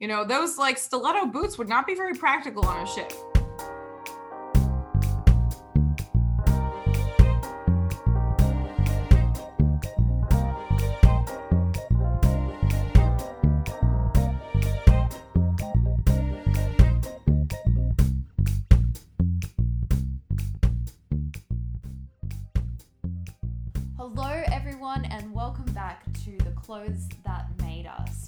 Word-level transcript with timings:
You 0.00 0.08
know, 0.08 0.24
those 0.24 0.58
like 0.58 0.76
stiletto 0.76 1.26
boots 1.26 1.56
would 1.56 1.68
not 1.68 1.86
be 1.86 1.94
very 1.94 2.14
practical 2.14 2.66
on 2.66 2.82
a 2.82 2.86
ship. 2.86 3.12
Hello, 23.96 24.42
everyone, 24.52 25.04
and 25.04 25.32
welcome 25.32 25.64
back 25.66 26.02
to 26.24 26.36
The 26.38 26.50
Clothes 26.56 27.08
That 27.24 27.53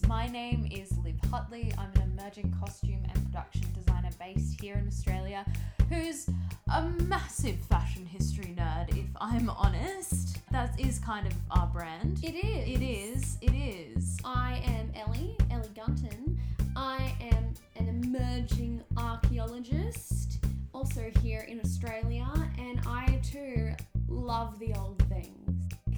My 0.09 0.27
name 0.27 0.69
is 0.71 0.97
Liv 1.05 1.17
Hutley. 1.31 1.73
I'm 1.79 1.91
an 1.97 2.13
emerging 2.19 2.55
costume 2.61 3.03
and 3.13 3.25
production 3.27 3.67
designer 3.75 4.11
based 4.19 4.61
here 4.61 4.75
in 4.77 4.87
Australia 4.87 5.45
who's 5.89 6.29
a 6.73 6.83
massive 7.05 7.57
fashion 7.69 8.07
history 8.07 8.55
nerd, 8.57 8.97
if 8.97 9.07
I'm 9.21 9.51
honest. 9.51 10.39
That 10.51 10.79
is 10.81 10.99
kind 10.99 11.27
of 11.27 11.33
our 11.51 11.67
brand. 11.69 12.21
It 12.23 12.35
is. 12.35 12.81
It 12.81 12.83
is. 12.83 13.39
It 13.41 13.55
is. 13.55 14.17
I 14.25 14.63
am 14.65 14.91
Ellie, 14.95 15.37
Ellie 15.51 15.69
Gunton. 15.75 16.39
I 16.75 17.15
am 17.21 17.55
an 17.77 17.89
emerging 17.89 18.83
archaeologist, 18.97 20.45
also 20.73 21.11
here 21.23 21.47
in 21.49 21.61
Australia, 21.61 22.27
and 22.59 22.81
I 22.87 23.21
too 23.23 23.73
love 24.09 24.59
the 24.59 24.75
old 24.75 25.03
things. 25.09 25.46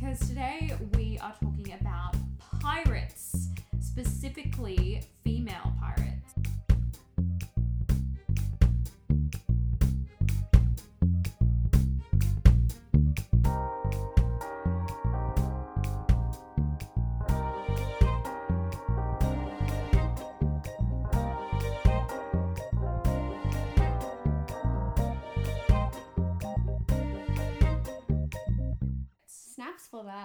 Because 0.00 0.20
today 0.28 0.72
we 0.94 1.18
are 1.20 1.34
talking 1.42 1.74
about 1.80 2.14
pirates, 2.60 3.48
specifically 3.80 5.02
female 5.24 5.72
pirates. 5.80 6.67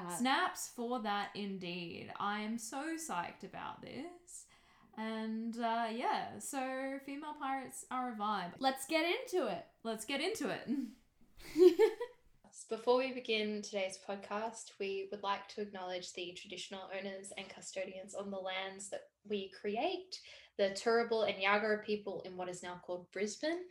That. 0.02 0.18
Snaps 0.18 0.72
for 0.76 1.02
that 1.02 1.30
indeed. 1.36 2.12
I 2.20 2.42
am 2.42 2.58
so 2.58 2.96
psyched 2.98 3.44
about 3.44 3.82
this. 3.82 4.46
And 4.98 5.58
uh, 5.58 5.88
yeah, 5.92 6.38
so 6.40 7.00
female 7.06 7.36
pirates 7.40 7.86
are 7.90 8.14
a 8.14 8.16
vibe. 8.16 8.52
Let's 8.60 8.86
get 8.86 9.06
into 9.06 9.48
it. 9.48 9.66
Let's 9.84 10.06
get 10.06 10.22
into 10.22 10.50
it. 10.50 10.70
Before 12.70 12.98
we 12.98 13.14
begin 13.14 13.62
today's 13.62 14.00
podcast, 14.08 14.72
we 14.80 15.08
would 15.12 15.24
like 15.24 15.48
to 15.50 15.62
acknowledge 15.62 16.14
the 16.14 16.36
traditional 16.40 16.90
owners 16.98 17.32
and 17.38 17.50
custodians 17.50 18.16
on 18.16 18.32
the 18.32 18.38
lands 18.38 18.90
that 18.90 19.08
we 19.28 19.52
create, 19.60 20.20
the 20.58 20.70
Turrbal 20.70 21.28
and 21.28 21.42
Yagara 21.44 21.84
people 21.84 22.22
in 22.26 22.38
what 22.38 22.50
is 22.50 22.64
now 22.64 22.80
called 22.86 23.12
Brisbane, 23.12 23.62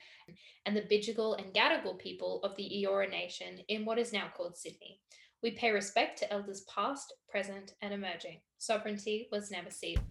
and 0.67 0.77
the 0.77 0.83
Bidjigal 0.83 1.39
and 1.39 1.55
Gadigal 1.55 1.99
people 1.99 2.41
of 2.43 2.57
the 2.57 2.85
Eora 2.85 3.09
Nation 3.09 3.61
in 3.69 3.85
what 3.85 3.99
is 3.99 4.13
now 4.13 4.31
called 4.37 4.57
Sydney. 4.57 4.99
We 5.43 5.51
pay 5.51 5.73
respect 5.73 6.21
to 6.21 6.33
elders 6.33 6.61
past, 6.73 7.15
present, 7.29 7.75
and 7.83 7.93
emerging. 7.93 8.39
Sovereignty 8.59 9.27
was 9.33 9.51
never 9.51 9.73
ceded. 9.73 10.05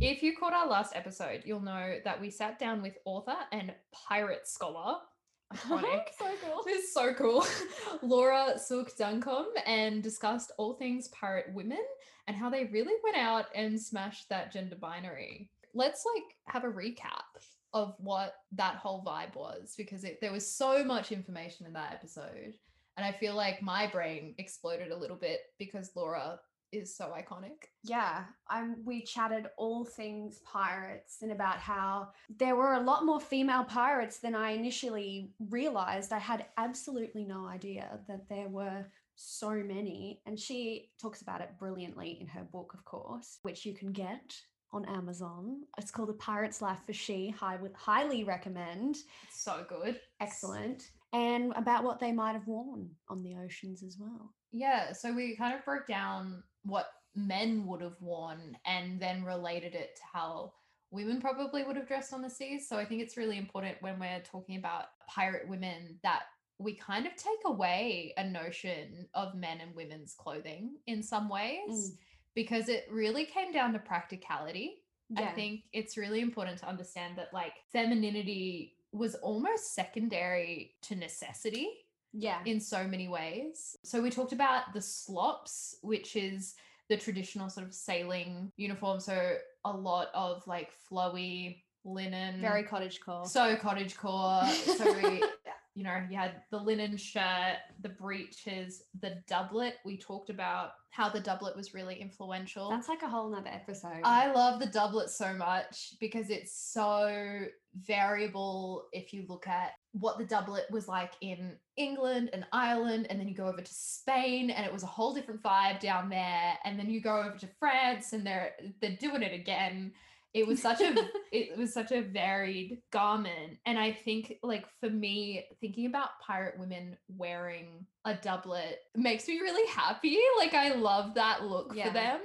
If 0.00 0.22
you 0.22 0.34
caught 0.34 0.54
our 0.54 0.66
last 0.66 0.96
episode, 0.96 1.42
you'll 1.44 1.60
know 1.60 1.98
that 2.06 2.18
we 2.18 2.30
sat 2.30 2.58
down 2.58 2.80
with 2.80 2.96
author 3.04 3.36
and 3.52 3.74
pirate 3.92 4.48
scholar. 4.48 4.96
Iconic. 5.54 6.04
so 6.18 6.24
cool. 6.42 6.62
This 6.64 6.84
is 6.84 6.94
so 6.94 7.12
cool. 7.12 7.46
Laura 8.02 8.58
Sook 8.58 8.96
Duncombe 8.96 9.52
and 9.66 10.02
discussed 10.02 10.52
all 10.56 10.72
things 10.72 11.08
pirate 11.08 11.52
women 11.52 11.84
and 12.26 12.34
how 12.34 12.48
they 12.48 12.64
really 12.64 12.94
went 13.04 13.18
out 13.18 13.48
and 13.54 13.78
smashed 13.78 14.30
that 14.30 14.50
gender 14.50 14.76
binary. 14.76 15.50
Let's 15.74 16.06
like 16.14 16.24
have 16.46 16.64
a 16.64 16.72
recap 16.72 17.42
of 17.74 17.94
what 17.98 18.34
that 18.52 18.76
whole 18.76 19.02
vibe 19.04 19.34
was 19.34 19.74
because 19.76 20.04
it, 20.04 20.20
there 20.20 20.32
was 20.32 20.46
so 20.46 20.84
much 20.84 21.12
information 21.12 21.66
in 21.66 21.72
that 21.72 21.92
episode. 21.92 22.54
And 22.96 23.06
I 23.06 23.12
feel 23.12 23.34
like 23.34 23.62
my 23.62 23.86
brain 23.86 24.34
exploded 24.38 24.90
a 24.90 24.96
little 24.96 25.16
bit 25.16 25.40
because 25.58 25.90
Laura 25.96 26.38
is 26.72 26.94
so 26.94 27.14
iconic. 27.16 27.68
Yeah, 27.84 28.24
I'm, 28.48 28.76
we 28.84 29.02
chatted 29.02 29.46
all 29.56 29.84
things 29.84 30.40
pirates 30.44 31.18
and 31.22 31.32
about 31.32 31.58
how 31.58 32.08
there 32.38 32.56
were 32.56 32.74
a 32.74 32.80
lot 32.80 33.04
more 33.04 33.20
female 33.20 33.64
pirates 33.64 34.18
than 34.18 34.34
I 34.34 34.52
initially 34.52 35.30
realized. 35.50 36.12
I 36.12 36.18
had 36.18 36.46
absolutely 36.56 37.24
no 37.24 37.46
idea 37.46 38.00
that 38.08 38.28
there 38.28 38.48
were 38.48 38.86
so 39.14 39.50
many. 39.50 40.20
And 40.26 40.38
she 40.38 40.90
talks 41.00 41.22
about 41.22 41.42
it 41.42 41.58
brilliantly 41.58 42.18
in 42.20 42.26
her 42.28 42.44
book, 42.44 42.72
of 42.74 42.84
course, 42.84 43.38
which 43.42 43.66
you 43.66 43.74
can 43.74 43.92
get 43.92 44.34
on 44.72 44.84
Amazon. 44.86 45.62
It's 45.78 45.90
called 45.90 46.10
A 46.10 46.14
Pirate's 46.14 46.62
Life 46.62 46.80
for 46.86 46.92
She. 46.92 47.34
I 47.40 47.56
would 47.56 47.74
highly 47.74 48.24
recommend. 48.24 48.96
It's 49.24 49.42
so 49.42 49.64
good. 49.68 50.00
Excellent. 50.20 50.90
And 51.12 51.52
about 51.56 51.84
what 51.84 52.00
they 52.00 52.12
might 52.12 52.32
have 52.32 52.46
worn 52.46 52.88
on 53.08 53.22
the 53.22 53.36
oceans 53.36 53.82
as 53.82 53.98
well. 53.98 54.32
Yeah, 54.50 54.92
so 54.92 55.12
we 55.12 55.36
kind 55.36 55.54
of 55.54 55.64
broke 55.64 55.86
down 55.86 56.42
what 56.64 56.86
men 57.14 57.66
would 57.66 57.82
have 57.82 58.00
worn 58.00 58.56
and 58.66 59.00
then 59.00 59.24
related 59.24 59.74
it 59.74 59.96
to 59.96 60.02
how 60.12 60.52
women 60.90 61.20
probably 61.20 61.64
would 61.64 61.76
have 61.76 61.88
dressed 61.88 62.12
on 62.14 62.22
the 62.22 62.30
seas. 62.30 62.68
So 62.68 62.76
I 62.78 62.84
think 62.84 63.02
it's 63.02 63.16
really 63.16 63.38
important 63.38 63.76
when 63.80 63.98
we're 63.98 64.22
talking 64.24 64.56
about 64.56 64.86
pirate 65.08 65.48
women 65.48 65.98
that 66.02 66.22
we 66.58 66.74
kind 66.74 67.06
of 67.06 67.16
take 67.16 67.40
away 67.46 68.14
a 68.16 68.24
notion 68.24 69.08
of 69.14 69.34
men 69.34 69.60
and 69.60 69.74
women's 69.74 70.14
clothing 70.14 70.76
in 70.86 71.02
some 71.02 71.28
ways 71.28 71.60
Mm. 71.68 71.96
Because 72.34 72.68
it 72.68 72.86
really 72.90 73.24
came 73.24 73.52
down 73.52 73.72
to 73.72 73.78
practicality. 73.78 74.78
I 75.14 75.26
think 75.26 75.64
it's 75.74 75.98
really 75.98 76.20
important 76.20 76.58
to 76.60 76.66
understand 76.68 77.18
that 77.18 77.34
like 77.34 77.52
femininity 77.70 78.76
was 78.92 79.14
almost 79.16 79.74
secondary 79.74 80.74
to 80.82 80.94
necessity 80.94 81.68
Yeah. 82.14 82.40
in 82.46 82.58
so 82.60 82.84
many 82.86 83.08
ways. 83.08 83.76
So 83.84 84.00
we 84.00 84.08
talked 84.08 84.32
about 84.32 84.72
the 84.72 84.80
slops, 84.80 85.76
which 85.82 86.16
is 86.16 86.54
the 86.88 86.96
traditional 86.96 87.50
sort 87.50 87.66
of 87.66 87.74
sailing 87.74 88.50
uniform. 88.56 89.00
So 89.00 89.36
a 89.66 89.72
lot 89.72 90.08
of 90.14 90.46
like 90.46 90.70
flowy 90.90 91.62
linen, 91.84 92.40
Very 92.40 92.62
cottage 92.62 93.00
core. 93.00 93.26
so 93.26 93.54
cottage 93.56 93.96
core. 93.96 94.46
So 94.46 94.92
we, 94.94 95.22
you 95.74 95.84
know, 95.84 96.02
you 96.10 96.16
had 96.16 96.42
the 96.50 96.58
linen 96.58 96.96
shirt, 96.96 97.56
the 97.80 97.88
breeches, 97.88 98.84
the 99.00 99.22
doublet. 99.26 99.76
We 99.84 99.96
talked 99.96 100.28
about 100.28 100.72
how 100.90 101.08
the 101.08 101.20
doublet 101.20 101.56
was 101.56 101.72
really 101.72 101.98
influential. 101.98 102.68
That's 102.68 102.88
like 102.88 103.02
a 103.02 103.08
whole 103.08 103.30
nother 103.30 103.48
episode. 103.48 104.02
I 104.04 104.30
love 104.30 104.60
the 104.60 104.66
doublet 104.66 105.08
so 105.08 105.32
much 105.32 105.94
because 105.98 106.28
it's 106.28 106.52
so 106.52 107.46
variable 107.86 108.84
if 108.92 109.14
you 109.14 109.24
look 109.28 109.46
at 109.46 109.72
what 109.92 110.18
the 110.18 110.24
doublet 110.24 110.70
was 110.70 110.88
like 110.88 111.12
in 111.22 111.56
England 111.78 112.28
and 112.34 112.44
Ireland, 112.52 113.06
and 113.08 113.18
then 113.18 113.26
you 113.26 113.34
go 113.34 113.46
over 113.46 113.62
to 113.62 113.74
Spain 113.74 114.50
and 114.50 114.66
it 114.66 114.72
was 114.72 114.82
a 114.82 114.86
whole 114.86 115.14
different 115.14 115.42
vibe 115.42 115.80
down 115.80 116.10
there, 116.10 116.58
and 116.64 116.78
then 116.78 116.90
you 116.90 117.00
go 117.00 117.20
over 117.20 117.38
to 117.38 117.48
France 117.58 118.12
and 118.12 118.26
they're 118.26 118.52
they're 118.82 118.96
doing 119.00 119.22
it 119.22 119.32
again. 119.32 119.92
It 120.34 120.46
was 120.46 120.62
such 120.62 120.80
a 120.80 120.94
it 121.32 121.56
was 121.58 121.72
such 121.74 121.92
a 121.92 122.00
varied 122.02 122.78
garment. 122.90 123.58
And 123.66 123.78
I 123.78 123.92
think 123.92 124.34
like 124.42 124.66
for 124.80 124.88
me, 124.90 125.44
thinking 125.60 125.86
about 125.86 126.20
pirate 126.20 126.58
women 126.58 126.96
wearing 127.16 127.86
a 128.04 128.14
doublet 128.14 128.78
makes 128.96 129.28
me 129.28 129.38
really 129.40 129.70
happy. 129.70 130.18
Like 130.38 130.54
I 130.54 130.74
love 130.74 131.14
that 131.14 131.44
look 131.44 131.72
Yeah. 131.74 131.88
for 131.88 131.92
them. 131.94 132.20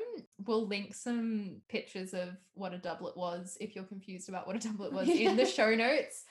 We'll 0.46 0.68
link 0.68 0.94
some 0.96 1.58
pictures 1.68 2.14
of 2.14 2.30
what 2.54 2.74
a 2.74 2.78
doublet 2.78 3.18
was 3.18 3.58
if 3.60 3.76
you're 3.76 3.84
confused 3.86 4.30
about 4.30 4.48
what 4.48 4.56
a 4.56 4.60
doublet 4.60 4.94
was 4.94 5.10
in 5.10 5.36
the 5.36 5.46
show 5.58 5.74
notes 5.76 6.24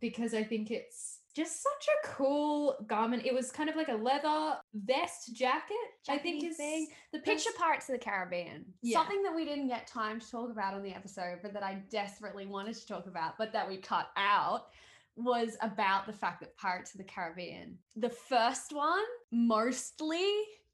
because 0.00 0.34
I 0.34 0.44
think 0.44 0.70
it's 0.70 1.09
just 1.34 1.62
such 1.62 1.86
a 2.04 2.08
cool 2.08 2.76
garment. 2.86 3.24
It 3.24 3.32
was 3.34 3.50
kind 3.50 3.68
of 3.70 3.76
like 3.76 3.88
a 3.88 3.94
leather 3.94 4.56
vest 4.74 5.34
jacket. 5.34 5.76
I 6.08 6.18
think 6.18 6.44
is 6.44 6.56
thing. 6.56 6.88
the 7.12 7.20
Picture 7.20 7.50
best- 7.50 7.58
Pirates 7.58 7.88
of 7.88 7.94
the 7.98 8.04
Caribbean. 8.04 8.64
Yeah. 8.82 8.98
Something 8.98 9.22
that 9.22 9.34
we 9.34 9.44
didn't 9.44 9.68
get 9.68 9.86
time 9.86 10.20
to 10.20 10.30
talk 10.30 10.50
about 10.50 10.74
on 10.74 10.82
the 10.82 10.92
episode, 10.92 11.38
but 11.42 11.52
that 11.52 11.62
I 11.62 11.82
desperately 11.90 12.46
wanted 12.46 12.74
to 12.74 12.86
talk 12.86 13.06
about, 13.06 13.38
but 13.38 13.52
that 13.52 13.68
we 13.68 13.76
cut 13.76 14.08
out, 14.16 14.66
was 15.16 15.56
about 15.60 16.06
the 16.06 16.12
fact 16.12 16.40
that 16.40 16.56
Pirates 16.56 16.92
of 16.94 16.98
the 16.98 17.04
Caribbean, 17.04 17.76
the 17.96 18.08
first 18.08 18.72
one, 18.72 19.02
mostly 19.32 20.24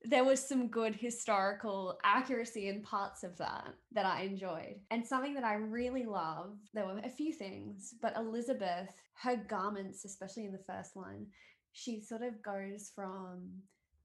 there 0.08 0.24
was 0.24 0.40
some 0.40 0.68
good 0.68 0.94
historical 0.94 1.98
accuracy 2.04 2.68
in 2.68 2.82
parts 2.82 3.24
of 3.24 3.36
that 3.38 3.74
that 3.92 4.06
I 4.06 4.22
enjoyed. 4.22 4.76
And 4.90 5.06
something 5.06 5.34
that 5.34 5.44
I 5.44 5.54
really 5.54 6.04
love, 6.04 6.56
there 6.74 6.86
were 6.86 7.00
a 7.04 7.10
few 7.10 7.32
things, 7.32 7.94
but 8.00 8.16
Elizabeth, 8.16 8.90
her 9.14 9.36
garments, 9.36 10.04
especially 10.04 10.44
in 10.44 10.52
the 10.52 10.58
first 10.58 10.94
one, 10.94 11.26
she 11.72 12.00
sort 12.00 12.22
of 12.22 12.42
goes 12.42 12.90
from 12.94 13.50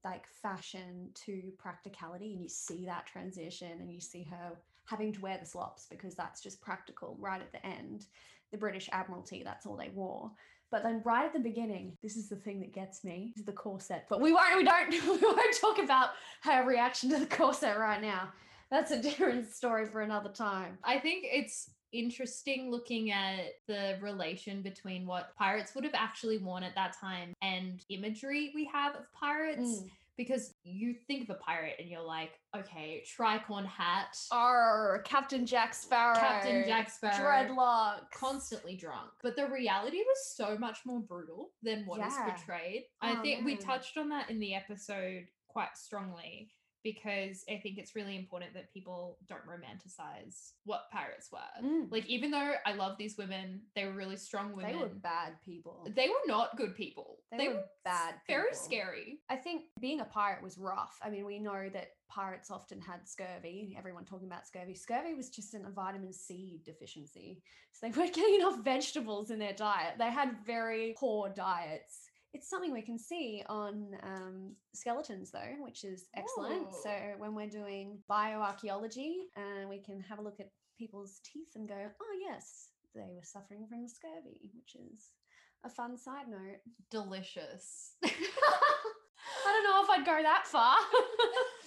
like 0.04 0.26
fashion 0.42 1.10
to 1.14 1.52
practicality 1.58 2.32
and 2.32 2.42
you 2.42 2.48
see 2.48 2.84
that 2.84 3.06
transition 3.06 3.72
and 3.80 3.92
you 3.92 4.00
see 4.00 4.24
her 4.24 4.52
having 4.84 5.12
to 5.12 5.20
wear 5.20 5.38
the 5.38 5.46
slops 5.46 5.86
because 5.88 6.14
that's 6.14 6.40
just 6.42 6.60
practical 6.60 7.16
right 7.20 7.40
at 7.40 7.52
the 7.52 7.64
end 7.64 8.06
the 8.50 8.58
british 8.58 8.88
admiralty 8.92 9.42
that's 9.44 9.64
all 9.64 9.76
they 9.76 9.90
wore 9.94 10.30
but 10.72 10.82
then 10.82 11.00
right 11.04 11.26
at 11.26 11.32
the 11.32 11.38
beginning 11.38 11.96
this 12.02 12.16
is 12.16 12.28
the 12.28 12.36
thing 12.36 12.58
that 12.58 12.72
gets 12.72 13.04
me 13.04 13.32
is 13.36 13.44
the 13.44 13.52
corset 13.52 14.06
but 14.10 14.20
we 14.20 14.32
won't 14.32 14.56
we 14.56 14.64
don't 14.64 14.90
we 14.92 15.26
won't 15.26 15.60
talk 15.60 15.78
about 15.78 16.10
her 16.42 16.66
reaction 16.66 17.08
to 17.08 17.18
the 17.18 17.26
corset 17.26 17.78
right 17.78 18.02
now 18.02 18.28
that's 18.70 18.90
a 18.90 19.00
different 19.00 19.48
story 19.52 19.86
for 19.86 20.00
another 20.00 20.30
time 20.30 20.78
I 20.82 20.98
think 20.98 21.26
it's 21.28 21.70
interesting 21.92 22.70
looking 22.70 23.12
at 23.12 23.52
the 23.68 23.98
relation 24.00 24.62
between 24.62 25.06
what 25.06 25.36
pirates 25.36 25.74
would 25.74 25.84
have 25.84 25.94
actually 25.94 26.38
worn 26.38 26.62
at 26.62 26.74
that 26.74 26.96
time 26.98 27.34
and 27.42 27.84
imagery 27.90 28.50
we 28.54 28.64
have 28.64 28.94
of 28.96 29.12
pirates. 29.12 29.60
Mm. 29.60 29.90
Because 30.16 30.54
you 30.62 30.94
think 31.06 31.24
of 31.28 31.30
a 31.36 31.38
pirate 31.38 31.76
and 31.78 31.88
you're 31.88 32.02
like, 32.02 32.32
okay, 32.56 33.02
tricorn 33.18 33.64
hat, 33.66 34.16
Arr, 34.30 35.02
captain 35.06 35.46
jack 35.46 35.72
sparrow 35.74 36.18
Captain 36.18 36.64
Jack 36.66 36.90
Sparrow, 36.90 37.46
dreadlocks 37.48 38.10
constantly 38.14 38.76
drunk. 38.76 39.10
But 39.22 39.36
the 39.36 39.48
reality 39.48 39.98
was 39.98 40.34
so 40.36 40.58
much 40.58 40.80
more 40.84 41.00
brutal 41.00 41.52
than 41.62 41.84
what 41.86 42.06
is 42.06 42.12
Yeah. 42.14 42.30
portrayed. 42.34 42.84
I 43.00 43.16
Oh, 43.16 43.22
think 43.22 43.44
we 43.44 43.56
touched 43.56 43.96
on 43.96 44.08
that 44.10 44.28
in 44.28 44.38
the 44.38 44.54
episode 44.54 45.26
quite 45.48 45.76
strongly 45.76 46.50
because 46.82 47.44
I 47.48 47.56
think 47.62 47.78
it's 47.78 47.94
really 47.94 48.16
important 48.16 48.54
that 48.54 48.72
people 48.72 49.18
don't 49.28 49.46
romanticize 49.46 50.52
what 50.64 50.90
pirates 50.92 51.30
were. 51.32 51.38
Mm. 51.64 51.90
Like, 51.90 52.06
even 52.06 52.30
though 52.30 52.52
I 52.66 52.72
love 52.74 52.96
these 52.98 53.16
women, 53.16 53.60
they 53.74 53.84
were 53.84 53.92
really 53.92 54.16
strong 54.16 54.54
women. 54.54 54.72
they 54.72 54.78
were 54.78 54.88
bad 54.88 55.34
people 55.44 55.88
They 55.94 56.08
were 56.08 56.26
not 56.26 56.56
good 56.56 56.74
people. 56.74 57.18
They 57.36 57.48
were 57.48 57.60
s- 57.60 57.68
bad 57.84 58.14
Very 58.26 58.54
scary. 58.54 59.20
I 59.30 59.36
think 59.36 59.64
being 59.80 60.00
a 60.00 60.04
pirate 60.04 60.42
was 60.42 60.58
rough. 60.58 60.98
I 61.02 61.10
mean, 61.10 61.24
we 61.24 61.38
know 61.38 61.68
that 61.72 61.92
pirates 62.08 62.50
often 62.50 62.80
had 62.80 63.08
scurvy. 63.08 63.74
Everyone 63.78 64.04
talking 64.04 64.26
about 64.26 64.46
scurvy. 64.46 64.74
Scurvy 64.74 65.14
was 65.14 65.30
just 65.30 65.54
a 65.54 65.60
vitamin 65.70 66.12
C 66.12 66.60
deficiency. 66.64 67.42
So 67.72 67.86
they 67.86 67.98
weren't 67.98 68.14
getting 68.14 68.34
enough 68.36 68.62
vegetables 68.62 69.30
in 69.30 69.38
their 69.38 69.54
diet. 69.54 69.94
They 69.98 70.10
had 70.10 70.36
very 70.44 70.94
poor 70.98 71.30
diets. 71.30 72.10
It's 72.34 72.48
something 72.48 72.72
we 72.72 72.82
can 72.82 72.98
see 72.98 73.42
on 73.48 73.94
um, 74.02 74.52
skeletons, 74.74 75.30
though, 75.30 75.54
which 75.60 75.84
is 75.84 76.08
excellent. 76.16 76.68
Ooh. 76.68 76.76
So 76.82 76.90
when 77.18 77.34
we're 77.34 77.48
doing 77.48 77.98
bioarchaeology, 78.10 79.12
uh, 79.36 79.68
we 79.68 79.80
can 79.80 80.00
have 80.00 80.18
a 80.18 80.22
look 80.22 80.40
at 80.40 80.48
people's 80.78 81.20
teeth 81.24 81.50
and 81.54 81.68
go, 81.68 81.74
oh, 81.74 82.18
yes, 82.20 82.70
they 82.94 83.02
were 83.14 83.22
suffering 83.22 83.66
from 83.68 83.86
scurvy, 83.86 84.50
which 84.54 84.76
is 84.76 85.10
a 85.64 85.68
fun 85.68 85.98
side 85.98 86.28
note. 86.28 86.60
Delicious. 86.90 87.96
I 88.04 88.10
don't 89.44 89.64
know 89.64 89.82
if 89.84 89.90
I'd 89.90 90.06
go 90.06 90.22
that 90.22 90.46
far. 90.46 90.76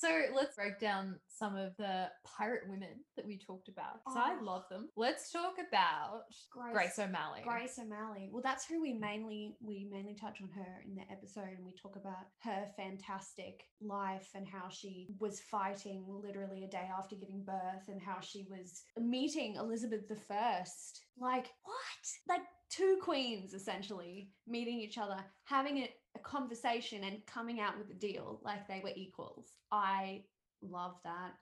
So 0.00 0.22
let's 0.34 0.56
break 0.56 0.78
down 0.80 1.20
some 1.28 1.56
of 1.56 1.76
the 1.76 2.08
pirate 2.24 2.68
women 2.68 3.04
that 3.16 3.26
we 3.26 3.38
talked 3.38 3.68
about. 3.68 4.02
'cause 4.04 4.16
I 4.16 4.34
Oh. 4.34 4.42
love 4.42 4.68
them. 4.70 4.90
Let's 4.96 5.30
talk 5.30 5.58
about 5.58 6.24
Grace, 6.50 6.98
O'Malley. 6.98 7.42
Grace 7.42 7.78
O'Malley. 7.78 8.30
Well, 8.32 8.42
that's 8.42 8.64
who 8.66 8.80
we 8.80 8.94
mainly 8.94 9.56
we 9.60 9.84
mainly 9.90 10.14
touch 10.14 10.40
on 10.40 10.48
her 10.50 10.80
in 10.86 10.94
the 10.94 11.10
episode, 11.10 11.48
and 11.50 11.64
we 11.66 11.74
talk 11.74 11.96
about 11.96 12.26
her 12.42 12.72
fantastic 12.76 13.68
life 13.80 14.30
and 14.34 14.48
how 14.48 14.68
she 14.68 15.08
was 15.18 15.40
fighting 15.42 16.04
literally 16.08 16.64
a 16.64 16.68
day 16.68 16.88
after 16.98 17.14
giving 17.16 17.44
birth, 17.44 17.88
and 17.88 18.00
how 18.00 18.20
she 18.20 18.44
was 18.44 18.84
meeting 18.96 19.56
Elizabeth 19.56 20.08
the 20.08 20.16
First. 20.16 21.04
Like 21.16 21.52
what? 21.62 22.06
Like 22.26 22.46
two 22.70 22.98
queens 23.02 23.52
essentially 23.52 24.32
meeting 24.46 24.78
each 24.80 24.96
other, 24.96 25.22
having 25.44 25.78
a, 25.78 25.94
a 26.16 26.18
conversation, 26.18 27.04
and 27.04 27.24
coming 27.26 27.60
out 27.60 27.78
with 27.78 27.90
a 27.90 27.98
deal 27.98 28.40
like 28.44 28.66
they 28.66 28.80
were 28.82 28.92
equals. 28.94 29.52
I 29.70 30.22
love 30.62 30.94
that. 31.04 31.32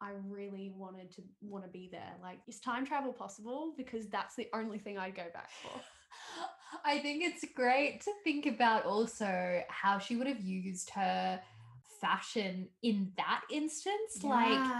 I 0.00 0.12
really 0.28 0.72
wanted 0.76 1.10
to 1.16 1.22
want 1.42 1.64
to 1.64 1.70
be 1.70 1.88
there. 1.90 2.14
Like, 2.22 2.38
is 2.46 2.60
time 2.60 2.86
travel 2.86 3.12
possible? 3.12 3.74
Because 3.76 4.08
that's 4.08 4.36
the 4.36 4.48
only 4.54 4.78
thing 4.78 4.96
I'd 4.96 5.16
go 5.16 5.26
back 5.34 5.50
for. 5.62 5.70
I 6.84 6.98
think 7.00 7.22
it's 7.24 7.44
great 7.54 8.02
to 8.02 8.12
think 8.24 8.46
about 8.46 8.84
also 8.84 9.62
how 9.68 9.98
she 9.98 10.16
would 10.16 10.26
have 10.28 10.40
used 10.40 10.90
her 10.90 11.40
fashion 12.00 12.68
in 12.82 13.10
that 13.16 13.40
instance. 13.50 14.22
Like, 14.22 14.72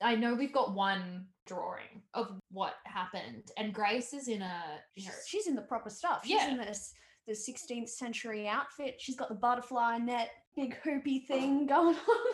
I 0.00 0.14
know 0.16 0.34
we've 0.34 0.54
got 0.54 0.74
one 0.74 1.26
drawing 1.46 2.02
of 2.14 2.32
what 2.50 2.74
happened, 2.86 3.50
and 3.58 3.74
Grace 3.74 4.14
is 4.14 4.28
in 4.28 4.40
a, 4.42 4.62
you 4.94 5.04
know, 5.06 5.12
she's, 5.14 5.28
she's 5.28 5.46
in 5.46 5.54
the 5.54 5.62
proper 5.62 5.90
stuff. 5.90 6.22
She's 6.24 6.36
Yeah. 6.36 6.52
in 6.52 6.56
this 6.56 6.94
the 7.26 7.32
16th 7.34 7.88
century 7.88 8.48
outfit. 8.48 8.96
She's 8.98 9.16
got 9.16 9.28
the 9.28 9.34
butterfly 9.34 9.98
net, 9.98 10.30
big 10.56 10.76
hoopy 10.84 11.26
thing 11.26 11.66
going 11.68 11.96
on. 11.96 12.24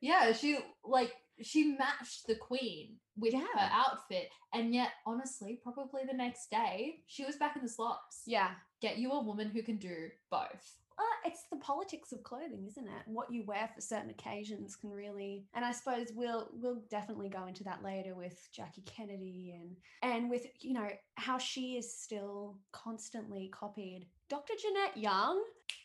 yeah, 0.00 0.32
she 0.32 0.58
like 0.84 1.12
she 1.42 1.76
matched 1.78 2.26
the 2.26 2.34
queen 2.36 2.96
with 3.18 3.34
her 3.34 3.46
outfit, 3.58 4.28
and 4.54 4.74
yet 4.74 4.90
honestly, 5.06 5.58
probably 5.62 6.02
the 6.06 6.16
next 6.16 6.50
day 6.50 6.96
she 7.06 7.24
was 7.24 7.36
back 7.36 7.56
in 7.56 7.62
the 7.62 7.68
slops. 7.68 8.22
yeah. 8.26 8.50
Get 8.82 8.98
you 8.98 9.10
a 9.12 9.22
woman 9.22 9.48
who 9.48 9.62
can 9.62 9.78
do 9.78 10.08
both. 10.30 10.80
Uh, 10.98 11.28
it's 11.28 11.44
the 11.50 11.56
politics 11.56 12.12
of 12.12 12.22
clothing, 12.22 12.64
isn't 12.66 12.86
it? 12.86 13.02
What 13.04 13.30
you 13.30 13.44
wear 13.44 13.68
for 13.74 13.80
certain 13.82 14.08
occasions 14.08 14.76
can 14.76 14.90
really, 14.90 15.44
and 15.54 15.64
I 15.64 15.72
suppose 15.72 16.08
we'll 16.14 16.48
we'll 16.54 16.80
definitely 16.90 17.28
go 17.28 17.46
into 17.46 17.64
that 17.64 17.82
later 17.82 18.14
with 18.14 18.48
Jackie 18.50 18.82
Kennedy 18.86 19.54
and 19.60 19.76
and 20.02 20.30
with 20.30 20.46
you 20.60 20.72
know 20.72 20.88
how 21.16 21.36
she 21.36 21.76
is 21.76 21.92
still 21.92 22.56
constantly 22.72 23.48
copied. 23.52 24.06
Dr. 24.30 24.54
Jeanette 24.60 24.96
Young, 24.96 25.42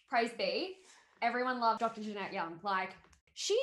praise 0.09 0.31
be, 0.37 0.77
everyone 1.21 1.59
loved 1.59 1.79
Dr. 1.79 2.01
Jeanette 2.01 2.33
Young. 2.33 2.59
Like 2.63 2.95
she 3.33 3.59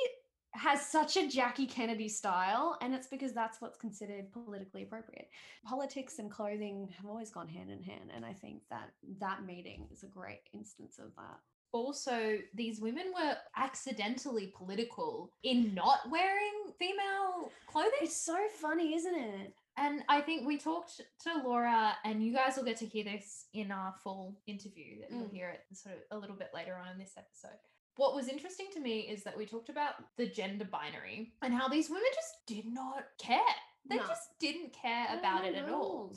has 0.53 0.85
such 0.85 1.15
a 1.15 1.27
Jackie 1.27 1.67
Kennedy 1.67 2.09
style, 2.09 2.77
and 2.81 2.93
it's 2.95 3.07
because 3.07 3.33
that's 3.33 3.61
what's 3.61 3.77
considered 3.77 4.31
politically 4.31 4.83
appropriate. 4.83 5.29
Politics 5.63 6.19
and 6.19 6.31
clothing 6.31 6.89
have 6.97 7.05
always 7.05 7.29
gone 7.29 7.47
hand 7.47 7.69
in 7.69 7.83
hand, 7.83 8.11
and 8.15 8.25
I 8.25 8.33
think 8.33 8.63
that 8.69 8.89
that 9.19 9.45
meeting 9.45 9.87
is 9.91 10.03
a 10.03 10.07
great 10.07 10.41
instance 10.53 10.97
of 10.99 11.15
that. 11.17 11.39
Also, 11.71 12.39
these 12.55 12.81
women 12.81 13.11
were 13.13 13.35
accidentally 13.55 14.51
political 14.57 15.31
in 15.43 15.75
not 15.75 15.99
wearing 16.09 16.73
female 16.79 17.51
clothing. 17.67 17.91
It's 18.01 18.17
so 18.17 18.37
funny, 18.59 18.95
isn't 18.95 19.15
it? 19.15 19.53
And 19.77 20.01
I 20.09 20.19
think 20.21 20.47
we 20.47 20.57
talked 20.57 20.99
to 21.21 21.41
Laura, 21.45 21.95
and 22.03 22.25
you 22.25 22.33
guys 22.33 22.57
will 22.57 22.63
get 22.65 22.77
to 22.77 22.87
hear 22.87 23.03
this 23.03 23.45
in 23.53 23.71
our 23.71 23.93
full 24.03 24.35
interview 24.47 24.99
that 25.01 25.11
you'll 25.11 25.29
Mm. 25.29 25.31
hear 25.33 25.49
it 25.51 25.65
sort 25.77 25.95
of 25.95 26.01
a 26.11 26.17
little 26.17 26.35
bit 26.35 26.49
later 26.55 26.75
on 26.75 26.87
in 26.91 26.97
this 26.97 27.13
episode. 27.15 27.59
What 27.99 28.15
was 28.15 28.29
interesting 28.29 28.67
to 28.75 28.79
me 28.79 28.99
is 29.01 29.23
that 29.23 29.35
we 29.35 29.45
talked 29.45 29.67
about 29.67 29.95
the 30.15 30.25
gender 30.25 30.63
binary 30.63 31.33
and 31.41 31.53
how 31.53 31.67
these 31.67 31.89
women 31.89 32.07
just 32.15 32.33
did 32.47 32.65
not 32.65 33.03
care. 33.17 33.41
They 33.89 33.97
No. 33.97 34.07
just 34.07 34.39
didn't 34.39 34.71
care 34.71 35.07
are 35.09 35.17
about 35.19 35.41
no 35.43 35.49
it 35.49 35.55
at 35.55 35.67
all. 35.67 36.15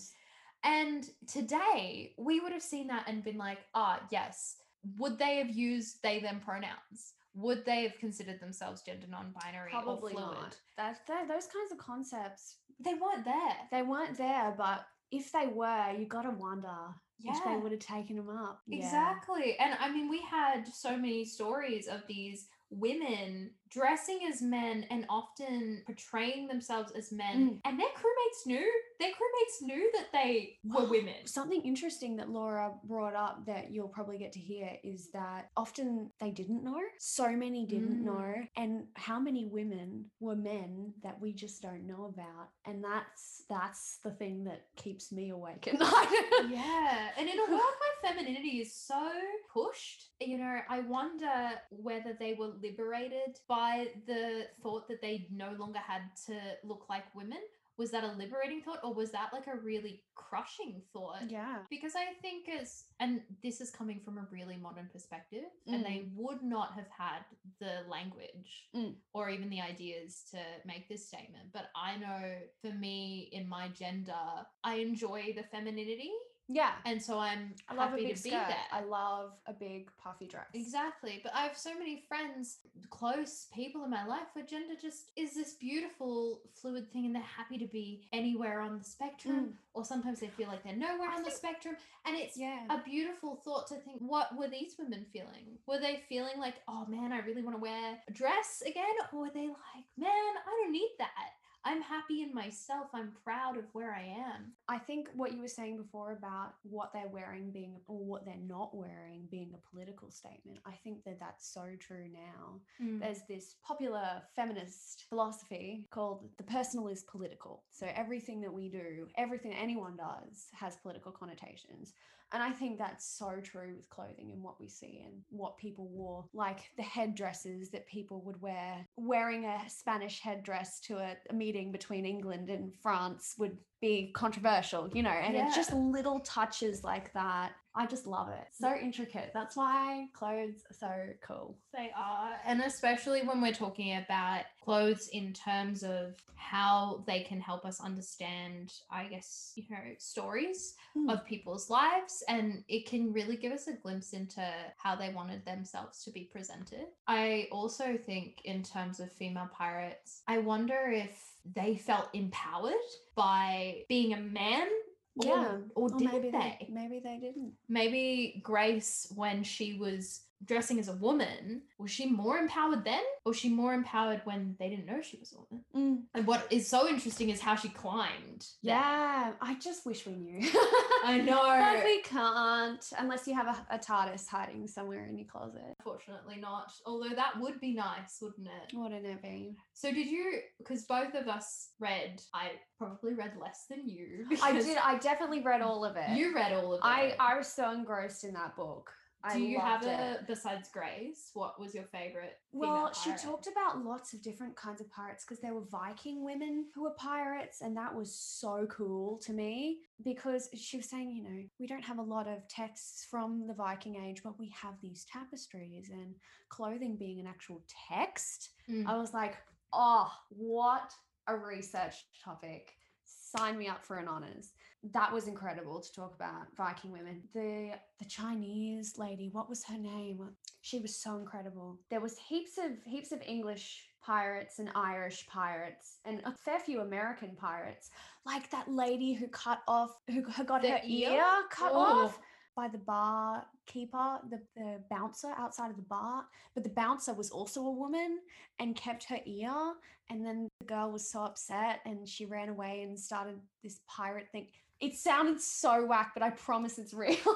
And 0.62 1.10
today 1.26 2.14
we 2.16 2.38
would 2.38 2.52
have 2.52 2.62
seen 2.62 2.86
that 2.86 3.08
and 3.08 3.24
been 3.24 3.36
like, 3.36 3.58
ah, 3.74 4.00
yes. 4.12 4.58
Would 4.96 5.18
they 5.18 5.38
have 5.38 5.50
used 5.50 6.00
they 6.04 6.20
them 6.20 6.38
pronouns? 6.38 7.14
Would 7.34 7.64
they 7.64 7.82
have 7.82 7.98
considered 7.98 8.38
themselves 8.38 8.82
gender 8.82 9.08
non-binary 9.08 9.70
Probably 9.72 10.12
or 10.12 10.18
fluid? 10.18 10.38
not. 10.38 10.60
That, 10.76 11.04
that 11.08 11.26
those 11.26 11.48
kinds 11.48 11.72
of 11.72 11.78
concepts 11.78 12.58
They 12.78 12.94
weren't 12.94 13.24
there. 13.24 13.56
they 13.72 13.82
weren't 13.82 14.16
there, 14.16 14.54
but 14.56 14.86
if 15.10 15.32
they 15.32 15.48
were, 15.48 15.90
you 15.98 16.06
gotta 16.06 16.30
wonder 16.30 16.94
if 17.24 17.44
they 17.44 17.50
Yeah. 17.50 17.56
would 17.58 17.72
have 17.72 17.80
taken 17.80 18.16
them 18.16 18.28
up. 18.28 18.62
Yeah. 18.66 18.78
Exactly. 18.78 19.58
And 19.58 19.76
I 19.80 19.90
mean, 19.90 20.08
we 20.08 20.20
had 20.22 20.66
so 20.66 20.96
many 20.96 21.24
stories 21.24 21.86
of 21.88 22.06
these 22.06 22.48
women 22.70 23.50
dressing 23.72 24.20
as 24.30 24.42
men 24.42 24.84
and 24.90 25.06
often 25.08 25.82
portraying 25.86 26.46
themselves 26.48 26.92
as 26.92 27.10
men. 27.12 27.36
Mm. 27.50 27.60
And 27.64 27.78
their 27.80 27.88
crewmates 27.88 28.46
knew. 28.46 28.70
Their 29.00 29.10
crewmates 29.10 29.62
knew 29.66 29.90
that 29.94 30.06
they 30.12 30.58
were 30.64 30.84
women. 30.88 31.26
Something 31.26 31.62
interesting 31.62 32.16
that 32.16 32.28
Laura 32.28 32.72
brought 32.84 33.14
up 33.14 33.46
that 33.46 33.70
you'll 33.72 33.88
probably 33.88 34.18
get 34.18 34.32
to 34.32 34.40
hear 34.40 34.70
is 34.84 35.10
that 35.12 35.48
often 35.56 36.10
they 36.20 36.30
didn't 36.30 36.62
know. 36.62 36.80
So 36.98 37.30
many 37.32 37.66
didn't 37.66 38.00
Mm. 38.02 38.04
know. 38.04 38.34
And 38.56 38.84
how 38.94 39.18
many 39.18 39.46
women 39.46 40.06
were 40.20 40.36
men 40.36 40.92
that 41.02 41.20
we 41.20 41.32
just 41.32 41.62
don't 41.62 41.86
know 41.86 42.04
about. 42.14 42.48
And 42.66 42.82
that's 42.84 43.42
that's 43.48 43.98
the 44.04 44.10
thing 44.10 44.44
that 44.44 44.62
keeps 44.76 45.10
me 45.12 45.30
awake 45.30 45.66
at 45.68 45.74
night. 45.78 46.48
yeah. 46.50 47.08
And 47.18 47.28
in 47.28 47.38
a 47.38 47.50
world 47.50 47.60
where 47.80 48.12
femininity 48.12 48.60
is 48.60 48.74
so 48.74 49.10
pushed, 49.52 50.10
you 50.20 50.38
know, 50.38 50.58
I 50.68 50.80
wonder 50.80 51.32
whether 51.70 52.12
they 52.18 52.34
were 52.34 52.52
liberated 52.62 53.38
by 53.48 53.61
the 54.06 54.46
thought 54.62 54.88
that 54.88 55.00
they 55.00 55.26
no 55.30 55.50
longer 55.58 55.78
had 55.78 56.02
to 56.26 56.36
look 56.64 56.84
like 56.88 57.04
women. 57.14 57.38
Was 57.78 57.90
that 57.92 58.04
a 58.04 58.12
liberating 58.12 58.60
thought 58.60 58.80
or 58.84 58.92
was 58.92 59.10
that 59.12 59.30
like 59.32 59.46
a 59.46 59.56
really 59.56 60.02
crushing 60.14 60.82
thought? 60.92 61.22
yeah. 61.28 61.56
because 61.70 61.94
I 61.96 62.12
think 62.20 62.46
as 62.60 62.84
and 63.00 63.22
this 63.42 63.60
is 63.62 63.70
coming 63.70 63.98
from 64.04 64.18
a 64.18 64.26
really 64.30 64.58
modern 64.58 64.88
perspective, 64.92 65.46
and 65.66 65.82
they 65.84 66.04
would 66.14 66.42
not 66.42 66.74
have 66.74 66.86
had 66.96 67.22
the 67.60 67.74
language 67.88 68.68
Mm. 68.76 68.94
or 69.14 69.30
even 69.30 69.48
the 69.48 69.62
ideas 69.62 70.10
to 70.32 70.38
make 70.66 70.88
this 70.88 71.08
statement. 71.08 71.46
But 71.52 71.66
I 71.74 71.96
know 71.96 72.22
for 72.60 72.72
me 72.76 73.30
in 73.32 73.48
my 73.48 73.68
gender, 73.68 74.22
I 74.62 74.74
enjoy 74.76 75.32
the 75.34 75.42
femininity 75.54 76.12
Yeah. 76.52 76.72
and 76.84 77.02
so 77.02 77.18
I'm 77.18 77.54
I 77.68 77.74
love 77.74 77.88
a 77.88 77.90
happy 77.92 78.06
big 78.06 78.16
to 78.16 78.22
be 78.22 78.30
skirt. 78.30 78.48
there. 78.48 78.66
I 78.70 78.82
love 78.82 79.32
a 79.46 79.52
big 79.52 79.90
puffy 80.02 80.26
dress. 80.26 80.46
Exactly. 80.54 81.20
But 81.22 81.34
I 81.34 81.42
have 81.42 81.56
so 81.56 81.76
many 81.78 82.02
friends, 82.08 82.58
close 82.90 83.46
people 83.54 83.84
in 83.84 83.90
my 83.90 84.04
life 84.06 84.26
where 84.34 84.44
gender 84.44 84.74
just 84.80 85.10
is 85.16 85.34
this 85.34 85.54
beautiful 85.54 86.40
fluid 86.54 86.92
thing 86.92 87.06
and 87.06 87.14
they're 87.14 87.22
happy 87.22 87.58
to 87.58 87.66
be 87.66 88.02
anywhere 88.12 88.60
on 88.60 88.78
the 88.78 88.84
spectrum. 88.84 89.54
Or 89.74 89.84
sometimes 89.84 90.20
they 90.20 90.28
feel 90.28 90.48
like 90.48 90.62
they're 90.62 90.76
nowhere 90.76 91.08
Mm. 91.08 91.12
I 91.12 91.16
on 91.16 91.22
the 91.22 91.30
spectrum. 91.30 91.76
And 92.04 92.16
it's 92.16 92.36
Yeah. 92.36 92.66
a 92.68 92.82
beautiful 92.84 93.36
thought 93.36 93.66
to 93.68 93.76
think 93.76 93.98
what 94.00 94.36
were 94.36 94.48
these 94.48 94.76
women 94.78 95.06
feeling? 95.12 95.58
Were 95.66 95.78
they 95.78 96.02
feeling 96.08 96.38
like, 96.38 96.56
oh 96.68 96.84
man, 96.86 97.12
I 97.12 97.20
really 97.20 97.42
want 97.42 97.56
to 97.56 97.62
wear 97.62 97.98
a 98.08 98.12
dress 98.12 98.62
again? 98.66 98.94
Or 99.12 99.20
were 99.20 99.30
they 99.30 99.46
like, 99.48 99.86
man, 99.96 100.08
I 100.10 100.50
don't 100.62 100.72
need 100.72 100.90
that. 100.98 101.30
I'm 101.64 101.80
happy 101.80 102.22
in 102.22 102.34
myself. 102.34 102.88
I'm 102.92 103.12
proud 103.24 103.56
of 103.56 103.64
where 103.72 103.94
I 103.94 104.02
am. 104.02 104.52
I 104.68 104.78
think 104.78 105.08
what 105.14 105.32
you 105.32 105.40
were 105.40 105.48
saying 105.48 105.76
before 105.76 106.12
about 106.12 106.54
what 106.62 106.92
they're 106.92 107.08
wearing 107.08 107.50
being 107.50 107.76
or 107.86 107.98
what 107.98 108.24
they're 108.24 108.34
not 108.46 108.74
wearing 108.76 109.28
being 109.30 109.52
a 109.54 109.70
political 109.70 110.10
statement, 110.10 110.58
I 110.66 110.72
think 110.82 111.04
that 111.04 111.20
that's 111.20 111.46
so 111.52 111.66
true 111.78 112.08
now. 112.12 112.60
Mm. 112.84 113.00
There's 113.00 113.22
this 113.28 113.56
popular 113.64 114.22
feminist 114.34 115.04
philosophy 115.08 115.86
called 115.90 116.28
the 116.36 116.44
personal 116.44 116.88
is 116.88 117.04
political. 117.04 117.62
So 117.70 117.86
everything 117.94 118.40
that 118.40 118.52
we 118.52 118.68
do, 118.68 119.06
everything 119.16 119.52
anyone 119.54 119.96
does 119.96 120.48
has 120.54 120.76
political 120.76 121.12
connotations. 121.12 121.94
And 122.32 122.42
I 122.42 122.50
think 122.50 122.78
that's 122.78 123.06
so 123.18 123.40
true 123.42 123.74
with 123.76 123.90
clothing 123.90 124.30
and 124.32 124.42
what 124.42 124.58
we 124.58 124.68
see 124.68 125.02
and 125.04 125.20
what 125.30 125.58
people 125.58 125.88
wore, 125.88 126.24
like 126.32 126.60
the 126.76 126.82
headdresses 126.82 127.70
that 127.70 127.86
people 127.86 128.22
would 128.24 128.40
wear. 128.40 128.86
Wearing 128.96 129.44
a 129.44 129.60
Spanish 129.68 130.20
headdress 130.20 130.80
to 130.80 130.96
a, 130.96 131.16
a 131.28 131.34
meeting 131.34 131.72
between 131.72 132.06
England 132.06 132.48
and 132.48 132.72
France 132.82 133.34
would 133.38 133.58
be 133.82 134.12
controversial, 134.14 134.88
you 134.94 135.02
know, 135.02 135.10
and 135.10 135.36
it's 135.36 135.54
just 135.54 135.74
little 135.74 136.20
touches 136.20 136.82
like 136.84 137.12
that. 137.12 137.52
I 137.74 137.86
just 137.86 138.06
love 138.06 138.28
it. 138.28 138.46
So 138.52 138.74
intricate. 138.74 139.30
That's 139.32 139.56
why 139.56 140.06
clothes 140.12 140.62
are 140.70 140.74
so 140.78 140.92
cool. 141.26 141.56
They 141.74 141.90
are. 141.96 142.32
And 142.46 142.60
especially 142.60 143.22
when 143.22 143.40
we're 143.40 143.54
talking 143.54 143.96
about 143.96 144.42
clothes 144.62 145.08
in 145.08 145.32
terms 145.32 145.82
of 145.82 146.14
how 146.34 147.02
they 147.06 147.20
can 147.20 147.40
help 147.40 147.64
us 147.64 147.80
understand, 147.80 148.74
I 148.90 149.04
guess, 149.04 149.52
you 149.56 149.64
know, 149.70 149.78
stories 149.98 150.74
Mm. 150.94 151.10
of 151.10 151.24
people's 151.24 151.70
lives. 151.70 152.22
And 152.28 152.62
it 152.68 152.86
can 152.86 153.10
really 153.14 153.36
give 153.38 153.52
us 153.52 153.66
a 153.66 153.72
glimpse 153.72 154.12
into 154.12 154.46
how 154.76 154.94
they 154.94 155.08
wanted 155.08 155.46
themselves 155.46 156.04
to 156.04 156.10
be 156.10 156.24
presented. 156.30 156.88
I 157.08 157.48
also 157.50 157.96
think, 157.96 158.42
in 158.44 158.62
terms 158.62 159.00
of 159.00 159.10
female 159.10 159.48
pirates, 159.50 160.22
I 160.28 160.38
wonder 160.38 160.90
if 160.92 161.31
they 161.44 161.76
felt 161.76 162.08
empowered 162.14 162.74
by 163.14 163.84
being 163.88 164.12
a 164.14 164.20
man. 164.20 164.68
Or, 165.16 165.26
Yeah. 165.26 165.56
or 165.74 165.84
Or 165.84 165.98
did 165.98 166.12
maybe 166.12 166.30
they? 166.30 166.56
they 166.60 166.68
maybe 166.70 167.00
they 167.00 167.18
didn't. 167.18 167.52
maybe 167.68 168.40
Grace, 168.42 169.12
when 169.14 169.44
she 169.44 169.78
was 169.78 170.22
dressing 170.44 170.78
as 170.78 170.88
a 170.88 170.94
woman, 170.94 171.62
was 171.78 171.90
she 171.90 172.06
more 172.06 172.38
empowered 172.38 172.84
then? 172.84 173.02
Or 173.24 173.30
was 173.30 173.38
she 173.38 173.48
more 173.48 173.74
empowered 173.74 174.20
when 174.24 174.56
they 174.58 174.68
didn't 174.68 174.86
know 174.86 175.00
she 175.00 175.18
was 175.18 175.32
a 175.32 175.36
woman? 175.36 175.64
Mm. 175.76 176.02
And 176.14 176.26
what 176.26 176.46
is 176.50 176.68
so 176.68 176.88
interesting 176.88 177.30
is 177.30 177.40
how 177.40 177.54
she 177.54 177.68
climbed. 177.68 178.46
Yeah, 178.62 179.32
I 179.40 179.54
just 179.54 179.86
wish 179.86 180.06
we 180.06 180.14
knew. 180.14 180.40
I 181.04 181.18
know. 181.18 181.42
but 181.42 181.84
we 181.84 182.02
can't 182.02 182.84
unless 182.98 183.26
you 183.26 183.34
have 183.34 183.46
a, 183.46 183.74
a 183.74 183.78
TARDIS 183.78 184.26
hiding 184.26 184.66
somewhere 184.66 185.06
in 185.06 185.18
your 185.18 185.28
closet. 185.28 185.74
Unfortunately, 185.78 186.36
not. 186.40 186.72
Although 186.86 187.14
that 187.14 187.40
would 187.40 187.60
be 187.60 187.74
nice, 187.74 188.18
wouldn't 188.20 188.46
it? 188.46 188.76
Wouldn't 188.76 189.04
it 189.04 189.22
be? 189.22 189.56
So, 189.74 189.92
did 189.92 190.08
you? 190.08 190.40
Because 190.58 190.84
both 190.84 191.14
of 191.14 191.28
us 191.28 191.70
read. 191.78 192.22
I 192.34 192.52
probably 192.78 193.14
read 193.14 193.32
less 193.40 193.66
than 193.68 193.88
you. 193.88 194.26
I 194.42 194.52
did. 194.60 194.76
I 194.78 194.98
definitely 194.98 195.42
read 195.42 195.62
all 195.62 195.84
of 195.84 195.96
it. 195.96 196.16
You 196.16 196.34
read 196.34 196.52
all 196.52 196.74
of 196.74 196.78
it. 196.78 196.84
I 196.84 197.14
I 197.18 197.36
was 197.36 197.48
so 197.48 197.70
engrossed 197.70 198.24
in 198.24 198.34
that 198.34 198.56
book. 198.56 198.90
I 199.24 199.36
Do 199.36 199.42
you 199.42 199.60
have 199.60 199.84
a 199.84 200.14
it. 200.14 200.26
besides 200.26 200.68
Grace? 200.72 201.30
What 201.34 201.60
was 201.60 201.74
your 201.74 201.84
favorite? 201.84 202.38
Well, 202.52 202.92
she 202.92 203.10
talked 203.10 203.46
about 203.46 203.84
lots 203.84 204.12
of 204.12 204.22
different 204.22 204.56
kinds 204.56 204.80
of 204.80 204.90
pirates 204.90 205.24
because 205.24 205.40
there 205.40 205.54
were 205.54 205.64
Viking 205.70 206.24
women 206.24 206.66
who 206.74 206.82
were 206.82 206.94
pirates, 206.98 207.60
and 207.60 207.76
that 207.76 207.94
was 207.94 208.14
so 208.14 208.66
cool 208.70 209.18
to 209.18 209.32
me 209.32 209.78
because 210.04 210.48
she 210.54 210.76
was 210.76 210.88
saying, 210.88 211.10
you 211.10 211.22
know, 211.22 211.42
we 211.60 211.66
don't 211.66 211.84
have 211.84 211.98
a 211.98 212.02
lot 212.02 212.26
of 212.26 212.46
texts 212.48 213.06
from 213.08 213.46
the 213.46 213.54
Viking 213.54 213.96
age, 213.96 214.22
but 214.24 214.38
we 214.38 214.52
have 214.60 214.74
these 214.82 215.06
tapestries 215.12 215.90
and 215.90 216.14
clothing 216.48 216.96
being 216.96 217.20
an 217.20 217.26
actual 217.26 217.62
text. 217.88 218.50
Mm. 218.68 218.86
I 218.86 218.96
was 218.96 219.14
like, 219.14 219.36
oh, 219.72 220.10
what 220.30 220.92
a 221.28 221.36
research 221.36 221.94
topic. 222.24 222.72
Sign 223.04 223.56
me 223.56 223.68
up 223.68 223.84
for 223.84 223.96
an 223.98 224.08
honors. 224.08 224.50
That 224.90 225.12
was 225.12 225.28
incredible 225.28 225.80
to 225.80 225.92
talk 225.92 226.14
about 226.14 226.48
Viking 226.56 226.90
women. 226.90 227.22
The 227.34 227.72
the 228.00 228.04
Chinese 228.04 228.98
lady, 228.98 229.28
what 229.30 229.48
was 229.48 229.64
her 229.64 229.78
name? 229.78 230.30
She 230.62 230.80
was 230.80 230.96
so 230.96 231.18
incredible. 231.18 231.78
There 231.88 232.00
was 232.00 232.18
heaps 232.18 232.58
of 232.58 232.72
heaps 232.84 233.12
of 233.12 233.22
English 233.22 233.86
pirates 234.02 234.58
and 234.58 234.70
Irish 234.74 235.24
pirates 235.28 235.98
and 236.04 236.20
a 236.24 236.32
fair 236.32 236.58
few 236.58 236.80
American 236.80 237.36
pirates. 237.36 237.90
Like 238.26 238.50
that 238.50 238.68
lady 238.68 239.12
who 239.12 239.28
cut 239.28 239.60
off 239.68 239.94
who 240.08 240.22
who 240.22 240.42
got 240.44 240.62
The 240.62 240.70
her 240.70 240.80
ear? 240.84 241.10
ear 241.12 241.42
cut 241.50 241.70
Oh. 241.72 242.06
off 242.06 242.18
by 242.54 242.68
the 242.68 242.78
bar 242.78 243.46
keeper, 243.66 244.18
the, 244.28 244.38
the 244.56 244.82
bouncer 244.90 245.32
outside 245.38 245.70
of 245.70 245.76
the 245.76 245.82
bar. 245.82 246.24
But 246.54 246.64
the 246.64 246.70
bouncer 246.70 247.14
was 247.14 247.30
also 247.30 247.64
a 247.66 247.70
woman 247.70 248.18
and 248.58 248.74
kept 248.76 249.04
her 249.04 249.20
ear. 249.24 249.74
And 250.10 250.26
then 250.26 250.48
the 250.60 250.66
girl 250.66 250.90
was 250.90 251.08
so 251.08 251.22
upset 251.22 251.80
and 251.86 252.06
she 252.06 252.26
ran 252.26 252.48
away 252.50 252.82
and 252.82 252.98
started 252.98 253.40
this 253.62 253.80
pirate 253.88 254.26
thing. 254.32 254.48
It 254.82 254.96
sounded 254.96 255.40
so 255.40 255.86
whack, 255.86 256.10
but 256.12 256.22
I 256.22 256.30
promise 256.30 256.78
it's 256.78 256.92
real. 256.92 257.16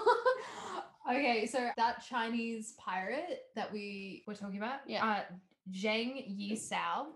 Okay, 1.09 1.47
so 1.47 1.69
that 1.77 2.05
Chinese 2.05 2.75
pirate 2.79 3.43
that 3.55 3.73
we 3.73 4.25
were 4.27 4.35
talking 4.35 4.57
about, 4.57 4.81
Yeah. 4.89 5.07
uh, 5.07 5.21
Zheng 5.73 6.25
Yi 6.27 6.57
Sao 6.57 7.07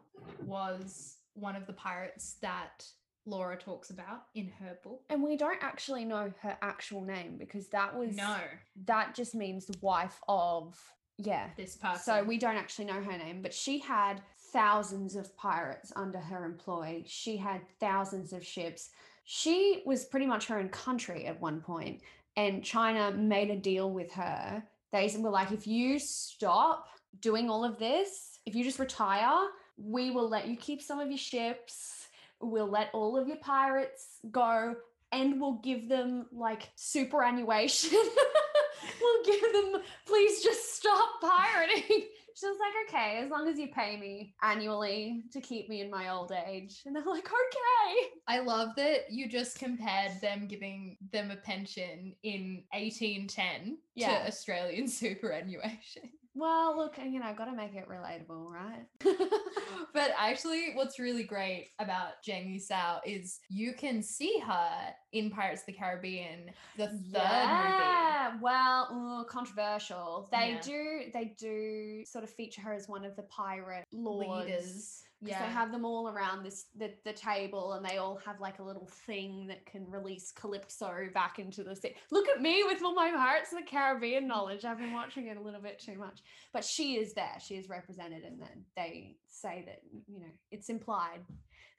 was 0.46 1.16
one 1.34 1.56
of 1.56 1.66
the 1.66 1.72
pirates 1.72 2.34
that 2.40 2.84
Laura 3.26 3.56
talks 3.56 3.90
about 3.90 4.26
in 4.36 4.46
her 4.60 4.78
book. 4.84 5.02
and 5.10 5.20
we 5.24 5.36
don't 5.36 5.58
actually 5.60 6.04
know 6.04 6.32
her 6.40 6.56
actual 6.62 7.00
name 7.02 7.36
because 7.36 7.66
that 7.70 7.96
was 7.98 8.14
No, 8.14 8.36
that 8.84 9.16
just 9.16 9.34
means 9.34 9.66
the 9.66 9.76
wife 9.80 10.20
of 10.28 10.78
yeah. 11.18 11.48
this 11.56 11.74
person. 11.74 12.00
So 12.04 12.22
we 12.22 12.38
don't 12.38 12.56
actually 12.56 12.84
know 12.84 13.02
her 13.02 13.18
name, 13.18 13.42
but 13.42 13.52
she 13.52 13.80
had 13.80 14.22
thousands 14.52 15.16
of 15.16 15.36
pirates 15.36 15.92
under 15.96 16.20
her 16.20 16.44
employ. 16.44 17.02
She 17.08 17.36
had 17.36 17.62
thousands 17.80 18.32
of 18.32 18.46
ships. 18.46 18.90
She 19.32 19.80
was 19.86 20.06
pretty 20.06 20.26
much 20.26 20.48
her 20.48 20.58
own 20.58 20.70
country 20.70 21.26
at 21.26 21.40
one 21.40 21.60
point, 21.60 22.00
and 22.36 22.64
China 22.64 23.12
made 23.12 23.48
a 23.48 23.54
deal 23.54 23.92
with 23.92 24.10
her. 24.14 24.60
They 24.90 25.08
were 25.16 25.30
like, 25.30 25.52
if 25.52 25.68
you 25.68 26.00
stop 26.00 26.88
doing 27.20 27.48
all 27.48 27.62
of 27.62 27.78
this, 27.78 28.40
if 28.44 28.56
you 28.56 28.64
just 28.64 28.80
retire, 28.80 29.46
we 29.76 30.10
will 30.10 30.28
let 30.28 30.48
you 30.48 30.56
keep 30.56 30.82
some 30.82 30.98
of 30.98 31.10
your 31.10 31.16
ships. 31.16 32.08
We'll 32.40 32.66
let 32.66 32.90
all 32.92 33.16
of 33.16 33.28
your 33.28 33.36
pirates 33.36 34.18
go, 34.32 34.74
and 35.12 35.40
we'll 35.40 35.60
give 35.62 35.88
them 35.88 36.26
like 36.32 36.68
superannuation. 36.74 38.00
we'll 39.00 39.24
give 39.24 39.52
them, 39.52 39.80
please 40.06 40.42
just 40.42 40.74
stop 40.74 41.20
pirating. 41.20 42.08
She 42.40 42.46
was 42.46 42.56
like, 42.58 42.88
okay, 42.88 43.18
as 43.22 43.30
long 43.30 43.48
as 43.48 43.58
you 43.58 43.68
pay 43.68 43.98
me 43.98 44.34
annually 44.42 45.24
to 45.32 45.40
keep 45.42 45.68
me 45.68 45.82
in 45.82 45.90
my 45.90 46.08
old 46.08 46.32
age. 46.32 46.80
And 46.86 46.96
they're 46.96 47.04
like, 47.04 47.26
okay. 47.26 48.08
I 48.26 48.38
love 48.40 48.70
that 48.76 49.10
you 49.12 49.28
just 49.28 49.58
compared 49.58 50.18
them 50.22 50.46
giving 50.48 50.96
them 51.12 51.30
a 51.30 51.36
pension 51.36 52.14
in 52.22 52.62
1810 52.72 53.76
Yeah. 53.94 54.20
to 54.20 54.28
Australian 54.28 54.88
superannuation. 55.34 56.10
Well, 56.34 56.76
look, 56.76 56.96
you 56.96 57.18
know, 57.18 57.26
I've 57.26 57.36
got 57.36 57.46
to 57.46 57.56
make 57.56 57.74
it 57.74 57.88
relatable, 57.88 58.46
right? 58.50 58.86
but 59.92 60.12
actually, 60.16 60.70
what's 60.74 60.98
really 60.98 61.24
great 61.24 61.70
about 61.78 62.22
Zheng 62.26 62.56
Yisao 62.56 63.00
is 63.04 63.40
you 63.48 63.74
can 63.74 64.00
see 64.02 64.38
her 64.46 64.94
in 65.12 65.30
Pirates 65.30 65.62
of 65.62 65.66
the 65.66 65.72
Caribbean, 65.72 66.50
the 66.76 66.86
third 66.86 66.92
movie. 66.92 67.14
yeah. 67.14 68.36
Well, 68.40 68.88
ooh, 68.92 69.24
controversial. 69.24 70.28
They 70.30 70.52
Yeah. 70.52 70.60
do. 70.60 71.10
They 71.12 71.24
do 71.36 72.04
sort 72.04 72.24
of 72.24 72.30
feature 72.30 72.62
her 72.62 72.72
as 72.72 72.88
one 72.88 73.04
of 73.04 73.16
the 73.16 73.22
pirate 73.24 73.86
lords. 73.92 74.46
Leaders. 74.46 75.04
Because 75.22 75.38
they 75.38 75.52
have 75.52 75.70
them 75.70 75.84
all 75.84 76.08
around 76.08 76.44
this 76.44 76.68
the, 76.76 76.94
the 77.04 77.12
table 77.12 77.74
and 77.74 77.84
they 77.84 77.98
all 77.98 78.16
have 78.24 78.40
like 78.40 78.58
a 78.58 78.62
little 78.62 78.86
thing 79.06 79.46
that 79.48 79.66
can 79.66 79.84
release 79.90 80.32
Calypso 80.32 81.10
back 81.12 81.38
into 81.38 81.62
the 81.62 81.76
sea. 81.76 81.94
Look 82.10 82.26
at 82.30 82.40
me 82.40 82.62
with 82.64 82.82
all 82.82 82.94
my 82.94 83.10
Pirates 83.10 83.52
of 83.52 83.58
the 83.58 83.66
Caribbean 83.66 84.26
knowledge. 84.26 84.64
I've 84.64 84.78
been 84.78 84.94
watching 84.94 85.26
it 85.26 85.36
a 85.36 85.40
little 85.42 85.60
bit 85.60 85.78
too 85.78 85.98
much. 85.98 86.20
But 86.54 86.64
she 86.64 86.94
is 86.96 87.12
there. 87.12 87.36
She 87.44 87.56
is 87.56 87.68
represented 87.68 88.22
and 88.24 88.40
then 88.40 88.64
they 88.76 89.16
say 89.28 89.62
that, 89.66 89.82
you 90.08 90.20
know, 90.20 90.32
it's 90.52 90.70
implied 90.70 91.20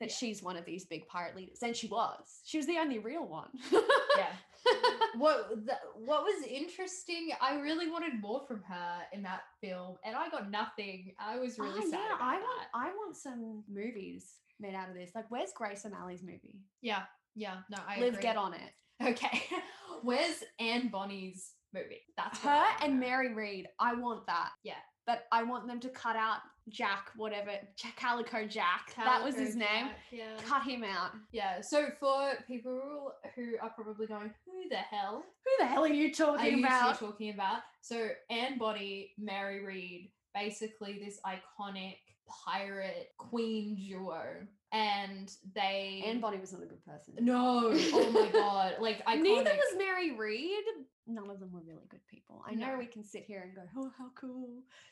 that 0.01 0.10
Yeah. 0.10 0.15
she's 0.15 0.43
one 0.43 0.58
of 0.58 0.65
these 0.65 0.84
big 0.86 1.08
pirate 1.08 1.36
leaders. 1.38 1.60
And 1.63 1.74
she 1.75 1.88
was. 1.88 2.41
She 2.43 2.58
was 2.58 2.67
the 2.67 2.77
only 2.77 3.00
real 3.00 3.25
one. 3.25 3.48
yeah. 3.72 4.27
what 5.17 5.50
the, 5.65 5.74
what 5.96 6.22
was 6.22 6.43
interesting 6.48 7.31
i 7.41 7.55
really 7.60 7.89
wanted 7.89 8.22
more 8.22 8.41
from 8.48 8.62
her 8.62 8.98
in 9.12 9.24
that 9.24 9.41
film 9.60 9.96
and 10.05 10.15
i 10.15 10.29
got 10.29 10.51
nothing 10.51 11.13
i 11.20 11.39
was 11.39 11.58
really 11.58 11.79
Oh, 11.84 11.89
sad 11.89 12.00
yeah, 12.12 12.17
I 12.22 12.34
that 12.36 12.41
want 12.41 12.67
I 12.75 12.86
want 12.96 13.15
some 13.17 13.63
movies 13.67 14.36
made 14.60 14.75
out 14.75 14.88
of 14.88 14.93
this. 14.93 15.10
Like 15.15 15.25
where's 15.29 15.50
Grace 15.55 15.84
O'Malley's 15.84 16.22
movie? 16.22 16.60
yeah 16.84 17.03
yeah 17.36 17.55
no 17.72 17.77
i 17.88 18.00
Live 18.00 18.10
agree. 18.13 18.22
get 18.22 18.38
on 18.38 18.53
it. 18.53 18.72
Okay. 19.03 19.41
Where's 20.03 20.43
Anne 20.60 20.89
Bonny's 20.89 21.53
movie? 21.74 22.01
That's 22.17 22.38
Her 22.39 22.63
and. 22.84 23.00
Mary 23.00 23.34
Read. 23.34 23.67
I 23.79 23.96
want 23.96 24.27
that. 24.27 24.50
Yeah. 24.63 24.74
But 25.12 25.25
I 25.34 25.44
want 25.44 25.68
them 25.68 25.82
to 25.82 25.89
cut 25.89 26.15
out 26.15 26.38
Jack, 26.70 27.10
whatever, 27.18 27.51
Jack, 27.75 27.98
Calico 27.98 28.48
Jack. 28.48 28.94
that 28.96 29.22
was 29.22 29.36
his 29.36 29.56
Calico 29.56 29.74
name. 29.74 29.88
Yeah. 30.10 30.38
Cut 30.46 30.63
him 30.63 30.86
out. 30.86 31.12
Yeah. 31.34 31.60
So 31.60 31.89
for 32.00 32.32
people 32.48 33.12
who 33.36 33.56
are 33.62 33.72
probably 33.72 34.08
going, 34.08 34.32
who 34.46 34.70
the 34.70 34.77
hell 34.77 35.25
Who 35.46 35.51
the 35.60 35.65
hell 35.65 35.84
are 35.84 35.88
you 35.89 36.08
are 36.08 36.13
talking 36.13 36.60
you 36.60 36.65
about? 36.65 36.98
talking 36.98 37.34
about? 37.34 37.58
So 37.82 38.08
Anne 38.30 38.58
Bonny, 38.58 39.12
Mary 39.18 39.65
Read, 39.65 40.12
basically 40.34 41.01
this 41.03 41.20
iconic 41.25 41.98
pirate 42.46 43.10
queen 43.18 43.75
duo, 43.75 44.24
and 44.71 45.31
they 45.55 46.03
Anne 46.05 46.19
Bonny 46.19 46.39
was 46.39 46.53
not 46.53 46.63
a 46.63 46.65
good 46.65 46.83
person. 46.85 47.15
No, 47.19 47.71
oh 47.73 48.11
my 48.11 48.29
god, 48.33 48.75
like 48.79 49.05
iconic. 49.05 49.21
Neither 49.23 49.51
was 49.51 49.77
Mary 49.77 50.11
Read. 50.15 50.63
None 51.07 51.29
of 51.29 51.39
them 51.39 51.51
were 51.51 51.61
really 51.61 51.87
good 51.89 52.05
people. 52.07 52.43
I 52.47 52.53
know 52.53 52.73
No. 52.73 52.77
we 52.77 52.85
can 52.85 53.03
sit 53.03 53.23
here 53.23 53.41
and 53.41 53.55
go, 53.55 53.63
oh, 53.77 53.91
how 53.97 54.09
cool. 54.15 54.49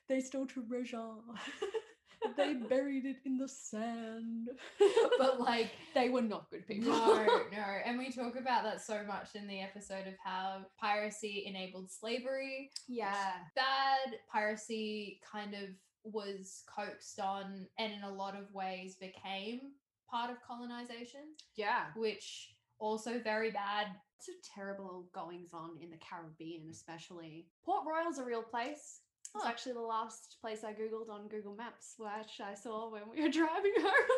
They 0.10 0.20
stole 0.20 0.48
treasure. 0.48 1.14
they 2.36 2.54
buried 2.56 3.06
it 3.06 3.18
in 3.26 3.38
the 3.38 3.48
sand. 3.48 4.50
but 5.18 5.40
like 5.50 5.70
they 5.94 6.10
were 6.10 6.22
not 6.22 6.50
good 6.52 6.68
people. 6.68 6.92
no, 6.92 7.26
no, 7.52 7.66
and 7.86 7.98
we 7.98 8.12
talk 8.12 8.36
about 8.36 8.64
that 8.64 8.82
so 8.82 9.04
much 9.08 9.36
in 9.36 9.48
the 9.48 9.62
episode 9.62 10.08
of 10.08 10.16
how 10.22 10.66
piracy 10.82 11.46
enabled 11.48 11.90
slavery. 11.90 12.72
yeah. 12.88 13.34
Bad 13.56 14.16
piracy 14.30 15.22
kind 15.32 15.54
of 15.54 15.70
was 16.04 16.64
coaxed 16.74 17.20
on, 17.20 17.68
and 17.78 17.94
in 17.94 18.04
a 18.04 18.12
lot 18.14 18.36
of 18.36 18.54
ways 18.54 18.96
became 18.96 19.74
part 20.10 20.32
of 20.32 20.38
colonization, 20.42 21.36
Yeah. 21.56 21.92
which 21.96 22.56
also 22.80 23.20
very 23.20 23.52
bad. 23.52 23.88
Lots 23.88 24.30
of 24.30 24.36
terrible 24.44 25.08
goings 25.14 25.54
on 25.54 25.78
in 25.82 25.90
the 25.90 25.98
Caribbean, 25.98 26.70
especially. 26.70 27.48
Port 27.64 27.86
Royal's 27.86 28.18
a 28.18 28.24
real 28.26 28.44
place. 28.44 29.02
It's 29.36 29.46
Oh. 29.46 29.48
actually 29.48 29.74
the 29.74 29.82
last 29.82 30.38
place 30.42 30.64
I 30.64 30.74
googled 30.74 31.10
on 31.10 31.28
Google 31.28 31.56
Maps, 31.56 31.94
which 31.98 32.42
I 32.42 32.54
saw 32.56 32.90
when 32.90 33.08
we 33.10 33.22
were 33.22 33.30
driving 33.30 33.74
home. 33.80 34.10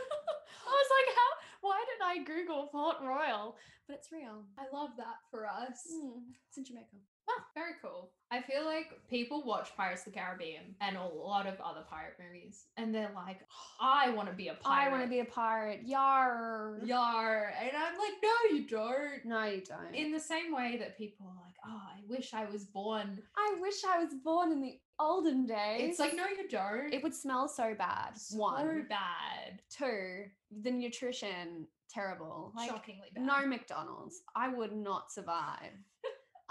I 0.65 0.71
was 0.71 0.89
like, 0.89 1.15
"How? 1.15 1.37
Why 1.61 1.85
did 1.85 2.01
I 2.03 2.23
Google 2.23 2.67
Port 2.67 2.97
Royal?" 3.01 3.57
But 3.87 3.97
it's 3.97 4.11
real. 4.11 4.45
I 4.57 4.67
love 4.73 4.91
that 4.97 5.17
for 5.29 5.45
us. 5.45 5.85
Mm, 5.91 6.33
it's 6.47 6.57
in 6.57 6.63
Jamaica. 6.65 6.95
Oh, 7.33 7.41
very 7.55 7.73
cool. 7.81 8.11
I 8.33 8.41
feel 8.41 8.63
like 8.65 8.87
people 9.09 9.43
watch 9.45 9.75
Pirates 9.75 10.05
of 10.07 10.13
the 10.13 10.19
Caribbean 10.19 10.75
and 10.79 10.95
a 10.95 11.03
lot 11.05 11.47
of 11.47 11.59
other 11.59 11.81
pirate 11.89 12.13
movies, 12.17 12.65
and 12.77 12.95
they're 12.95 13.11
like, 13.13 13.41
I 13.81 14.09
want 14.11 14.29
to 14.29 14.33
be 14.35 14.47
a 14.47 14.53
pirate. 14.53 14.87
I 14.87 14.89
want 14.91 15.03
to 15.03 15.09
be 15.09 15.19
a 15.19 15.25
pirate. 15.25 15.81
Yar. 15.85 16.79
Yar. 16.83 17.53
And 17.61 17.71
I'm 17.75 17.97
like, 17.97 18.13
no, 18.23 18.55
you 18.55 18.67
don't. 18.67 19.25
No, 19.25 19.43
you 19.45 19.61
don't. 19.61 19.93
In 19.93 20.11
the 20.13 20.19
same 20.19 20.53
way 20.55 20.77
that 20.79 20.97
people 20.97 21.27
are 21.27 21.35
like, 21.45 21.55
oh, 21.67 21.81
I 21.97 21.99
wish 22.09 22.33
I 22.33 22.45
was 22.45 22.63
born. 22.65 23.21
I 23.37 23.55
wish 23.61 23.83
I 23.85 24.01
was 24.03 24.13
born 24.23 24.51
in 24.53 24.61
the 24.61 24.79
olden 24.99 25.45
days. 25.45 25.89
It's 25.89 25.99
like, 25.99 26.15
no, 26.15 26.25
you 26.27 26.47
don't. 26.49 26.93
it 26.93 27.03
would 27.03 27.13
smell 27.15 27.47
so 27.49 27.73
bad. 27.77 28.17
so 28.17 28.37
One, 28.37 28.85
bad. 28.87 29.61
two, 29.69 30.25
the 30.61 30.71
nutrition 30.71 31.67
terrible. 31.89 32.53
Like 32.55 32.69
Shockingly 32.69 33.07
bad. 33.13 33.25
no 33.25 33.45
McDonald's. 33.45 34.21
I 34.37 34.47
would 34.47 34.71
not 34.73 35.11
survive. 35.11 35.73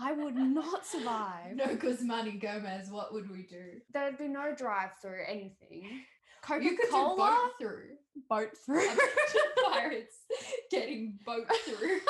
I 0.03 0.13
would 0.13 0.35
not 0.37 0.87
survive. 0.87 1.55
No 1.57 1.67
because 1.67 1.99
Guzman 1.99 2.27
y 2.27 2.37
Gomez, 2.41 2.91
what 2.91 3.13
would 3.13 3.31
we 3.31 3.43
do? 3.43 3.81
There'd 3.93 4.17
be 4.19 4.29
no 4.29 4.55
drive-through 4.57 5.25
anything. 5.29 6.05
Coca 6.43 6.65
You 6.65 6.71
could 6.71 6.87
do 6.87 6.91
Cola 6.93 7.17
boat 7.17 7.51
through. 7.61 7.97
boat 8.29 8.57
through. 8.65 8.83
A 8.83 8.87
bunch 8.97 9.35
of 9.35 9.73
pirates 9.73 10.17
getting 10.71 11.19
boat 11.27 11.47
through. 11.67 11.99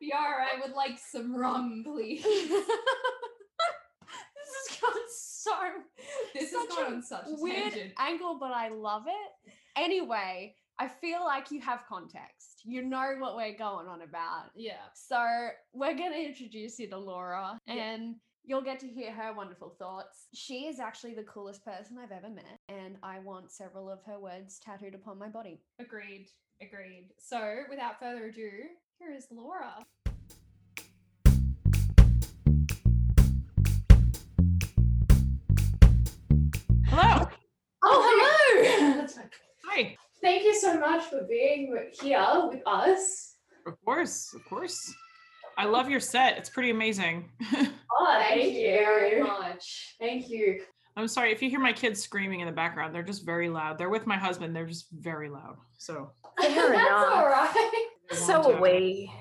Yar, 0.00 0.40
I 0.40 0.60
would 0.60 0.72
like 0.74 0.98
some 0.98 1.36
rum, 1.36 1.82
please. 1.86 2.22
this 2.24 2.66
has 4.56 4.80
gone 4.80 5.06
so 5.08 5.52
This 6.34 6.50
Such 6.50 6.60
has 6.60 6.76
gone 6.76 6.92
on 6.94 7.02
such 7.02 7.26
a 7.28 7.34
weird 7.40 7.72
tangent. 7.72 7.92
angle, 7.98 8.36
but 8.40 8.52
I 8.52 8.68
love 8.70 9.04
it. 9.06 9.52
Anyway, 9.76 10.56
I 10.78 10.88
feel 10.88 11.22
like 11.24 11.50
you 11.52 11.60
have 11.60 11.84
context. 11.88 12.51
You 12.64 12.82
know 12.82 13.14
what 13.18 13.36
we're 13.36 13.56
going 13.56 13.88
on 13.88 14.02
about. 14.02 14.50
Yeah. 14.54 14.74
So 14.94 15.18
we're 15.72 15.96
going 15.96 16.12
to 16.12 16.24
introduce 16.24 16.78
you 16.78 16.88
to 16.90 16.98
Laura 16.98 17.58
Yeah. 17.66 17.74
and 17.74 18.16
you'll 18.44 18.62
get 18.62 18.78
to 18.80 18.88
hear 18.88 19.12
her 19.12 19.32
wonderful 19.34 19.74
thoughts. 19.78 20.28
She 20.34 20.66
is 20.66 20.78
actually 20.78 21.14
the 21.14 21.24
coolest 21.24 21.64
person 21.64 21.98
I've 21.98 22.12
ever 22.12 22.28
met, 22.28 22.58
and 22.68 22.96
I 23.02 23.18
want 23.20 23.50
several 23.50 23.90
of 23.90 24.00
her 24.06 24.18
words 24.18 24.60
tattooed 24.64 24.94
upon 24.94 25.18
my 25.18 25.28
body. 25.28 25.60
Agreed. 25.80 26.28
Agreed. 26.60 27.08
So, 27.18 27.62
without 27.68 27.98
further 27.98 28.26
ado, 28.26 28.50
here 28.98 29.12
is 29.12 29.26
Laura. 29.30 29.74
Hello. 36.86 37.26
Oh, 37.84 38.02
hello! 38.54 39.06
Hi. 39.64 39.96
Thank 40.22 40.44
you 40.44 40.54
so 40.54 40.78
much 40.78 41.04
for 41.06 41.26
being 41.28 41.76
here 42.00 42.48
with 42.48 42.62
us. 42.64 43.36
Of 43.66 43.74
course, 43.84 44.32
of 44.34 44.44
course. 44.44 44.94
I 45.58 45.64
love 45.64 45.90
your 45.90 46.00
set. 46.00 46.38
It's 46.38 46.48
pretty 46.50 46.70
amazing. 46.70 47.30
Oh, 47.94 48.18
thank, 48.20 48.54
you 48.54 48.62
very 48.62 49.22
much. 49.22 49.94
Thank 50.00 50.30
you. 50.30 50.62
I'm 50.96 51.06
sorry 51.06 51.30
if 51.30 51.42
you 51.42 51.50
hear 51.50 51.60
my 51.60 51.74
kids 51.74 52.02
screaming 52.02 52.40
in 52.40 52.46
the 52.46 52.52
background. 52.52 52.94
They're 52.94 53.02
just 53.02 53.24
very 53.24 53.50
loud. 53.50 53.76
They're 53.76 53.90
with 53.90 54.06
my 54.06 54.16
husband. 54.16 54.56
They're 54.56 54.66
just 54.66 54.86
very 54.92 55.28
loud. 55.28 55.56
So 55.76 56.10
That's 56.38 56.58
all 56.58 57.26
right. 57.26 57.86
So 58.10 58.40
want, 58.40 58.54
are 58.56 58.60
we. 58.62 59.12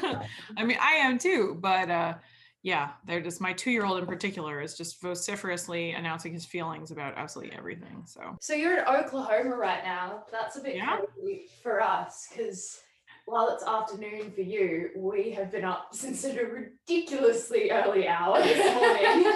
I 0.57 0.63
mean, 0.63 0.77
I 0.79 0.93
am 0.93 1.19
too, 1.19 1.57
but 1.59 1.89
uh 1.91 2.13
yeah, 2.63 2.91
they're 3.07 3.21
just 3.21 3.41
my 3.41 3.53
two-year-old 3.53 3.99
in 3.99 4.05
particular 4.05 4.61
is 4.61 4.77
just 4.77 5.01
vociferously 5.01 5.91
announcing 5.93 6.31
his 6.33 6.45
feelings 6.45 6.91
about 6.91 7.13
absolutely 7.17 7.55
everything. 7.57 8.03
So 8.05 8.37
So 8.39 8.53
you're 8.53 8.79
in 8.79 8.85
Oklahoma 8.85 9.55
right 9.55 9.83
now. 9.83 10.23
That's 10.31 10.57
a 10.57 10.61
bit 10.61 10.75
Yeah. 10.75 10.97
crazy 11.15 11.47
for 11.63 11.81
us 11.81 12.27
because 12.29 12.79
while 13.25 13.49
it's 13.49 13.63
afternoon 13.63 14.31
for 14.31 14.41
you, 14.41 14.89
we 14.95 15.31
have 15.31 15.51
been 15.51 15.65
up 15.65 15.87
since 15.93 16.23
a 16.23 16.33
ridiculously 16.45 17.71
early 17.71 18.07
hour 18.07 18.41
this 18.41 18.75
morning. 18.75 19.33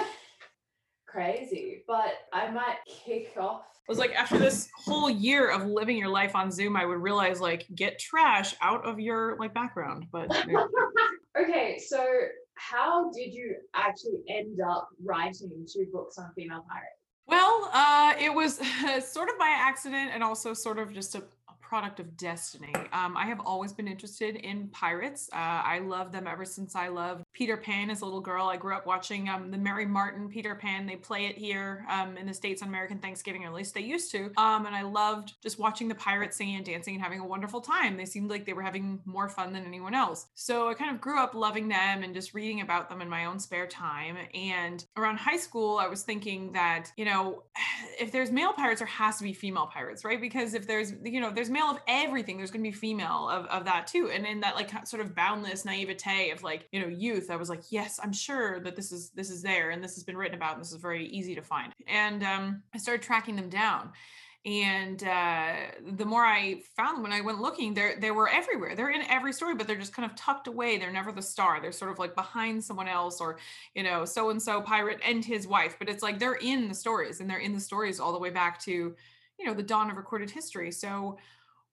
crazy. 1.06 1.82
But 1.86 2.12
I 2.32 2.50
might 2.50 2.76
kick 2.86 3.32
off. 3.38 3.62
it 3.76 3.88
was 3.88 3.98
like 3.98 4.14
after 4.14 4.38
this 4.38 4.68
whole 4.84 5.08
year 5.10 5.50
of 5.50 5.66
living 5.66 5.96
your 5.96 6.08
life 6.08 6.34
on 6.36 6.50
Zoom, 6.50 6.76
I 6.76 6.84
would 6.84 6.98
realize 7.00 7.40
like 7.40 7.66
get 7.74 7.98
trash 7.98 8.54
out 8.60 8.84
of 8.84 9.00
your 9.00 9.36
like 9.38 9.54
background. 9.54 10.06
But 10.12 10.28
Okay, 11.40 11.78
so 11.78 12.04
how 12.56 13.10
did 13.10 13.32
you 13.32 13.56
actually 13.74 14.22
end 14.28 14.58
up 14.60 14.88
writing 15.04 15.66
two 15.72 15.86
books 15.92 16.18
on 16.18 16.30
female 16.34 16.64
pirates? 16.68 16.96
Well, 17.28 17.70
uh, 17.72 18.14
it 18.20 18.32
was 18.32 18.60
sort 19.06 19.28
of 19.28 19.38
by 19.38 19.48
accident 19.48 20.10
and 20.12 20.22
also 20.22 20.54
sort 20.54 20.78
of 20.78 20.92
just 20.92 21.14
a, 21.14 21.22
product 21.66 21.98
of 21.98 22.16
destiny. 22.16 22.72
Um, 22.92 23.16
I 23.16 23.26
have 23.26 23.40
always 23.40 23.72
been 23.72 23.88
interested 23.88 24.36
in 24.36 24.68
pirates. 24.68 25.28
Uh, 25.32 25.36
I 25.36 25.80
love 25.80 26.12
them 26.12 26.28
ever 26.28 26.44
since 26.44 26.76
I 26.76 26.86
loved 26.86 27.24
Peter 27.36 27.58
Pan 27.58 27.90
as 27.90 28.00
a 28.00 28.04
little 28.06 28.22
girl. 28.22 28.46
I 28.46 28.56
grew 28.56 28.74
up 28.74 28.86
watching 28.86 29.28
um, 29.28 29.50
the 29.50 29.58
Mary 29.58 29.84
Martin 29.84 30.26
Peter 30.26 30.54
Pan. 30.54 30.86
They 30.86 30.96
play 30.96 31.26
it 31.26 31.36
here 31.36 31.84
um, 31.90 32.16
in 32.16 32.26
the 32.26 32.32
States 32.32 32.62
on 32.62 32.68
American 32.68 32.98
Thanksgiving, 32.98 33.44
or 33.44 33.48
at 33.48 33.52
least 33.52 33.74
they 33.74 33.82
used 33.82 34.10
to. 34.12 34.32
Um, 34.38 34.64
and 34.64 34.74
I 34.74 34.80
loved 34.80 35.34
just 35.42 35.58
watching 35.58 35.86
the 35.86 35.94
pirates 35.94 36.38
singing 36.38 36.56
and 36.56 36.64
dancing 36.64 36.94
and 36.94 37.04
having 37.04 37.20
a 37.20 37.26
wonderful 37.26 37.60
time. 37.60 37.98
They 37.98 38.06
seemed 38.06 38.30
like 38.30 38.46
they 38.46 38.54
were 38.54 38.62
having 38.62 39.00
more 39.04 39.28
fun 39.28 39.52
than 39.52 39.66
anyone 39.66 39.94
else. 39.94 40.28
So 40.34 40.70
I 40.70 40.74
kind 40.74 40.94
of 40.94 40.98
grew 40.98 41.20
up 41.20 41.34
loving 41.34 41.68
them 41.68 42.02
and 42.02 42.14
just 42.14 42.32
reading 42.32 42.62
about 42.62 42.88
them 42.88 43.02
in 43.02 43.08
my 43.10 43.26
own 43.26 43.38
spare 43.38 43.66
time. 43.66 44.16
And 44.32 44.82
around 44.96 45.18
high 45.18 45.36
school, 45.36 45.76
I 45.76 45.88
was 45.88 46.04
thinking 46.04 46.52
that, 46.52 46.90
you 46.96 47.04
know, 47.04 47.42
if 48.00 48.12
there's 48.12 48.32
male 48.32 48.54
pirates, 48.54 48.80
there 48.80 48.86
has 48.86 49.18
to 49.18 49.24
be 49.24 49.34
female 49.34 49.66
pirates, 49.66 50.06
right? 50.06 50.22
Because 50.22 50.54
if 50.54 50.66
there's, 50.66 50.94
you 51.04 51.20
know, 51.20 51.30
there's 51.30 51.50
male 51.50 51.66
of 51.66 51.80
everything, 51.86 52.38
there's 52.38 52.50
going 52.50 52.64
to 52.64 52.70
be 52.70 52.74
female 52.74 53.28
of, 53.28 53.44
of 53.46 53.66
that 53.66 53.86
too. 53.86 54.10
And 54.10 54.24
in 54.24 54.40
that 54.40 54.54
like 54.54 54.70
sort 54.86 55.04
of 55.04 55.14
boundless 55.14 55.66
naivete 55.66 56.30
of 56.30 56.42
like, 56.42 56.66
you 56.72 56.80
know, 56.80 56.88
youth, 56.88 57.25
I 57.30 57.36
was 57.36 57.48
like, 57.48 57.62
yes, 57.70 58.00
I'm 58.02 58.12
sure 58.12 58.60
that 58.60 58.76
this 58.76 58.92
is, 58.92 59.10
this 59.10 59.30
is 59.30 59.42
there 59.42 59.70
and 59.70 59.82
this 59.82 59.94
has 59.94 60.04
been 60.04 60.16
written 60.16 60.36
about 60.36 60.54
and 60.54 60.60
this 60.60 60.72
is 60.72 60.78
very 60.78 61.06
easy 61.06 61.34
to 61.34 61.42
find. 61.42 61.72
And 61.86 62.22
um, 62.22 62.62
I 62.74 62.78
started 62.78 63.02
tracking 63.02 63.36
them 63.36 63.48
down 63.48 63.92
and 64.46 65.02
uh, 65.02 65.54
the 65.96 66.04
more 66.04 66.24
I 66.24 66.60
found 66.76 66.96
them 66.96 67.02
when 67.02 67.12
I 67.12 67.20
went 67.20 67.40
looking, 67.40 67.74
they 67.74 67.94
they 67.98 68.12
were 68.12 68.28
everywhere. 68.28 68.76
They're 68.76 68.90
in 68.90 69.02
every 69.02 69.32
story, 69.32 69.56
but 69.56 69.66
they're 69.66 69.74
just 69.74 69.92
kind 69.92 70.08
of 70.08 70.16
tucked 70.16 70.46
away. 70.46 70.78
They're 70.78 70.92
never 70.92 71.10
the 71.10 71.20
star. 71.20 71.60
They're 71.60 71.72
sort 71.72 71.90
of 71.90 71.98
like 71.98 72.14
behind 72.14 72.62
someone 72.62 72.86
else, 72.86 73.20
or 73.20 73.38
you 73.74 73.82
know, 73.82 74.04
so 74.04 74.30
and 74.30 74.40
so 74.40 74.62
pirate 74.62 75.00
and 75.04 75.24
his 75.24 75.48
wife. 75.48 75.74
But 75.80 75.88
it's 75.88 76.00
like 76.00 76.20
they're 76.20 76.34
in 76.34 76.68
the 76.68 76.76
stories, 76.76 77.20
and 77.20 77.28
they're 77.28 77.40
in 77.40 77.54
the 77.54 77.60
stories 77.60 77.98
all 77.98 78.12
the 78.12 78.20
way 78.20 78.30
back 78.30 78.60
to, 78.62 78.70
you 78.70 79.44
know, 79.44 79.52
the 79.52 79.64
dawn 79.64 79.90
of 79.90 79.96
recorded 79.96 80.30
history. 80.30 80.70
So 80.70 81.18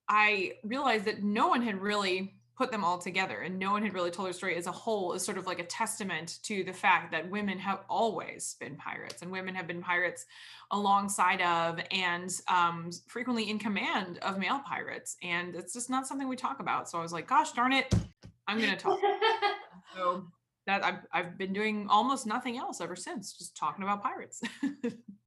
I 0.10 0.54
realized 0.63 1.06
that 1.06 1.22
no 1.22 1.50
one 1.50 1.62
had 1.62 1.80
really 1.80 2.34
put 2.56 2.72
them 2.72 2.84
all 2.84 2.98
together 2.98 3.42
and 3.42 3.60
no 3.60 3.72
one 3.72 3.84
had 3.84 3.94
really 3.94 4.12
told 4.12 4.28
their 4.28 4.34
story 4.34 4.56
as 4.56 4.68
a 4.68 4.72
whole 4.72 5.13
is 5.13 5.24
sort 5.24 5.38
of 5.38 5.46
like 5.46 5.60
a 5.60 5.66
testament 5.66 6.39
to 6.44 6.63
the 6.63 6.72
fact 6.72 7.12
that 7.12 7.30
women 7.30 7.58
have 7.58 7.80
always 7.89 8.56
been 8.60 8.76
pirates 8.76 9.22
and 9.22 9.32
women 9.32 9.54
have 9.54 9.68
been 9.68 9.82
pirates 9.82 10.26
alongside 10.72 11.42
of 11.42 11.80
and 11.92 12.32
um, 12.48 12.89
frequently 13.08 13.50
in 13.50 13.60
command 13.60 14.20
of 14.20 14.38
male 14.38 14.62
pirates 14.66 15.18
and 15.22 15.56
it's 15.56 15.74
just 15.74 15.89
not 15.89 16.08
something 16.08 16.28
we 16.28 16.36
talk 16.36 16.60
about 16.60 16.89
so 16.89 16.98
i 16.98 17.02
was 17.02 17.12
like 17.12 17.28
gosh 17.28 17.52
darn 17.52 17.74
it 17.74 17.94
i'm 18.48 18.54
I'm 18.54 18.60
gonna 18.60 18.78
talk. 18.78 19.00
so 19.96 20.28
that 20.68 20.84
I've 20.84 21.00
I've 21.12 21.38
been 21.38 21.54
doing 21.54 21.88
almost 21.89 22.26
nothing 22.26 22.58
else 22.58 22.82
ever 22.82 22.96
since, 22.96 23.34
just 23.34 23.58
talking 23.58 23.84
about 23.84 24.04
pirates. 24.04 24.42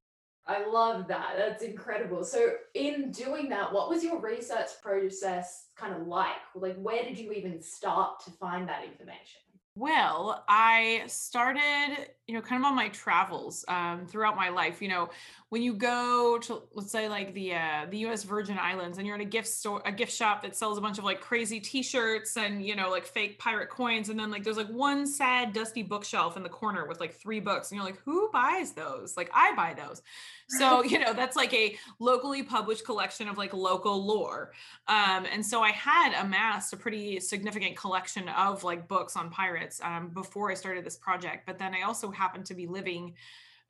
I 0.47 0.65
love 0.65 1.07
that. 1.09 1.33
That's 1.37 1.63
incredible. 1.63 2.23
So, 2.23 2.53
in 2.73 3.11
doing 3.11 3.49
that, 3.49 3.73
what 3.73 3.89
was 3.89 4.03
your 4.03 4.19
research 4.19 4.69
process 4.81 5.67
kind 5.75 5.93
of 5.93 6.07
like? 6.07 6.35
Like, 6.55 6.77
where 6.77 7.03
did 7.03 7.17
you 7.17 7.31
even 7.33 7.61
start 7.61 8.23
to 8.25 8.31
find 8.31 8.67
that 8.69 8.85
information? 8.85 9.41
Well, 9.75 10.43
I 10.47 11.03
started, 11.05 12.09
you 12.25 12.33
know, 12.33 12.41
kind 12.41 12.59
of 12.59 12.65
on 12.65 12.75
my 12.75 12.89
travels 12.89 13.63
um, 13.67 14.07
throughout 14.07 14.35
my 14.35 14.49
life. 14.49 14.81
You 14.81 14.87
know, 14.87 15.09
when 15.49 15.61
you 15.61 15.73
go 15.73 16.37
to, 16.39 16.63
let's 16.73 16.91
say, 16.91 17.07
like 17.07 17.33
the 17.33 17.53
uh, 17.53 17.85
the 17.89 17.99
U.S. 17.99 18.23
Virgin 18.23 18.57
Islands, 18.59 18.97
and 18.97 19.07
you're 19.07 19.15
in 19.15 19.21
a 19.21 19.25
gift 19.25 19.47
store, 19.47 19.81
a 19.85 19.93
gift 19.93 20.11
shop 20.11 20.41
that 20.41 20.57
sells 20.57 20.77
a 20.77 20.81
bunch 20.81 20.97
of 20.97 21.05
like 21.05 21.21
crazy 21.21 21.61
T-shirts 21.61 22.35
and 22.35 22.65
you 22.65 22.75
know, 22.75 22.89
like 22.89 23.05
fake 23.05 23.39
pirate 23.39 23.69
coins, 23.69 24.09
and 24.09 24.19
then 24.19 24.29
like 24.29 24.43
there's 24.43 24.57
like 24.57 24.67
one 24.67 25.07
sad, 25.07 25.53
dusty 25.53 25.83
bookshelf 25.83 26.35
in 26.35 26.43
the 26.43 26.49
corner 26.49 26.85
with 26.85 26.99
like 26.99 27.13
three 27.13 27.39
books, 27.39 27.71
and 27.71 27.77
you're 27.77 27.85
like, 27.85 27.99
who 28.03 28.29
buys 28.33 28.73
those? 28.73 29.15
Like, 29.15 29.31
I 29.33 29.53
buy 29.55 29.73
those. 29.73 30.01
So 30.49 30.83
you 30.83 30.99
know, 30.99 31.13
that's 31.13 31.37
like 31.37 31.53
a 31.53 31.77
locally 31.99 32.43
published 32.43 32.85
collection 32.85 33.29
of 33.29 33.37
like 33.37 33.53
local 33.53 34.05
lore. 34.05 34.51
Um, 34.89 35.25
and 35.31 35.45
so 35.45 35.61
I 35.61 35.71
had 35.71 36.13
amassed 36.21 36.73
a 36.73 36.77
pretty 36.77 37.21
significant 37.21 37.77
collection 37.77 38.27
of 38.27 38.65
like 38.65 38.89
books 38.89 39.15
on 39.15 39.29
pirates 39.29 39.79
um, 39.81 40.09
before 40.09 40.51
I 40.51 40.55
started 40.55 40.85
this 40.85 40.97
project. 40.97 41.45
But 41.45 41.57
then 41.57 41.73
I 41.73 41.83
also 41.83 42.11
happened 42.11 42.45
to 42.47 42.53
be 42.53 42.67
living 42.67 43.13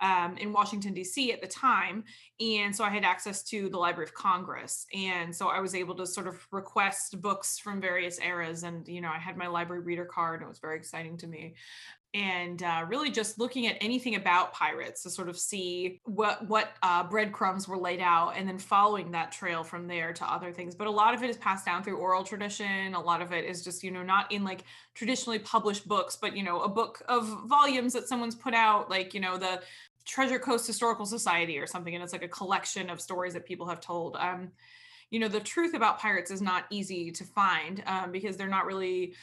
um, 0.01 0.37
in 0.37 0.53
Washington, 0.53 0.93
D.C. 0.93 1.31
at 1.31 1.41
the 1.41 1.47
time. 1.47 2.03
And 2.39 2.75
so 2.75 2.83
I 2.83 2.89
had 2.89 3.03
access 3.03 3.43
to 3.45 3.69
the 3.69 3.77
Library 3.77 4.07
of 4.07 4.13
Congress. 4.13 4.85
And 4.93 5.35
so 5.35 5.47
I 5.47 5.59
was 5.59 5.73
able 5.73 5.95
to 5.95 6.05
sort 6.05 6.27
of 6.27 6.45
request 6.51 7.19
books 7.21 7.57
from 7.59 7.81
various 7.81 8.19
eras. 8.19 8.63
And, 8.63 8.87
you 8.87 9.01
know, 9.01 9.09
I 9.09 9.17
had 9.17 9.37
my 9.37 9.47
library 9.47 9.81
reader 9.81 10.05
card. 10.05 10.41
And 10.41 10.45
it 10.45 10.49
was 10.49 10.59
very 10.59 10.77
exciting 10.77 11.17
to 11.17 11.27
me 11.27 11.55
and 12.13 12.63
uh, 12.63 12.85
really 12.87 13.11
just 13.11 13.37
looking 13.37 13.67
at 13.67 13.75
anything 13.81 14.15
about 14.15 14.53
pirates 14.53 15.03
to 15.03 15.09
sort 15.09 15.27
of 15.27 15.37
see 15.37 15.99
what 16.05 16.47
what 16.47 16.71
uh, 16.81 17.03
breadcrumbs 17.03 17.67
were 17.67 17.77
laid 17.77 17.99
out 17.99 18.33
and 18.37 18.47
then 18.47 18.57
following 18.57 19.11
that 19.11 19.31
trail 19.31 19.63
from 19.63 19.87
there 19.87 20.13
to 20.13 20.25
other 20.25 20.51
things 20.51 20.73
but 20.73 20.87
a 20.87 20.91
lot 20.91 21.13
of 21.13 21.21
it 21.21 21.29
is 21.29 21.37
passed 21.37 21.65
down 21.65 21.83
through 21.83 21.97
oral 21.97 22.23
tradition 22.23 22.93
a 22.93 22.99
lot 22.99 23.21
of 23.21 23.33
it 23.33 23.43
is 23.43 23.61
just 23.61 23.83
you 23.83 23.91
know 23.91 24.03
not 24.03 24.31
in 24.31 24.43
like 24.43 24.63
traditionally 24.95 25.37
published 25.39 25.87
books 25.87 26.17
but 26.19 26.35
you 26.35 26.43
know 26.43 26.61
a 26.61 26.69
book 26.69 27.01
of 27.09 27.27
volumes 27.45 27.91
that 27.93 28.07
someone's 28.07 28.35
put 28.35 28.53
out 28.53 28.89
like 28.89 29.13
you 29.13 29.19
know 29.19 29.37
the 29.37 29.61
treasure 30.07 30.39
coast 30.39 30.65
historical 30.65 31.05
society 31.05 31.57
or 31.57 31.67
something 31.67 31.93
and 31.93 32.03
it's 32.03 32.13
like 32.13 32.23
a 32.23 32.27
collection 32.27 32.89
of 32.89 33.01
stories 33.01 33.33
that 33.33 33.45
people 33.45 33.67
have 33.67 33.81
told 33.81 34.15
um 34.19 34.51
you 35.11 35.19
know 35.19 35.27
the 35.27 35.39
truth 35.39 35.73
about 35.73 35.99
pirates 35.99 36.31
is 36.31 36.41
not 36.41 36.65
easy 36.69 37.11
to 37.11 37.23
find 37.23 37.83
um, 37.85 38.11
because 38.11 38.35
they're 38.35 38.47
not 38.47 38.65
really 38.65 39.13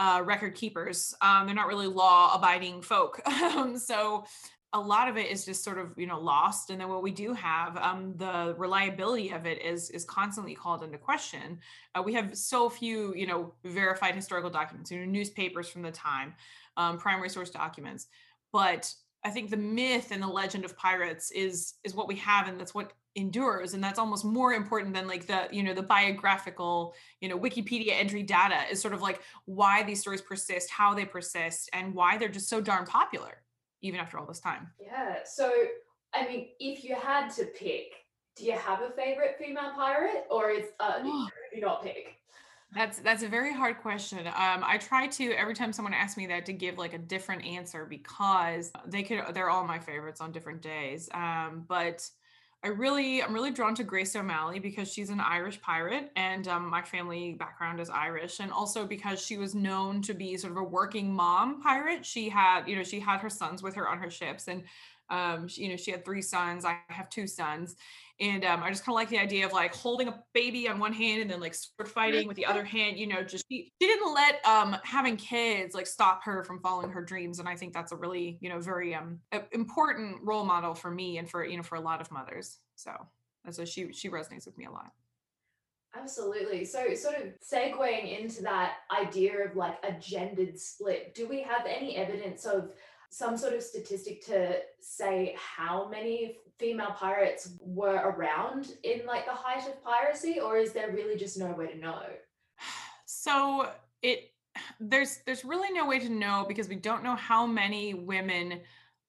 uh, 0.00 0.22
record 0.24 0.54
keepers. 0.54 1.14
Um, 1.20 1.46
they're 1.46 1.54
not 1.54 1.66
really 1.66 1.86
law 1.86 2.34
abiding 2.34 2.82
folk. 2.82 3.20
Um, 3.40 3.76
so 3.76 4.24
a 4.72 4.80
lot 4.80 5.08
of 5.08 5.16
it 5.16 5.28
is 5.28 5.44
just 5.44 5.64
sort 5.64 5.78
of 5.78 5.92
you 5.96 6.06
know 6.06 6.20
lost 6.20 6.70
and 6.70 6.80
then 6.80 6.88
what 6.88 7.02
we 7.02 7.10
do 7.10 7.32
have 7.32 7.76
um, 7.78 8.14
the 8.16 8.54
reliability 8.56 9.30
of 9.30 9.44
it 9.44 9.60
is 9.62 9.90
is 9.90 10.04
constantly 10.04 10.54
called 10.54 10.84
into 10.84 10.98
question 10.98 11.58
uh, 11.94 12.02
we 12.02 12.14
have 12.14 12.36
so 12.36 12.68
few 12.68 13.12
you 13.14 13.26
know 13.26 13.52
verified 13.64 14.14
historical 14.14 14.50
documents 14.50 14.90
you 14.90 14.98
know 14.98 15.04
newspapers 15.04 15.68
from 15.68 15.82
the 15.82 15.90
time 15.90 16.34
um, 16.76 16.98
primary 16.98 17.28
source 17.28 17.50
documents 17.50 18.06
but 18.52 18.92
i 19.24 19.30
think 19.30 19.50
the 19.50 19.56
myth 19.56 20.08
and 20.10 20.22
the 20.22 20.26
legend 20.26 20.64
of 20.64 20.76
pirates 20.76 21.30
is 21.30 21.74
is 21.84 21.94
what 21.94 22.08
we 22.08 22.16
have 22.16 22.48
and 22.48 22.58
that's 22.58 22.74
what 22.74 22.92
endures 23.16 23.74
and 23.74 23.82
that's 23.82 23.98
almost 23.98 24.24
more 24.24 24.52
important 24.52 24.94
than 24.94 25.08
like 25.08 25.26
the 25.26 25.48
you 25.50 25.62
know 25.62 25.74
the 25.74 25.82
biographical 25.82 26.94
you 27.20 27.28
know 27.28 27.36
wikipedia 27.38 27.92
entry 27.92 28.22
data 28.22 28.60
is 28.70 28.80
sort 28.80 28.94
of 28.94 29.02
like 29.02 29.20
why 29.46 29.82
these 29.82 30.00
stories 30.00 30.20
persist 30.20 30.70
how 30.70 30.94
they 30.94 31.04
persist 31.04 31.68
and 31.72 31.92
why 31.92 32.16
they're 32.16 32.28
just 32.28 32.48
so 32.48 32.60
darn 32.60 32.86
popular 32.86 33.42
even 33.82 33.98
after 33.98 34.18
all 34.18 34.26
this 34.26 34.40
time. 34.40 34.68
Yeah 34.80 35.16
so 35.24 35.52
i 36.14 36.26
mean 36.26 36.48
if 36.60 36.84
you 36.84 36.94
had 36.94 37.30
to 37.30 37.46
pick 37.46 37.94
do 38.36 38.44
you 38.44 38.52
have 38.52 38.80
a 38.82 38.90
favorite 38.90 39.36
female 39.38 39.72
pirate 39.74 40.24
or 40.30 40.50
is 40.50 40.66
uh 40.78 41.00
you 41.52 41.60
not 41.60 41.82
pick 41.82 42.16
that's 42.72 43.00
that's 43.00 43.22
a 43.22 43.28
very 43.28 43.52
hard 43.52 43.78
question. 43.78 44.26
Um, 44.26 44.62
I 44.64 44.78
try 44.78 45.08
to 45.08 45.32
every 45.32 45.54
time 45.54 45.72
someone 45.72 45.94
asks 45.94 46.16
me 46.16 46.26
that 46.28 46.46
to 46.46 46.52
give 46.52 46.78
like 46.78 46.94
a 46.94 46.98
different 46.98 47.44
answer 47.44 47.84
because 47.84 48.70
they 48.86 49.02
could 49.02 49.22
they're 49.34 49.50
all 49.50 49.64
my 49.64 49.78
favorites 49.78 50.20
on 50.20 50.30
different 50.30 50.62
days. 50.62 51.08
Um, 51.12 51.64
but 51.66 52.08
I 52.62 52.68
really, 52.68 53.22
I'm 53.22 53.32
really 53.32 53.52
drawn 53.52 53.74
to 53.76 53.84
Grace 53.84 54.14
O'Malley 54.14 54.58
because 54.58 54.92
she's 54.92 55.08
an 55.08 55.18
Irish 55.18 55.62
pirate, 55.62 56.12
and 56.14 56.46
um, 56.46 56.68
my 56.68 56.82
family 56.82 57.32
background 57.32 57.80
is 57.80 57.88
Irish, 57.88 58.38
and 58.38 58.52
also 58.52 58.84
because 58.84 59.24
she 59.24 59.38
was 59.38 59.54
known 59.54 60.02
to 60.02 60.12
be 60.12 60.36
sort 60.36 60.50
of 60.50 60.58
a 60.58 60.62
working 60.62 61.10
mom 61.10 61.62
pirate. 61.62 62.04
She 62.04 62.28
had, 62.28 62.68
you 62.68 62.76
know, 62.76 62.82
she 62.82 63.00
had 63.00 63.20
her 63.20 63.30
sons 63.30 63.62
with 63.62 63.74
her 63.76 63.88
on 63.88 63.96
her 63.96 64.10
ships, 64.10 64.46
and 64.46 64.64
um, 65.10 65.48
she, 65.48 65.62
you 65.64 65.68
know, 65.68 65.76
she 65.76 65.90
had 65.90 66.04
three 66.04 66.22
sons. 66.22 66.64
I 66.64 66.78
have 66.88 67.10
two 67.10 67.26
sons, 67.26 67.76
and 68.20 68.44
um, 68.44 68.62
I 68.62 68.70
just 68.70 68.84
kind 68.84 68.94
of 68.94 68.96
like 68.96 69.08
the 69.08 69.18
idea 69.18 69.46
of 69.46 69.52
like 69.52 69.74
holding 69.74 70.08
a 70.08 70.22
baby 70.34 70.68
on 70.68 70.78
one 70.78 70.92
hand 70.92 71.22
and 71.22 71.30
then 71.30 71.40
like 71.40 71.54
sword 71.54 71.88
fighting 71.88 72.28
with 72.28 72.36
the 72.36 72.46
other 72.46 72.64
hand. 72.76 72.98
You 72.98 73.08
know, 73.08 73.22
just 73.22 73.44
she, 73.50 73.72
she 73.80 73.88
didn't 73.88 74.14
let 74.14 74.44
um, 74.46 74.76
having 74.84 75.16
kids 75.16 75.74
like 75.74 75.86
stop 75.86 76.22
her 76.24 76.44
from 76.44 76.60
following 76.60 76.90
her 76.90 77.02
dreams. 77.02 77.38
And 77.38 77.48
I 77.48 77.56
think 77.56 77.72
that's 77.72 77.92
a 77.92 77.96
really 77.96 78.38
you 78.40 78.48
know 78.48 78.60
very 78.60 78.94
um, 78.94 79.18
important 79.52 80.18
role 80.22 80.44
model 80.44 80.74
for 80.74 80.90
me 80.90 81.18
and 81.18 81.28
for 81.28 81.44
you 81.44 81.56
know 81.56 81.62
for 81.62 81.76
a 81.76 81.80
lot 81.80 82.00
of 82.00 82.10
mothers. 82.10 82.58
So 82.76 82.92
so 83.50 83.64
she 83.64 83.92
she 83.92 84.08
resonates 84.08 84.46
with 84.46 84.58
me 84.58 84.66
a 84.66 84.70
lot. 84.70 84.92
Absolutely. 85.96 86.64
So, 86.64 86.94
sort 86.94 87.16
of 87.16 87.32
segueing 87.40 88.20
into 88.20 88.42
that 88.42 88.74
idea 88.96 89.44
of 89.44 89.56
like 89.56 89.76
a 89.82 89.92
gendered 89.92 90.58
split, 90.58 91.14
do 91.14 91.26
we 91.26 91.42
have 91.42 91.66
any 91.66 91.96
evidence 91.96 92.46
of 92.46 92.72
some 93.10 93.36
sort 93.36 93.54
of 93.54 93.62
statistic 93.62 94.24
to 94.26 94.60
say 94.80 95.36
how 95.36 95.88
many 95.88 96.38
female 96.58 96.92
pirates 96.92 97.52
were 97.60 97.96
around 97.96 98.74
in 98.84 99.04
like 99.04 99.24
the 99.26 99.32
height 99.32 99.66
of 99.66 99.82
piracy 99.82 100.38
or 100.38 100.56
is 100.56 100.72
there 100.72 100.90
really 100.92 101.16
just 101.16 101.38
no 101.38 101.52
way 101.52 101.66
to 101.66 101.78
know? 101.78 102.02
So 103.04 103.68
it 104.02 104.30
there's 104.78 105.18
there's 105.26 105.44
really 105.44 105.72
no 105.72 105.86
way 105.86 105.98
to 105.98 106.08
know 106.08 106.44
because 106.46 106.68
we 106.68 106.76
don't 106.76 107.02
know 107.02 107.16
how 107.16 107.46
many 107.46 107.92
women 107.92 108.60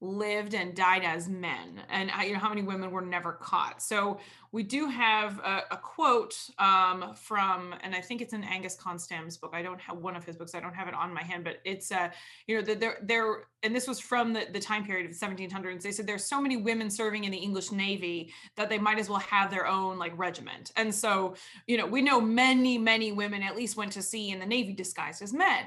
lived 0.02 0.56
and 0.56 0.76
died 0.76 1.04
as 1.04 1.30
men 1.30 1.82
and 1.90 2.10
uh, 2.10 2.24
you 2.24 2.34
know 2.34 2.40
how 2.40 2.50
many 2.50 2.64
women 2.64 2.90
were 2.90 3.02
never 3.02 3.34
caught. 3.34 3.82
So 3.82 4.20
we 4.52 4.64
do 4.64 4.88
have 4.88 5.40
a, 5.40 5.64
a 5.72 5.78
quote 5.78 6.36
um, 6.60 7.14
from 7.16 7.74
and 7.82 7.96
i 7.96 8.02
think 8.02 8.22
it's 8.22 8.34
in 8.34 8.44
Angus 8.44 8.78
Konstam's 8.78 9.38
book. 9.38 9.52
I 9.54 9.62
don't 9.62 9.80
have 9.82 9.98
one 9.98 10.16
of 10.16 10.24
his 10.24 10.36
books. 10.36 10.56
I 10.56 10.60
don't 10.60 10.74
have 10.74 10.88
it 10.88 10.94
on 10.94 11.14
my 11.14 11.24
hand 11.24 11.44
but 11.44 11.60
it's 11.66 11.92
uh 11.92 12.10
you 12.48 12.56
know 12.56 12.62
there 12.62 12.98
there 13.02 13.46
and 13.64 13.76
this 13.76 13.88
was 13.88 14.00
from 14.00 14.34
the, 14.34 14.48
the 14.52 14.60
time 14.60 14.86
period 14.86 15.10
of 15.10 15.18
the 15.18 15.26
1700s 15.26 15.82
they 15.82 15.92
said 15.92 16.08
there's 16.08 16.26
so 16.26 16.42
many 16.42 16.58
women 16.58 16.90
serving 16.90 17.24
in 17.26 17.32
the 17.32 17.38
english 17.38 17.72
navy 17.72 18.34
that 18.56 18.70
they 18.70 18.80
might 18.80 19.00
as 19.00 19.10
well 19.10 19.20
have 19.20 19.52
their 19.52 19.68
own 19.68 19.98
like 19.98 20.18
regiment. 20.18 20.72
And 20.76 20.94
so 20.94 21.36
you 21.68 21.78
know 21.78 21.86
we 21.86 22.02
know 22.02 22.20
many 22.20 22.78
many 22.78 23.12
women 23.12 23.44
at 23.44 23.56
least 23.56 23.78
went 23.78 23.92
to 23.94 24.02
sea 24.02 24.32
in 24.32 24.40
the 24.40 24.46
navy 24.46 24.74
disguised 24.74 25.22
as 25.22 25.34
men. 25.34 25.66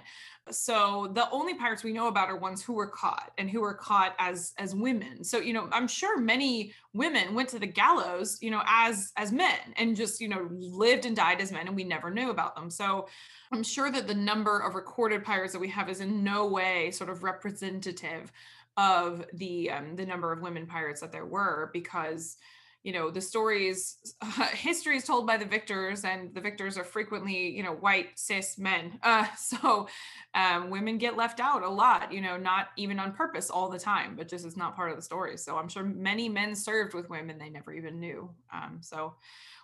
So 0.50 1.10
the 1.14 1.30
only 1.30 1.54
pirates 1.54 1.82
we 1.82 1.94
know 1.94 2.08
about 2.08 2.28
are 2.28 2.36
ones 2.36 2.62
who 2.62 2.74
were 2.74 2.86
caught 2.86 3.32
and 3.38 3.48
who 3.48 3.62
were 3.62 3.72
caught 3.74 4.14
as 4.18 4.52
as 4.58 4.74
women. 4.74 5.24
So 5.24 5.38
you 5.38 5.52
know 5.52 5.68
i'm 5.72 5.88
sure 5.88 6.18
many 6.18 6.72
women 6.92 7.34
went 7.34 7.48
to 7.50 7.58
the 7.58 7.66
gallows 7.66 8.38
you 8.40 8.50
know 8.50 8.62
as 8.76 9.12
as 9.16 9.30
men 9.30 9.58
and 9.76 9.94
just 9.94 10.20
you 10.20 10.28
know 10.28 10.48
lived 10.50 11.06
and 11.06 11.14
died 11.14 11.40
as 11.40 11.52
men 11.52 11.68
and 11.68 11.76
we 11.76 11.84
never 11.84 12.10
knew 12.10 12.30
about 12.30 12.56
them. 12.56 12.68
So 12.68 13.08
i'm 13.52 13.62
sure 13.62 13.90
that 13.92 14.08
the 14.08 14.14
number 14.14 14.58
of 14.58 14.74
recorded 14.74 15.24
pirates 15.24 15.52
that 15.52 15.60
we 15.60 15.68
have 15.68 15.88
is 15.88 16.00
in 16.00 16.24
no 16.24 16.46
way 16.46 16.90
sort 16.90 17.08
of 17.08 17.22
representative 17.22 18.32
of 18.76 19.24
the 19.34 19.70
um, 19.70 19.94
the 19.94 20.04
number 20.04 20.32
of 20.32 20.42
women 20.42 20.66
pirates 20.66 21.00
that 21.00 21.12
there 21.12 21.26
were 21.26 21.70
because 21.72 22.36
you 22.84 22.92
know 22.92 23.10
the 23.10 23.20
stories 23.20 24.14
uh, 24.20 24.46
history 24.52 24.96
is 24.96 25.04
told 25.04 25.26
by 25.26 25.36
the 25.36 25.44
victors 25.44 26.04
and 26.04 26.32
the 26.34 26.40
victors 26.40 26.78
are 26.78 26.84
frequently 26.84 27.48
you 27.48 27.62
know 27.62 27.72
white 27.72 28.10
cis 28.14 28.56
men. 28.58 28.98
Uh, 29.02 29.26
so 29.36 29.88
um, 30.34 30.70
women 30.70 30.98
get 30.98 31.16
left 31.16 31.40
out 31.40 31.62
a 31.62 31.68
lot 31.68 32.12
you 32.12 32.20
know 32.20 32.36
not 32.36 32.68
even 32.76 33.00
on 33.00 33.12
purpose 33.12 33.50
all 33.50 33.68
the 33.68 33.78
time 33.78 34.14
but 34.14 34.28
just 34.28 34.46
it's 34.46 34.56
not 34.56 34.76
part 34.76 34.90
of 34.90 34.96
the 34.96 35.02
story. 35.02 35.36
So 35.36 35.56
i'm 35.56 35.68
sure 35.68 35.82
many 35.82 36.28
men 36.28 36.54
served 36.54 36.94
with 36.94 37.10
women 37.10 37.38
they 37.38 37.48
never 37.48 37.72
even 37.72 37.98
knew. 37.98 38.30
Um, 38.52 38.78
so 38.80 39.14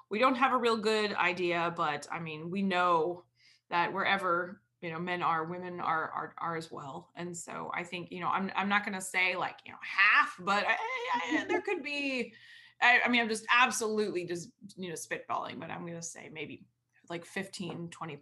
we 0.08 0.18
don't 0.18 0.34
have 0.34 0.52
a 0.52 0.56
real 0.56 0.76
good 0.76 1.12
idea 1.14 1.72
but 1.76 2.08
i 2.10 2.18
mean 2.18 2.50
we 2.50 2.62
know 2.62 3.22
that 3.68 3.92
wherever 3.92 4.60
you 4.80 4.90
know 4.90 4.98
men 4.98 5.22
are 5.22 5.44
women 5.44 5.78
are 5.78 6.10
are, 6.10 6.34
are 6.38 6.56
as 6.56 6.72
well. 6.72 7.10
And 7.16 7.36
so 7.36 7.70
i 7.74 7.84
think 7.84 8.10
you 8.10 8.20
know 8.20 8.28
i'm, 8.28 8.50
I'm 8.56 8.68
not 8.70 8.84
going 8.84 8.98
to 8.98 9.04
say 9.04 9.36
like 9.36 9.56
you 9.66 9.72
know 9.72 9.78
half 9.82 10.34
but 10.40 10.64
I, 10.66 11.42
I, 11.42 11.44
there 11.46 11.60
could 11.60 11.82
be 11.82 12.32
I, 12.82 13.00
I 13.04 13.08
mean, 13.08 13.20
I'm 13.20 13.28
just 13.28 13.46
absolutely 13.54 14.24
just, 14.24 14.50
you 14.76 14.88
know, 14.88 14.94
spitballing, 14.94 15.58
but 15.58 15.70
I'm 15.70 15.82
going 15.82 15.94
to 15.94 16.02
say 16.02 16.30
maybe 16.32 16.64
like 17.08 17.24
15, 17.24 17.88
20% 17.88 18.18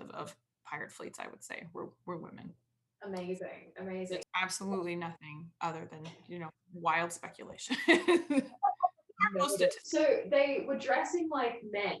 of, 0.00 0.10
of 0.10 0.36
pirate 0.64 0.92
fleets, 0.92 1.18
I 1.18 1.28
would 1.28 1.42
say, 1.42 1.66
were, 1.72 1.88
were 2.06 2.18
women. 2.18 2.52
Amazing. 3.04 3.72
Amazing. 3.80 4.18
It's 4.18 4.26
absolutely 4.40 4.96
nothing 4.96 5.46
other 5.60 5.88
than, 5.90 6.00
you 6.28 6.38
know, 6.38 6.50
wild 6.72 7.12
speculation. 7.12 7.76
So 9.84 10.20
they 10.30 10.64
were 10.66 10.78
dressing 10.78 11.28
like 11.30 11.62
men 11.70 11.98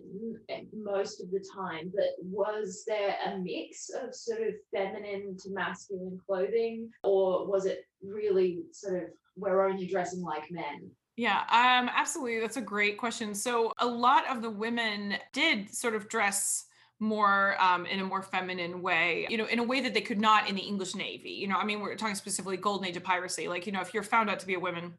eh, 0.48 0.62
most 0.72 1.22
of 1.22 1.30
the 1.30 1.44
time, 1.54 1.92
but 1.94 2.10
was 2.20 2.84
there 2.86 3.16
a 3.26 3.38
mix 3.38 3.90
of 3.90 4.14
sort 4.14 4.40
of 4.42 4.54
feminine 4.74 5.36
to 5.38 5.50
masculine 5.50 6.18
clothing, 6.26 6.90
or 7.04 7.46
was 7.46 7.66
it 7.66 7.84
really 8.02 8.62
sort 8.72 9.04
of 9.04 9.08
we're 9.36 9.66
only 9.66 9.86
dressing 9.86 10.22
like 10.22 10.50
men? 10.50 10.90
Yeah, 11.16 11.40
um, 11.50 11.90
absolutely. 11.94 12.40
That's 12.40 12.56
a 12.56 12.62
great 12.62 12.96
question. 12.96 13.34
So 13.34 13.72
a 13.78 13.86
lot 13.86 14.24
of 14.30 14.40
the 14.40 14.50
women 14.50 15.16
did 15.32 15.72
sort 15.74 15.94
of 15.94 16.08
dress 16.08 16.64
more 17.00 17.56
um, 17.60 17.84
in 17.86 18.00
a 18.00 18.04
more 18.04 18.22
feminine 18.22 18.80
way, 18.80 19.26
you 19.28 19.36
know, 19.36 19.46
in 19.46 19.58
a 19.58 19.62
way 19.62 19.80
that 19.80 19.92
they 19.92 20.00
could 20.00 20.20
not 20.20 20.48
in 20.48 20.54
the 20.54 20.62
English 20.62 20.94
Navy. 20.94 21.30
You 21.30 21.48
know, 21.48 21.56
I 21.56 21.64
mean, 21.64 21.80
we're 21.80 21.96
talking 21.96 22.14
specifically 22.14 22.56
golden 22.56 22.86
age 22.86 22.96
of 22.96 23.02
piracy. 23.04 23.48
Like, 23.48 23.66
you 23.66 23.72
know, 23.72 23.80
if 23.80 23.92
you're 23.92 24.02
found 24.02 24.30
out 24.30 24.38
to 24.40 24.46
be 24.46 24.54
a 24.54 24.60
woman, 24.60 24.94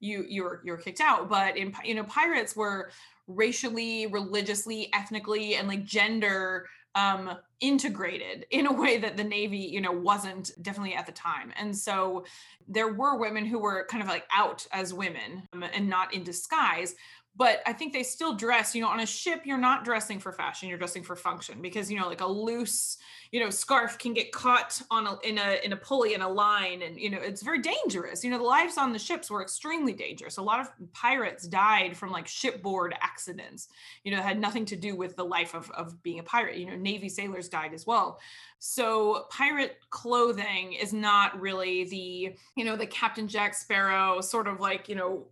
you 0.00 0.24
you're 0.28 0.60
you're 0.64 0.76
kicked 0.76 1.00
out. 1.00 1.28
But 1.28 1.56
in 1.56 1.72
you 1.84 1.94
know, 1.94 2.04
pirates 2.04 2.56
were 2.56 2.90
racially, 3.28 4.06
religiously, 4.06 4.90
ethnically, 4.92 5.54
and 5.56 5.68
like 5.68 5.84
gender 5.84 6.66
um 6.94 7.36
integrated 7.60 8.46
in 8.50 8.66
a 8.66 8.72
way 8.72 8.98
that 8.98 9.16
the 9.16 9.24
navy 9.24 9.58
you 9.58 9.80
know 9.80 9.92
wasn't 9.92 10.50
definitely 10.62 10.94
at 10.94 11.06
the 11.06 11.12
time. 11.12 11.52
And 11.56 11.76
so 11.76 12.24
there 12.68 12.92
were 12.92 13.18
women 13.18 13.44
who 13.46 13.58
were 13.58 13.86
kind 13.90 14.02
of 14.02 14.08
like 14.08 14.24
out 14.34 14.66
as 14.72 14.94
women 14.94 15.48
um, 15.52 15.62
and 15.62 15.88
not 15.88 16.14
in 16.14 16.24
disguise 16.24 16.94
but 17.36 17.60
I 17.66 17.72
think 17.72 17.92
they 17.92 18.02
still 18.02 18.34
dress, 18.34 18.74
you 18.74 18.82
know, 18.82 18.88
on 18.88 19.00
a 19.00 19.06
ship, 19.06 19.42
you're 19.44 19.58
not 19.58 19.84
dressing 19.84 20.20
for 20.20 20.30
fashion, 20.30 20.68
you're 20.68 20.78
dressing 20.78 21.02
for 21.02 21.16
function 21.16 21.60
because, 21.60 21.90
you 21.90 21.98
know, 21.98 22.06
like 22.06 22.20
a 22.20 22.26
loose, 22.26 22.96
you 23.34 23.40
know, 23.40 23.50
scarf 23.50 23.98
can 23.98 24.14
get 24.14 24.30
caught 24.30 24.80
on 24.92 25.08
a, 25.08 25.18
in 25.24 25.38
a, 25.38 25.58
in 25.64 25.72
a 25.72 25.76
pulley 25.76 26.14
in 26.14 26.22
a 26.22 26.28
line. 26.28 26.82
And, 26.82 26.96
you 26.96 27.10
know, 27.10 27.18
it's 27.20 27.42
very 27.42 27.60
dangerous. 27.60 28.22
You 28.22 28.30
know, 28.30 28.38
the 28.38 28.44
lives 28.44 28.78
on 28.78 28.92
the 28.92 28.98
ships 29.00 29.28
were 29.28 29.42
extremely 29.42 29.92
dangerous. 29.92 30.36
A 30.36 30.42
lot 30.42 30.60
of 30.60 30.70
pirates 30.92 31.48
died 31.48 31.96
from 31.96 32.12
like 32.12 32.28
shipboard 32.28 32.94
accidents, 33.00 33.66
you 34.04 34.12
know, 34.12 34.22
had 34.22 34.38
nothing 34.38 34.64
to 34.66 34.76
do 34.76 34.94
with 34.94 35.16
the 35.16 35.24
life 35.24 35.52
of, 35.52 35.68
of 35.72 36.00
being 36.04 36.20
a 36.20 36.22
pirate. 36.22 36.58
You 36.58 36.66
know, 36.66 36.76
Navy 36.76 37.08
sailors 37.08 37.48
died 37.48 37.74
as 37.74 37.84
well. 37.84 38.20
So 38.60 39.26
pirate 39.30 39.78
clothing 39.90 40.74
is 40.74 40.92
not 40.92 41.38
really 41.38 41.84
the, 41.86 42.36
you 42.56 42.64
know, 42.64 42.76
the 42.76 42.86
Captain 42.86 43.26
Jack 43.26 43.54
Sparrow 43.54 44.20
sort 44.20 44.46
of 44.46 44.60
like, 44.60 44.88
you 44.88 44.94
know, 44.94 45.26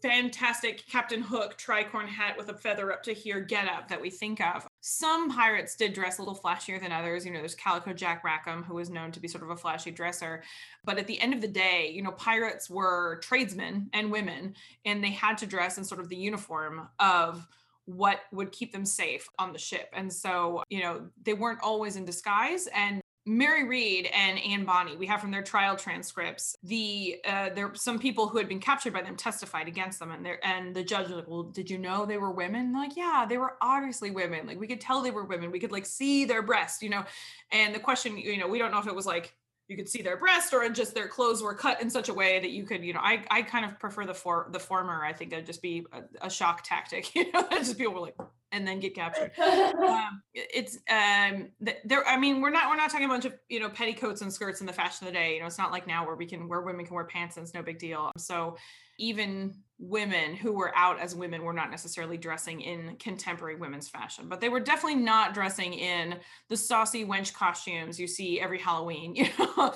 fantastic 0.00 0.86
Captain 0.86 1.20
Hook 1.20 1.58
tricorn 1.58 2.06
hat 2.06 2.36
with 2.38 2.48
a 2.48 2.54
feather 2.54 2.92
up 2.92 3.02
to 3.02 3.12
here 3.12 3.40
get 3.40 3.66
up 3.66 3.88
that 3.88 4.00
we 4.00 4.08
think 4.08 4.40
of. 4.40 4.68
Some 4.90 5.30
pirates 5.30 5.76
did 5.76 5.92
dress 5.92 6.16
a 6.16 6.22
little 6.22 6.34
flashier 6.34 6.80
than 6.80 6.92
others. 6.92 7.26
You 7.26 7.30
know, 7.30 7.40
there's 7.40 7.54
Calico 7.54 7.92
Jack 7.92 8.24
Rackham, 8.24 8.62
who 8.62 8.76
was 8.76 8.88
known 8.88 9.12
to 9.12 9.20
be 9.20 9.28
sort 9.28 9.44
of 9.44 9.50
a 9.50 9.56
flashy 9.56 9.90
dresser. 9.90 10.42
But 10.82 10.96
at 10.96 11.06
the 11.06 11.20
end 11.20 11.34
of 11.34 11.42
the 11.42 11.48
day, 11.48 11.92
you 11.94 12.00
know, 12.00 12.12
pirates 12.12 12.70
were 12.70 13.20
tradesmen 13.22 13.90
and 13.92 14.10
women, 14.10 14.54
and 14.86 15.04
they 15.04 15.10
had 15.10 15.36
to 15.38 15.46
dress 15.46 15.76
in 15.76 15.84
sort 15.84 16.00
of 16.00 16.08
the 16.08 16.16
uniform 16.16 16.88
of 17.00 17.46
what 17.84 18.20
would 18.32 18.50
keep 18.50 18.72
them 18.72 18.86
safe 18.86 19.28
on 19.38 19.52
the 19.52 19.58
ship. 19.58 19.90
And 19.92 20.10
so, 20.10 20.62
you 20.70 20.80
know, 20.80 21.06
they 21.22 21.34
weren't 21.34 21.60
always 21.62 21.96
in 21.96 22.06
disguise. 22.06 22.66
And 22.74 23.02
Mary 23.28 23.64
Read 23.68 24.08
and 24.14 24.38
Anne 24.38 24.64
Bonny, 24.64 24.96
we 24.96 25.06
have 25.06 25.20
from 25.20 25.30
their 25.30 25.42
trial 25.42 25.76
transcripts, 25.76 26.56
the 26.62 27.20
uh, 27.26 27.50
there 27.54 27.70
some 27.74 27.98
people 27.98 28.26
who 28.26 28.38
had 28.38 28.48
been 28.48 28.58
captured 28.58 28.94
by 28.94 29.02
them 29.02 29.16
testified 29.16 29.68
against 29.68 29.98
them, 29.98 30.10
and 30.10 30.24
there 30.24 30.44
and 30.44 30.74
the 30.74 30.82
judge 30.82 31.08
was 31.08 31.16
like, 31.16 31.28
"Well, 31.28 31.42
did 31.42 31.70
you 31.70 31.78
know 31.78 32.06
they 32.06 32.16
were 32.16 32.30
women?" 32.30 32.72
like, 32.72 32.96
yeah, 32.96 33.26
they 33.28 33.38
were 33.38 33.56
obviously 33.60 34.10
women. 34.10 34.46
Like 34.46 34.58
we 34.58 34.66
could 34.66 34.80
tell 34.80 35.02
they 35.02 35.10
were 35.10 35.24
women. 35.24 35.50
We 35.50 35.60
could 35.60 35.72
like 35.72 35.86
see 35.86 36.24
their 36.24 36.42
breast, 36.42 36.82
you 36.82 36.88
know. 36.88 37.04
And 37.52 37.74
the 37.74 37.80
question, 37.80 38.16
you 38.16 38.38
know, 38.38 38.48
we 38.48 38.58
don't 38.58 38.70
know 38.70 38.78
if 38.78 38.86
it 38.86 38.94
was 38.94 39.06
like 39.06 39.34
you 39.68 39.76
could 39.76 39.88
see 39.88 40.02
their 40.02 40.16
breast 40.16 40.52
or 40.54 40.66
just 40.70 40.94
their 40.94 41.08
clothes 41.08 41.42
were 41.42 41.54
cut 41.54 41.80
in 41.82 41.90
such 41.90 42.08
a 42.08 42.14
way 42.14 42.40
that 42.40 42.50
you 42.50 42.64
could 42.64 42.82
you 42.82 42.92
know 42.92 43.00
i, 43.02 43.22
I 43.30 43.42
kind 43.42 43.64
of 43.64 43.78
prefer 43.78 44.06
the 44.06 44.14
for 44.14 44.48
the 44.52 44.58
former. 44.58 45.04
I 45.04 45.12
think 45.12 45.30
that'd 45.30 45.46
just 45.46 45.62
be 45.62 45.86
a, 45.92 46.26
a 46.26 46.30
shock 46.30 46.62
tactic 46.64 47.14
you 47.14 47.30
know 47.32 47.46
just 47.50 47.78
people 47.78 47.94
were 47.94 48.00
like 48.00 48.16
and 48.50 48.66
then 48.66 48.80
get 48.80 48.94
captured. 48.94 49.32
Um, 49.88 50.22
it's 50.34 50.78
um 50.90 51.48
there 51.84 52.06
i 52.06 52.18
mean 52.18 52.40
we're 52.40 52.50
not 52.50 52.68
we're 52.68 52.76
not 52.76 52.90
talking 52.90 53.06
a 53.06 53.08
bunch 53.08 53.24
of 53.24 53.34
you 53.48 53.60
know 53.60 53.68
petticoats 53.68 54.22
and 54.22 54.32
skirts 54.32 54.60
in 54.60 54.66
the 54.66 54.72
fashion 54.72 55.06
of 55.06 55.12
the 55.12 55.18
day. 55.18 55.34
You 55.34 55.40
know 55.40 55.46
it's 55.46 55.58
not 55.58 55.72
like 55.72 55.86
now 55.86 56.06
where 56.06 56.16
we 56.16 56.26
can 56.26 56.48
where 56.48 56.62
women 56.62 56.84
can 56.84 56.94
wear 56.94 57.04
pants 57.04 57.36
and 57.36 57.44
it's 57.44 57.54
no 57.54 57.62
big 57.62 57.78
deal. 57.78 58.10
So 58.16 58.56
even 58.98 59.54
women 59.78 60.34
who 60.34 60.52
were 60.52 60.76
out 60.76 60.98
as 60.98 61.14
women 61.14 61.44
were 61.44 61.52
not 61.52 61.70
necessarily 61.70 62.16
dressing 62.16 62.60
in 62.60 62.96
contemporary 62.96 63.54
women's 63.54 63.88
fashion, 63.88 64.28
but 64.28 64.40
they 64.40 64.48
were 64.48 64.60
definitely 64.60 65.00
not 65.00 65.34
dressing 65.34 65.72
in 65.72 66.16
the 66.48 66.56
saucy 66.56 67.04
wench 67.04 67.32
costumes 67.32 67.98
you 67.98 68.06
see 68.06 68.40
every 68.40 68.58
Halloween. 68.58 69.14
You 69.28 69.28
know, 69.38 69.74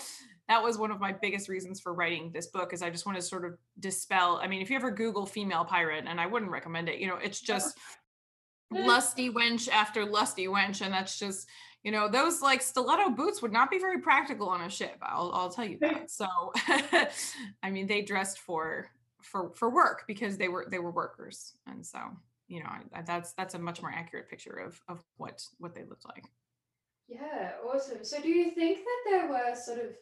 that 0.49 0.63
was 0.63 0.77
one 0.77 0.91
of 0.91 1.01
my 1.01 1.13
biggest 1.13 1.49
reasons 1.49 1.81
for 1.81 1.95
writing 1.95 2.31
this 2.33 2.49
book 2.49 2.73
is 2.73 2.83
I 2.83 2.91
just 2.91 3.07
want 3.07 3.17
to 3.17 3.23
sort 3.23 3.45
of 3.45 3.55
dispel. 3.79 4.41
I 4.43 4.49
mean, 4.49 4.61
if 4.61 4.71
you 4.71 4.77
ever 4.77 4.91
Google 4.91 5.25
female 5.25 5.65
pirate, 5.65 6.05
and 6.07 6.21
I 6.21 6.27
wouldn't 6.27 6.51
recommend 6.51 6.89
it, 6.89 6.99
you 6.99 7.07
know, 7.07 7.17
it's 7.17 7.41
just 7.41 7.79
lusty 8.71 9.31
wench 9.31 9.69
after 9.69 10.05
lusty 10.05 10.49
wench, 10.49 10.83
and 10.83 10.93
that's 10.93 11.19
just 11.19 11.49
you 11.85 11.91
know 11.91 12.09
those 12.09 12.41
like 12.43 12.61
stiletto 12.61 13.11
boots 13.11 13.43
would 13.43 13.53
not 13.53 13.71
be 13.71 13.79
very 13.79 14.01
practical 14.01 14.49
on 14.49 14.61
a 14.61 14.71
ship 14.71 14.97
i'll, 15.03 15.33
I'll 15.35 15.51
tell 15.51 15.65
you 15.65 15.79
that 15.81 16.11
so 16.13 16.29
i 17.63 17.71
mean 17.71 17.89
they 17.89 18.03
dressed 18.03 18.39
for 18.39 18.89
for 19.23 19.53
for 19.55 19.71
work 19.71 20.05
because 20.07 20.37
they 20.37 20.49
were 20.49 20.67
they 20.71 20.79
were 20.79 20.91
workers. 20.91 21.55
And 21.67 21.85
so 21.85 21.99
you 22.49 22.63
know 22.63 22.71
that's 23.07 23.33
that's 23.33 23.55
a 23.55 23.59
much 23.59 23.83
more 23.83 23.93
accurate 23.93 24.29
picture 24.29 24.57
of 24.57 24.81
of 24.89 25.03
what 25.17 25.45
what 25.59 25.75
they 25.75 25.85
looked 25.85 26.07
like. 26.07 26.25
Yeah 27.09 27.53
awesome. 27.65 28.05
So 28.05 28.21
do 28.21 28.29
you 28.29 28.51
think 28.51 28.79
that 28.79 29.11
there 29.11 29.29
were 29.29 29.55
sort 29.55 29.79
of 29.79 29.97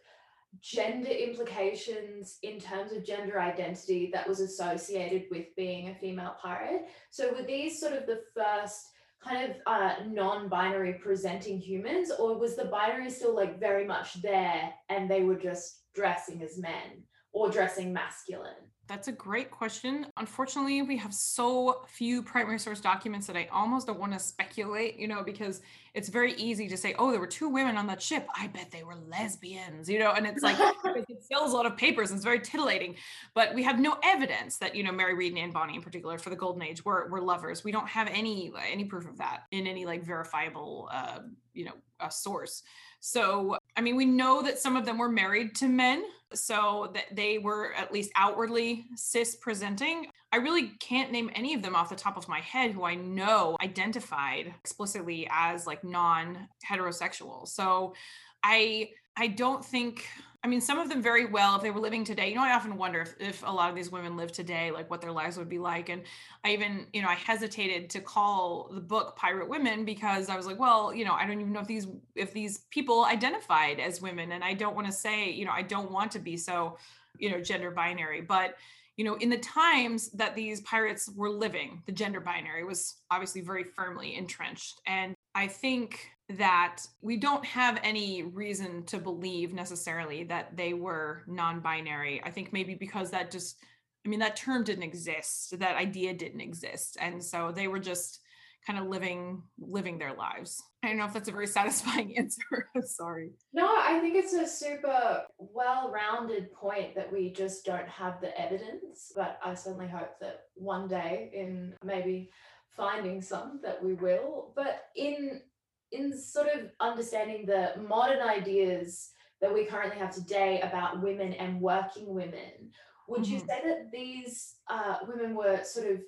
gender 0.61 1.11
implications 1.11 2.39
in 2.43 2.59
terms 2.59 2.93
of 2.93 3.05
gender 3.05 3.41
identity 3.41 4.11
that 4.13 4.29
was 4.29 4.41
associated 4.41 5.25
with 5.31 5.47
being 5.57 5.89
a 5.89 5.95
female 5.95 6.37
pirate? 6.43 6.89
So 7.11 7.33
were 7.33 7.43
these 7.43 7.81
sort 7.81 7.93
of 7.93 8.07
the 8.07 8.21
first 8.35 8.87
kind 9.23 9.51
of 9.51 9.57
uh, 9.67 9.95
non-binary 10.09 10.95
presenting 10.95 11.59
humans 11.59 12.11
or 12.11 12.39
was 12.39 12.57
the 12.57 12.65
binary 12.65 13.11
still 13.11 13.37
like 13.37 13.61
very 13.61 13.87
much 13.87 14.21
there 14.23 14.73
and 14.89 15.11
they 15.11 15.23
were 15.23 15.37
just 15.37 15.83
dressing 15.95 16.43
as 16.43 16.59
men 16.59 17.05
or 17.33 17.51
dressing 17.51 17.93
masculine 17.93 18.55
that's 18.90 19.07
a 19.07 19.12
great 19.12 19.53
question. 19.53 20.05
Unfortunately, 20.16 20.83
we 20.83 20.96
have 20.96 21.14
so 21.14 21.85
few 21.87 22.24
primary 22.24 22.59
source 22.59 22.81
documents 22.81 23.24
that 23.29 23.37
I 23.37 23.48
almost 23.53 23.87
don't 23.87 24.00
want 24.00 24.12
to 24.14 24.18
speculate, 24.18 24.98
you 24.98 25.07
know, 25.07 25.22
because 25.22 25.61
it's 25.94 26.09
very 26.09 26.35
easy 26.35 26.66
to 26.66 26.76
say, 26.76 26.96
oh, 26.98 27.12
there 27.12 27.20
were 27.20 27.29
two 27.29 27.48
women 27.48 27.76
on 27.76 27.87
that 27.87 28.03
ship. 28.03 28.26
I 28.37 28.48
bet 28.48 28.72
they 28.72 28.83
were 28.83 28.96
lesbians, 28.96 29.88
you 29.88 30.00
know, 30.00 30.11
and 30.11 30.26
it's 30.26 30.42
like 30.42 30.57
it 30.85 31.22
sells 31.22 31.53
a 31.53 31.57
lot 31.57 31.66
of 31.66 31.76
papers 31.76 32.11
and 32.11 32.18
it's 32.18 32.24
very 32.24 32.40
titillating. 32.40 32.96
But 33.33 33.55
we 33.55 33.62
have 33.62 33.79
no 33.79 33.96
evidence 34.03 34.59
that, 34.59 34.74
you 34.74 34.83
know, 34.83 34.90
Mary 34.90 35.14
Read 35.14 35.35
and 35.35 35.38
Anne 35.38 35.53
Bonny 35.53 35.76
in 35.76 35.83
particular 35.83 36.18
for 36.18 36.31
the 36.31 36.37
Golden 36.37 36.61
Age 36.61 36.85
were, 36.85 37.09
were 37.11 37.20
lovers. 37.20 37.62
We 37.62 37.70
don't 37.70 37.88
have 37.88 38.09
any 38.09 38.53
any 38.68 38.87
proof 38.87 39.09
of 39.09 39.18
that 39.18 39.42
in 39.53 39.68
any 39.68 39.87
like 39.87 40.03
verifiable 40.03 40.88
uh, 40.92 41.20
you 41.55 41.64
know, 41.64 41.74
a 42.00 42.11
source. 42.11 42.62
So, 43.00 43.57
I 43.76 43.81
mean, 43.81 43.96
we 43.96 44.05
know 44.05 44.42
that 44.42 44.59
some 44.59 44.76
of 44.76 44.85
them 44.85 44.98
were 44.98 45.09
married 45.09 45.55
to 45.57 45.68
men, 45.68 46.03
so 46.33 46.90
that 46.95 47.05
they 47.12 47.38
were 47.38 47.73
at 47.75 47.93
least 47.93 48.11
outwardly 48.16 48.87
cis 48.97 49.35
presenting. 49.37 50.07
I 50.33 50.37
really 50.37 50.69
can't 50.81 51.11
name 51.11 51.31
any 51.35 51.55
of 51.55 51.62
them 51.62 51.75
off 51.75 51.90
the 51.90 51.97
top 51.97 52.16
of 52.16 52.29
my 52.29 52.40
head 52.40 52.71
who 52.71 52.85
I 52.85 52.95
know 52.95 53.57
identified 53.61 54.55
explicitly 54.61 55.29
as 55.31 55.66
like 55.66 55.83
non 55.83 56.49
heterosexual. 56.69 57.49
So, 57.49 57.95
I 58.43 58.90
I 59.16 59.27
don't 59.27 59.64
think 59.64 60.07
I 60.42 60.48
mean, 60.48 60.62
some 60.62 60.79
of 60.79 60.88
them 60.88 61.03
very 61.03 61.26
well 61.26 61.57
if 61.57 61.62
they 61.62 61.70
were 61.70 61.81
living 61.81 62.03
today. 62.03 62.31
You 62.31 62.37
know, 62.37 62.42
I 62.42 62.55
often 62.55 62.79
wonder 62.79 63.03
if, 63.03 63.14
if 63.20 63.42
a 63.44 63.53
lot 63.53 63.68
of 63.68 63.76
these 63.76 63.90
women 63.90 64.16
live 64.16 64.33
today, 64.33 64.70
like 64.70 64.88
what 64.90 65.03
their 65.03 65.12
lives 65.12 65.37
would 65.37 65.50
be 65.50 65.59
like. 65.59 65.90
And 65.90 66.03
I 66.44 66.53
even, 66.53 66.87
you 66.94 67.03
know, 67.03 67.09
I 67.09 67.14
hesitated 67.14 67.90
to 67.90 68.00
call 68.00 68.70
the 68.72 68.81
book 68.81 69.16
Pirate 69.16 69.50
Women 69.50 69.85
because 69.85 70.31
I 70.31 70.37
was 70.37 70.46
like, 70.46 70.59
well, 70.59 70.94
you 70.94 71.05
know, 71.05 71.12
I 71.12 71.26
don't 71.26 71.40
even 71.40 71.53
know 71.53 71.61
if 71.61 71.66
these 71.66 71.87
if 72.14 72.33
these 72.33 72.61
people 72.70 73.05
identified 73.05 73.81
as 73.81 74.00
women. 74.00 74.33
And 74.33 74.42
I 74.42 74.55
don't 74.55 74.74
want 74.74 74.87
to 74.87 74.92
say, 74.92 75.31
you 75.31 75.44
know, 75.44 75.53
I 75.53 75.62
don't 75.62 75.92
want 75.92 76.11
to 76.12 76.18
be 76.18 76.38
so, 76.38 76.79
you 77.18 77.31
know, 77.31 77.40
gender 77.42 77.70
binary. 77.70 78.22
But 78.22 78.57
you 78.96 79.05
know, 79.05 79.14
in 79.14 79.31
the 79.31 79.38
times 79.38 80.11
that 80.11 80.35
these 80.35 80.61
pirates 80.62 81.11
were 81.16 81.31
living, 81.31 81.83
the 81.87 81.92
gender 81.92 82.20
binary 82.20 82.64
was 82.64 82.96
obviously 83.11 83.40
very 83.40 83.64
firmly 83.64 84.14
entrenched. 84.14 84.81
And 84.87 85.14
I 85.35 85.46
think 85.46 86.11
that 86.38 86.83
we 87.01 87.16
don't 87.16 87.45
have 87.45 87.81
any 87.83 88.23
reason 88.23 88.85
to 88.85 88.99
believe 88.99 89.53
necessarily 89.53 90.25
that 90.25 90.57
they 90.57 90.75
were 90.75 91.25
non-binary. 91.27 92.23
I 92.25 92.31
think 92.31 92.53
maybe 92.53 92.75
because 92.75 93.11
that 93.11 93.31
just 93.31 93.57
I 94.05 94.09
mean 94.09 94.21
that 94.21 94.37
term 94.37 94.64
didn't 94.64 94.85
exist, 94.85 95.59
that 95.59 95.77
idea 95.77 96.14
didn't 96.14 96.40
exist. 96.40 96.97
And 97.01 97.23
so 97.23 97.53
they 97.53 97.69
were 97.69 97.79
just 97.79 98.21
kind 98.66 98.79
of 98.79 98.87
living 98.87 99.43
living 99.59 99.99
their 99.99 100.14
lives. 100.14 100.62
I 100.83 100.88
don't 100.88 100.99
know 100.99 101.05
if 101.05 101.12
that's 101.12 101.29
a 101.29 101.33
very 101.33 101.47
satisfying 101.59 102.16
answer. 102.16 102.69
Sorry. 102.85 103.31
No, 103.53 103.66
I 103.66 103.99
think 104.01 104.16
it's 104.16 104.33
a 104.33 104.47
super 104.47 105.23
well-rounded 105.38 106.53
point 106.53 106.95
that 106.95 107.12
we 107.12 107.33
just 107.33 107.64
don't 107.64 107.88
have 107.88 108.21
the 108.21 108.38
evidence, 108.40 109.12
but 109.14 109.38
I 109.45 109.55
certainly 109.55 109.88
hope 109.88 110.19
that 110.21 110.45
one 110.55 110.88
day 110.88 111.31
in 111.35 111.75
maybe 111.85 112.31
finding 112.77 113.21
some 113.21 113.61
that 113.62 113.83
we 113.83 113.95
will. 113.95 114.53
But 114.57 114.85
in 114.97 115.43
in 115.92 116.16
sort 116.16 116.48
of 116.48 116.70
understanding 116.81 117.46
the 117.46 117.74
modern 117.88 118.20
ideas 118.20 119.11
that 119.40 119.53
we 119.53 119.64
currently 119.64 119.98
have 119.98 120.14
today 120.14 120.61
about 120.61 121.03
women 121.03 121.33
and 121.35 121.61
working 121.61 122.14
women, 122.14 122.72
would 123.09 123.26
you 123.26 123.40
Mhm. 123.40 123.46
say 123.46 123.61
that 123.64 123.90
these 123.90 124.57
uh, 124.68 124.98
women 125.09 125.35
were 125.35 125.62
sort 125.64 125.87
of 125.90 126.00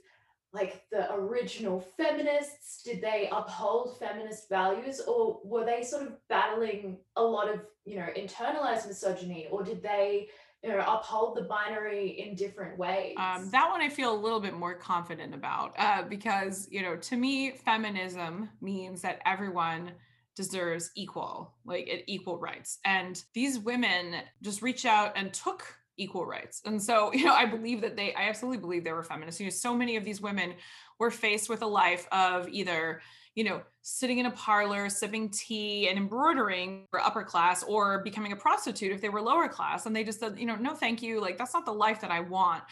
like 0.52 0.84
the 0.90 1.12
original 1.14 1.80
feminists? 1.80 2.82
Did 2.82 3.00
they 3.00 3.28
uphold 3.32 3.98
feminist 3.98 4.48
values, 4.48 5.00
or 5.00 5.40
were 5.44 5.64
they 5.64 5.82
sort 5.82 6.02
of 6.02 6.28
battling 6.28 6.98
a 7.16 7.22
lot 7.22 7.48
of 7.48 7.66
you 7.84 7.96
know 7.96 8.08
internalized 8.16 8.86
misogyny, 8.86 9.48
or 9.50 9.62
did 9.64 9.82
they 9.82 10.28
you 10.62 10.70
know 10.70 10.85
uphold 10.87 11.37
the 11.37 11.42
binary 11.42 12.20
in 12.20 12.35
different 12.35 12.79
ways? 12.79 13.14
Um, 13.18 13.51
that 13.51 13.68
one 13.68 13.81
I 13.81 13.88
feel 13.88 14.14
a 14.14 14.20
little 14.20 14.40
bit 14.40 14.55
more 14.55 14.75
confident 14.75 15.35
about 15.35 15.75
uh, 15.79 16.03
because, 16.03 16.68
you 16.70 16.83
know, 16.83 16.96
to 16.96 17.16
me, 17.16 17.51
feminism 17.51 18.48
means 18.61 19.03
that 19.03 19.20
everyone 19.27 19.92
deserves 20.37 20.90
equal, 20.94 21.53
like 21.64 22.05
equal 22.07 22.38
rights. 22.38 22.79
And 22.85 23.22
these 23.35 23.59
women 23.59 24.14
just 24.40 24.62
reached 24.62 24.87
out 24.87 25.12
and 25.16 25.33
took 25.33 25.66
equal 25.96 26.27
rights. 26.27 26.62
And 26.64 26.83
so, 26.83 27.12
you 27.14 27.25
know, 27.25 27.35
I 27.35 27.46
believe 27.46 27.81
that 27.83 27.96
they, 27.96 28.14
I 28.14 28.29
absolutely 28.29 28.59
believe 28.59 28.85
they 28.85 28.92
were 28.92 29.03
feminists. 29.03 29.40
You 29.40 29.46
know, 29.46 29.51
so 29.51 29.75
many 29.75 29.96
of 29.96 30.05
these 30.05 30.20
women 30.20 30.55
were 30.98 31.11
faced 31.11 31.48
with 31.48 31.62
a 31.62 31.66
life 31.66 32.07
of 32.12 32.48
either, 32.48 33.01
you 33.35 33.44
know, 33.44 33.62
sitting 33.82 34.18
in 34.18 34.26
a 34.26 34.30
parlor, 34.30 34.88
sipping 34.88 35.28
tea 35.28 35.88
and 35.88 35.98
embroidering 35.98 36.86
for 36.90 37.00
upper 37.00 37.24
class 37.24 37.64
or 37.64 38.02
becoming 38.04 38.32
a 38.32 38.36
prostitute 38.36 38.92
if 38.92 39.00
they 39.00 39.08
were 39.08 39.20
lower 39.20 39.48
class. 39.48 39.86
And 39.86 39.94
they 39.94 40.04
just 40.04 40.20
said, 40.20 40.38
you 40.38 40.46
know, 40.46 40.54
no, 40.54 40.74
thank 40.74 41.02
you. 41.02 41.20
Like, 41.20 41.36
that's 41.36 41.52
not 41.52 41.64
the 41.64 41.72
life 41.72 42.00
that 42.00 42.10
I 42.10 42.20
want. 42.20 42.62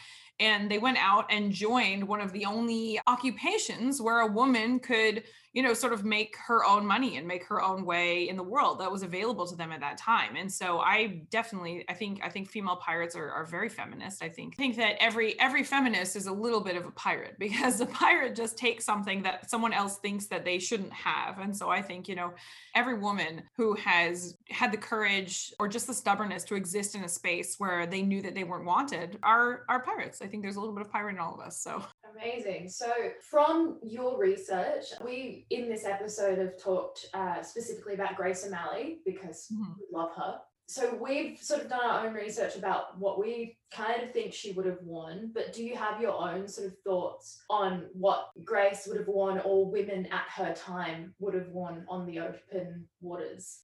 And 0.41 0.71
they 0.71 0.79
went 0.79 0.97
out 0.97 1.31
and 1.31 1.51
joined 1.51 2.07
one 2.07 2.19
of 2.19 2.31
the 2.31 2.45
only 2.45 2.99
occupations 3.05 4.01
where 4.01 4.21
a 4.21 4.27
woman 4.27 4.79
could, 4.79 5.23
you 5.53 5.61
know, 5.61 5.75
sort 5.75 5.93
of 5.93 6.03
make 6.03 6.35
her 6.47 6.65
own 6.65 6.83
money 6.83 7.17
and 7.17 7.27
make 7.27 7.45
her 7.45 7.61
own 7.61 7.85
way 7.85 8.27
in 8.27 8.37
the 8.37 8.43
world 8.43 8.79
that 8.79 8.91
was 8.91 9.03
available 9.03 9.45
to 9.45 9.55
them 9.55 9.71
at 9.71 9.81
that 9.81 9.99
time. 9.99 10.35
And 10.35 10.51
so 10.51 10.79
I 10.79 11.21
definitely, 11.29 11.85
I 11.87 11.93
think, 11.93 12.21
I 12.23 12.29
think 12.29 12.49
female 12.49 12.77
pirates 12.77 13.15
are, 13.15 13.29
are 13.29 13.45
very 13.45 13.69
feminist. 13.69 14.23
I 14.23 14.29
think, 14.29 14.55
I 14.57 14.63
think 14.63 14.77
that 14.77 14.95
every 14.99 15.39
every 15.39 15.63
feminist 15.63 16.15
is 16.15 16.25
a 16.25 16.33
little 16.33 16.61
bit 16.61 16.75
of 16.75 16.87
a 16.87 16.91
pirate 16.91 17.35
because 17.39 17.79
a 17.79 17.85
pirate 17.85 18.35
just 18.35 18.57
takes 18.57 18.83
something 18.83 19.21
that 19.21 19.47
someone 19.47 19.73
else 19.73 19.97
thinks 19.97 20.25
that 20.27 20.43
they 20.43 20.57
shouldn't 20.57 20.93
have. 21.03 21.39
And 21.39 21.55
so 21.55 21.69
I 21.69 21.81
think, 21.81 22.07
you 22.07 22.15
know, 22.15 22.33
every 22.75 22.97
woman 22.97 23.43
who 23.57 23.75
has 23.75 24.37
had 24.49 24.71
the 24.71 24.77
courage 24.77 25.53
or 25.59 25.67
just 25.67 25.87
the 25.87 25.93
stubbornness 25.93 26.43
to 26.45 26.55
exist 26.55 26.95
in 26.95 27.03
a 27.03 27.09
space 27.09 27.55
where 27.57 27.85
they 27.85 28.01
knew 28.01 28.21
that 28.21 28.35
they 28.35 28.43
weren't 28.43 28.65
wanted 28.65 29.17
are 29.23 29.65
are 29.69 29.81
pirates. 29.81 30.21
I 30.21 30.27
think 30.27 30.43
there's 30.43 30.55
a 30.55 30.59
little 30.59 30.75
bit 30.75 30.85
of 30.85 30.91
pirate 30.91 31.15
in 31.15 31.19
all 31.19 31.33
of 31.33 31.39
us. 31.41 31.61
So 31.61 31.83
Amazing. 32.19 32.67
So, 32.69 32.91
from 33.29 33.79
your 33.83 34.17
research, 34.19 34.83
we 35.03 35.45
in 35.49 35.69
this 35.69 35.85
episode 35.85 36.37
have 36.39 36.57
talked 36.61 37.05
uh, 37.13 37.41
specifically 37.41 37.93
about 37.93 38.15
Grace 38.17 38.45
O'Malley 38.45 38.99
because 39.05 39.47
Mhm. 39.51 39.75
we 39.79 39.85
love 39.97 40.13
her. 40.17 40.41
So, 40.71 40.97
we've 41.01 41.37
sort 41.37 41.63
of 41.63 41.69
done 41.69 41.83
our 41.83 42.07
own 42.07 42.13
research 42.13 42.55
about 42.55 42.97
what 42.97 43.19
we 43.19 43.57
kind 43.73 44.03
of 44.03 44.13
think 44.13 44.31
she 44.31 44.53
would 44.53 44.65
have 44.65 44.77
worn. 44.81 45.31
But 45.33 45.51
do 45.51 45.65
you 45.65 45.75
have 45.75 45.99
your 45.99 46.13
own 46.13 46.47
sort 46.47 46.67
of 46.67 46.77
thoughts 46.85 47.43
on 47.49 47.87
what 47.91 48.29
Grace 48.45 48.87
would 48.87 48.95
have 48.95 49.09
worn 49.09 49.41
or 49.43 49.69
women 49.69 50.07
at 50.13 50.27
her 50.33 50.53
time 50.53 51.13
would 51.19 51.33
have 51.33 51.49
worn 51.49 51.83
on 51.89 52.05
the 52.05 52.21
open 52.21 52.87
waters? 53.01 53.63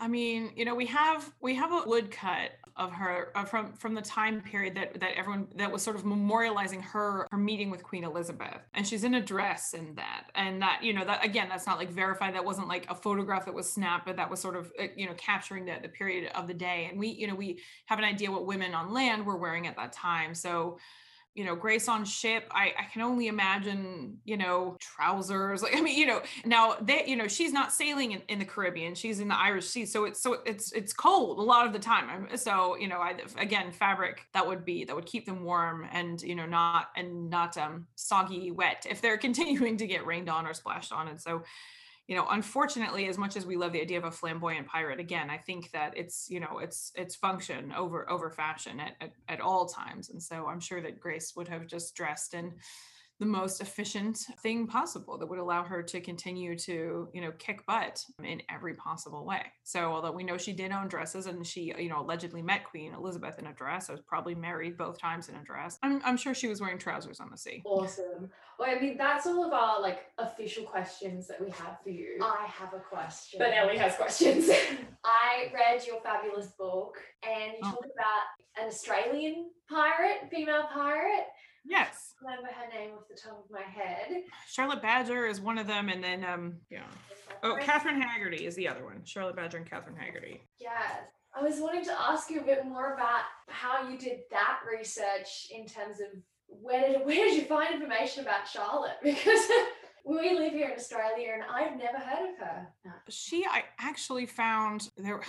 I 0.00 0.08
mean, 0.08 0.50
you 0.56 0.64
know, 0.64 0.74
we 0.74 0.86
have 0.86 1.30
we 1.40 1.54
have 1.56 1.72
a 1.72 1.82
woodcut 1.86 2.52
of 2.76 2.90
her 2.92 3.30
uh, 3.34 3.44
from 3.44 3.74
from 3.74 3.94
the 3.94 4.00
time 4.00 4.40
period 4.40 4.74
that 4.74 4.98
that 4.98 5.12
everyone 5.14 5.46
that 5.56 5.70
was 5.70 5.82
sort 5.82 5.94
of 5.94 6.04
memorializing 6.04 6.82
her 6.82 7.28
her 7.30 7.36
meeting 7.36 7.70
with 7.70 7.82
Queen 7.82 8.04
Elizabeth, 8.04 8.62
and 8.72 8.88
she's 8.88 9.04
in 9.04 9.14
a 9.14 9.20
dress 9.20 9.74
in 9.74 9.94
that, 9.96 10.30
and 10.34 10.62
that 10.62 10.82
you 10.82 10.94
know 10.94 11.04
that 11.04 11.22
again, 11.22 11.48
that's 11.50 11.66
not 11.66 11.76
like 11.76 11.90
verified. 11.90 12.34
That 12.34 12.46
wasn't 12.46 12.66
like 12.66 12.90
a 12.90 12.94
photograph 12.94 13.44
that 13.44 13.52
was 13.54 13.70
snapped, 13.70 14.06
but 14.06 14.16
that 14.16 14.30
was 14.30 14.40
sort 14.40 14.56
of 14.56 14.72
uh, 14.80 14.86
you 14.96 15.06
know 15.06 15.14
capturing 15.18 15.66
the 15.66 15.76
the 15.82 15.88
period 15.88 16.32
of 16.34 16.48
the 16.48 16.54
day, 16.54 16.88
and 16.90 16.98
we 16.98 17.08
you 17.08 17.26
know 17.26 17.34
we 17.34 17.60
have 17.84 17.98
an 17.98 18.04
idea 18.06 18.30
what 18.30 18.46
women 18.46 18.72
on 18.72 18.94
land 18.94 19.26
were 19.26 19.36
wearing 19.36 19.66
at 19.66 19.76
that 19.76 19.92
time, 19.92 20.34
so 20.34 20.78
you 21.34 21.44
know 21.44 21.54
grace 21.54 21.88
on 21.88 22.04
ship. 22.04 22.44
I, 22.50 22.72
I 22.78 22.84
can 22.92 23.02
only 23.02 23.28
imagine 23.28 24.18
you 24.24 24.36
know 24.36 24.76
trousers 24.80 25.62
like 25.64 25.76
i 25.76 25.80
mean 25.80 25.98
you 25.98 26.06
know 26.06 26.22
now 26.44 26.76
that, 26.82 27.08
you 27.08 27.16
know 27.16 27.28
she's 27.28 27.52
not 27.52 27.72
sailing 27.72 28.12
in, 28.12 28.22
in 28.28 28.38
the 28.38 28.44
caribbean. 28.44 28.94
She's 28.94 29.20
in 29.20 29.28
the 29.28 29.38
irish 29.38 29.66
sea. 29.66 29.86
So 29.86 30.04
it's 30.04 30.22
so 30.22 30.38
it's 30.44 30.72
it's 30.72 30.92
cold 30.92 31.38
a 31.38 31.42
lot 31.42 31.66
of 31.66 31.72
the 31.72 31.78
time. 31.78 32.28
So 32.36 32.76
you 32.76 32.88
know 32.88 32.98
i 32.98 33.14
again 33.38 33.72
fabric 33.72 34.26
that 34.34 34.46
would 34.46 34.64
be 34.64 34.84
that 34.84 34.94
would 34.94 35.06
keep 35.06 35.26
them 35.26 35.44
warm 35.44 35.86
and 35.92 36.20
you 36.22 36.34
know 36.34 36.46
not 36.46 36.88
and 36.96 37.30
not 37.30 37.56
um 37.56 37.86
soggy 37.94 38.50
wet 38.50 38.86
if 38.88 39.00
they're 39.00 39.18
continuing 39.30 39.76
to 39.76 39.86
get 39.86 40.06
rained 40.06 40.28
on 40.28 40.46
or 40.46 40.54
splashed 40.54 40.92
on. 40.92 41.08
And 41.08 41.20
so 41.20 41.42
you 42.10 42.16
know 42.16 42.26
unfortunately 42.30 43.06
as 43.08 43.16
much 43.16 43.36
as 43.36 43.46
we 43.46 43.56
love 43.56 43.72
the 43.72 43.80
idea 43.80 43.96
of 43.96 44.02
a 44.02 44.10
flamboyant 44.10 44.66
pirate 44.66 44.98
again 44.98 45.30
i 45.30 45.38
think 45.38 45.70
that 45.70 45.96
it's 45.96 46.26
you 46.28 46.40
know 46.40 46.58
it's 46.58 46.90
it's 46.96 47.14
function 47.14 47.72
over 47.72 48.10
over 48.10 48.30
fashion 48.30 48.80
at, 48.80 48.96
at, 49.00 49.12
at 49.28 49.40
all 49.40 49.66
times. 49.66 50.10
And 50.10 50.20
so 50.20 50.48
i'm 50.48 50.58
sure 50.58 50.82
that 50.82 50.98
grace 50.98 51.34
would 51.36 51.46
have 51.46 51.68
just 51.68 51.94
dressed 51.94 52.34
in 52.34 52.52
the 53.20 53.26
most 53.26 53.60
efficient 53.60 54.16
thing 54.42 54.66
possible 54.66 55.16
that 55.18 55.26
would 55.26 55.38
allow 55.38 55.62
her 55.62 55.82
to 55.82 56.00
continue 56.00 56.56
to 56.58 57.08
you 57.12 57.20
know 57.20 57.30
kick 57.38 57.64
butt 57.66 58.04
in 58.24 58.42
every 58.50 58.74
possible 58.74 59.24
way 59.24 59.42
so 59.62 59.92
although 59.92 60.10
we 60.10 60.24
know 60.24 60.36
she 60.38 60.52
did 60.52 60.72
own 60.72 60.88
dresses 60.88 61.26
and 61.26 61.46
she 61.46 61.72
you 61.78 61.88
know 61.88 62.00
allegedly 62.00 62.42
met 62.42 62.64
queen 62.64 62.92
elizabeth 62.94 63.38
in 63.38 63.46
a 63.46 63.52
dress 63.52 63.88
i 63.88 63.92
was 63.92 64.00
probably 64.00 64.34
married 64.34 64.76
both 64.76 64.98
times 64.98 65.28
in 65.28 65.36
a 65.36 65.44
dress 65.44 65.78
i'm, 65.82 66.00
I'm 66.04 66.16
sure 66.16 66.34
she 66.34 66.48
was 66.48 66.60
wearing 66.60 66.78
trousers 66.78 67.20
on 67.20 67.30
the 67.30 67.36
sea 67.38 67.62
Awesome. 67.64 68.30
Well, 68.58 68.68
I 68.76 68.78
mean, 68.78 68.98
that's 68.98 69.26
all 69.26 69.44
of 69.46 69.52
our 69.54 69.80
like 69.80 70.00
official 70.18 70.64
questions 70.64 71.26
that 71.28 71.42
we 71.42 71.50
have 71.50 71.78
for 71.82 71.88
you. 71.88 72.18
I 72.22 72.46
have 72.46 72.74
a 72.74 72.78
question. 72.78 73.38
But 73.38 73.54
Ellie 73.54 73.78
has 73.78 73.96
questions. 73.96 74.50
I 75.04 75.50
read 75.54 75.86
your 75.86 76.00
fabulous 76.02 76.48
book 76.58 76.98
and 77.22 77.52
you 77.52 77.58
Oh. 77.64 77.70
talk 77.70 77.84
about 77.84 78.62
an 78.62 78.68
Australian 78.68 79.50
pirate, 79.70 80.28
female 80.30 80.64
pirate. 80.72 81.26
Yes 81.64 82.14
Remember 82.22 82.48
her 82.48 82.68
name 82.78 82.90
off 82.96 83.08
the 83.08 83.16
top 83.16 83.44
of 83.44 83.50
my 83.50 83.62
head. 83.62 84.08
charlotte 84.48 84.82
badger 84.82 85.26
is 85.26 85.40
one 85.40 85.58
of 85.58 85.66
them 85.66 85.88
and 85.88 86.02
then 86.02 86.24
um 86.24 86.56
yeah 86.70 86.84
Oh, 87.42 87.56
Catherine 87.60 88.00
Haggerty 88.00 88.44
is 88.44 88.54
the 88.54 88.68
other 88.68 88.84
one. 88.84 89.02
Charlotte 89.04 89.36
Badger 89.36 89.56
and 89.56 89.70
Catherine 89.70 89.96
Haggerty. 89.96 90.42
Yes. 90.58 90.82
I 91.34 91.42
was 91.42 91.58
wanting 91.60 91.84
to 91.84 91.98
ask 91.98 92.28
you 92.28 92.40
a 92.40 92.44
bit 92.44 92.66
more 92.66 92.92
about 92.94 93.20
how 93.48 93.88
you 93.88 93.96
did 93.96 94.18
that 94.30 94.58
research 94.70 95.46
in 95.50 95.64
terms 95.64 96.00
of 96.00 96.08
where 96.48 96.80
did 96.92 97.00
where 97.06 97.28
did 97.28 97.34
you 97.34 97.44
find 97.44 97.72
information 97.74 98.24
about 98.24 98.46
Charlotte? 98.46 98.96
Because 99.02 99.40
we 100.04 100.36
live 100.38 100.52
here 100.52 100.68
in 100.70 100.76
Australia 100.76 101.28
and 101.34 101.42
I've 101.42 101.78
never 101.78 101.98
heard 101.98 102.30
of 102.30 102.38
her. 102.46 102.68
She, 103.10 103.44
I 103.48 103.64
actually 103.78 104.26
found 104.26 104.88
there. 104.96 105.20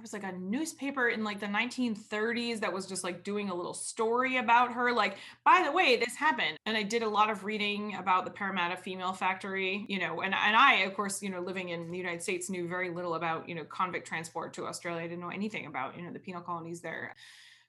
There 0.00 0.04
was 0.04 0.14
like 0.14 0.32
a 0.32 0.38
newspaper 0.38 1.10
in 1.10 1.22
like 1.24 1.40
the 1.40 1.46
1930s 1.46 2.60
that 2.60 2.72
was 2.72 2.86
just 2.86 3.04
like 3.04 3.22
doing 3.22 3.50
a 3.50 3.54
little 3.54 3.74
story 3.74 4.38
about 4.38 4.72
her. 4.72 4.92
Like, 4.92 5.18
by 5.44 5.62
the 5.62 5.72
way, 5.72 5.96
this 5.96 6.16
happened. 6.16 6.56
And 6.64 6.74
I 6.74 6.82
did 6.82 7.02
a 7.02 7.08
lot 7.08 7.28
of 7.28 7.44
reading 7.44 7.94
about 7.96 8.24
the 8.24 8.30
Parramatta 8.30 8.78
Female 8.78 9.12
Factory, 9.12 9.84
you 9.90 9.98
know, 9.98 10.22
and, 10.22 10.34
and 10.34 10.56
I, 10.56 10.84
of 10.86 10.94
course, 10.94 11.22
you 11.22 11.28
know, 11.28 11.40
living 11.40 11.68
in 11.68 11.90
the 11.90 11.98
United 11.98 12.22
States, 12.22 12.48
knew 12.48 12.66
very 12.66 12.88
little 12.88 13.12
about, 13.12 13.46
you 13.46 13.54
know, 13.54 13.64
convict 13.64 14.06
transport 14.06 14.54
to 14.54 14.64
Australia. 14.64 15.02
I 15.02 15.06
didn't 15.06 15.20
know 15.20 15.28
anything 15.28 15.66
about, 15.66 15.98
you 15.98 16.02
know, 16.02 16.14
the 16.14 16.18
penal 16.18 16.40
colonies 16.40 16.80
there. 16.80 17.14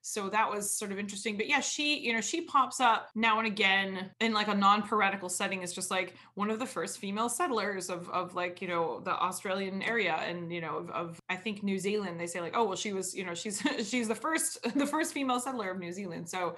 So 0.01 0.29
that 0.29 0.49
was 0.49 0.75
sort 0.75 0.91
of 0.91 0.99
interesting. 0.99 1.37
But 1.37 1.47
yeah 1.47 1.59
she 1.59 1.99
you 1.99 2.13
know 2.13 2.21
she 2.21 2.41
pops 2.41 2.79
up 2.79 3.09
now 3.15 3.37
and 3.39 3.47
again 3.47 4.11
in 4.19 4.33
like 4.33 4.47
a 4.47 4.55
non-piratical 4.55 5.29
setting 5.29 5.61
is 5.61 5.73
just 5.73 5.91
like 5.91 6.15
one 6.35 6.49
of 6.49 6.59
the 6.59 6.65
first 6.65 6.99
female 6.99 7.29
settlers 7.29 7.89
of 7.89 8.09
of 8.09 8.35
like 8.35 8.61
you 8.61 8.67
know 8.67 8.99
the 9.01 9.11
australian 9.11 9.81
area 9.81 10.15
and 10.15 10.51
you 10.51 10.61
know 10.61 10.77
of, 10.77 10.89
of 10.91 11.19
i 11.29 11.35
think 11.35 11.63
new 11.63 11.79
zealand. 11.79 12.19
They 12.19 12.27
say 12.27 12.41
like 12.41 12.53
oh 12.55 12.65
well 12.65 12.77
she 12.77 12.93
was 12.93 13.15
you 13.15 13.25
know 13.25 13.35
she's 13.35 13.61
she's 13.87 14.07
the 14.07 14.15
first 14.15 14.61
the 14.75 14.87
first 14.87 15.13
female 15.13 15.39
settler 15.39 15.71
of 15.71 15.79
new 15.79 15.91
zealand. 15.91 16.29
So 16.29 16.55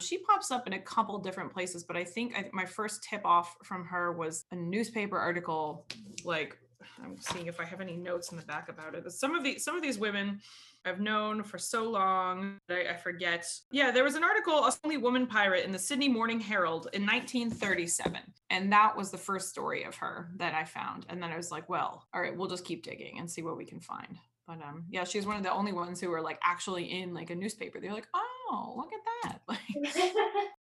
she 0.00 0.18
pops 0.18 0.50
up 0.50 0.66
in 0.66 0.74
a 0.74 0.78
couple 0.78 1.18
different 1.18 1.52
places 1.52 1.82
but 1.82 1.96
i 1.96 2.04
think 2.04 2.32
I, 2.36 2.48
my 2.52 2.64
first 2.64 3.02
tip 3.02 3.20
off 3.24 3.56
from 3.64 3.84
her 3.86 4.12
was 4.12 4.44
a 4.52 4.54
newspaper 4.54 5.18
article 5.18 5.86
like 6.24 6.56
i'm 7.02 7.16
seeing 7.18 7.46
if 7.46 7.60
i 7.60 7.64
have 7.64 7.80
any 7.80 7.96
notes 7.96 8.30
in 8.30 8.36
the 8.36 8.44
back 8.44 8.68
about 8.68 8.94
it 8.94 9.10
some 9.12 9.34
of 9.34 9.42
these 9.42 9.64
some 9.64 9.76
of 9.76 9.82
these 9.82 9.98
women 9.98 10.40
I've 10.84 11.00
known 11.00 11.42
for 11.42 11.58
so 11.58 11.90
long. 11.90 12.58
I, 12.70 12.86
I, 12.90 12.96
forget. 12.96 13.46
Yeah, 13.70 13.90
there 13.90 14.04
was 14.04 14.14
an 14.14 14.24
article, 14.24 14.64
A 14.64 14.72
Only 14.84 14.96
Woman 14.96 15.26
Pirate, 15.26 15.64
in 15.64 15.72
the 15.72 15.78
Sydney 15.78 16.08
Morning 16.08 16.40
Herald 16.40 16.88
in 16.92 17.02
1937. 17.02 18.20
And 18.50 18.72
that 18.72 18.96
was 18.96 19.10
the 19.10 19.18
first 19.18 19.50
story 19.50 19.84
of 19.84 19.96
her 19.96 20.30
that 20.36 20.54
I 20.54 20.64
found. 20.64 21.04
And 21.08 21.22
then 21.22 21.30
I 21.30 21.36
was 21.36 21.50
like, 21.50 21.68
well, 21.68 22.06
all 22.14 22.20
right, 22.20 22.34
we'll 22.34 22.48
just 22.48 22.64
keep 22.64 22.82
digging 22.82 23.18
and 23.18 23.30
see 23.30 23.42
what 23.42 23.56
we 23.56 23.64
can 23.64 23.80
find. 23.80 24.18
But 24.46 24.62
um, 24.62 24.84
yeah, 24.88 25.04
she's 25.04 25.26
one 25.26 25.36
of 25.36 25.42
the 25.42 25.52
only 25.52 25.72
ones 25.72 26.00
who 26.00 26.08
were 26.08 26.22
like 26.22 26.38
actually 26.42 26.84
in 27.02 27.12
like 27.12 27.28
a 27.28 27.34
newspaper. 27.34 27.80
They're 27.80 27.92
like, 27.92 28.08
oh, 28.14 28.74
look 28.76 28.92
at 28.92 29.00
that. 29.24 29.40
Like, 29.48 29.60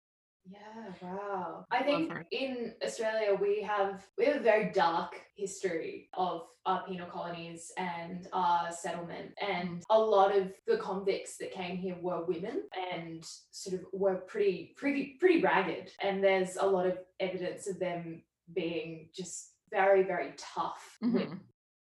Yeah, 0.50 0.92
wow. 1.00 1.64
I 1.70 1.82
think 1.84 2.12
in 2.32 2.74
Australia 2.84 3.34
we 3.40 3.62
have 3.62 4.04
we 4.18 4.24
have 4.26 4.36
a 4.36 4.40
very 4.40 4.72
dark 4.72 5.12
history 5.36 6.08
of 6.14 6.42
our 6.66 6.84
penal 6.84 7.06
colonies 7.08 7.70
and 7.78 8.26
our 8.32 8.72
settlement 8.72 9.32
and 9.40 9.82
a 9.90 9.98
lot 9.98 10.36
of 10.36 10.52
the 10.66 10.78
convicts 10.78 11.36
that 11.38 11.52
came 11.52 11.76
here 11.76 11.96
were 12.00 12.24
women 12.24 12.62
and 12.92 13.24
sort 13.52 13.80
of 13.80 13.86
were 13.92 14.16
pretty 14.16 14.74
pretty 14.76 15.16
pretty 15.20 15.40
ragged 15.40 15.92
and 16.02 16.22
there's 16.22 16.56
a 16.56 16.66
lot 16.66 16.86
of 16.86 16.98
evidence 17.20 17.68
of 17.68 17.78
them 17.78 18.22
being 18.52 19.08
just 19.14 19.52
very 19.70 20.02
very 20.02 20.32
tough 20.36 20.98
Mhm. 21.02 21.12
women. 21.14 21.40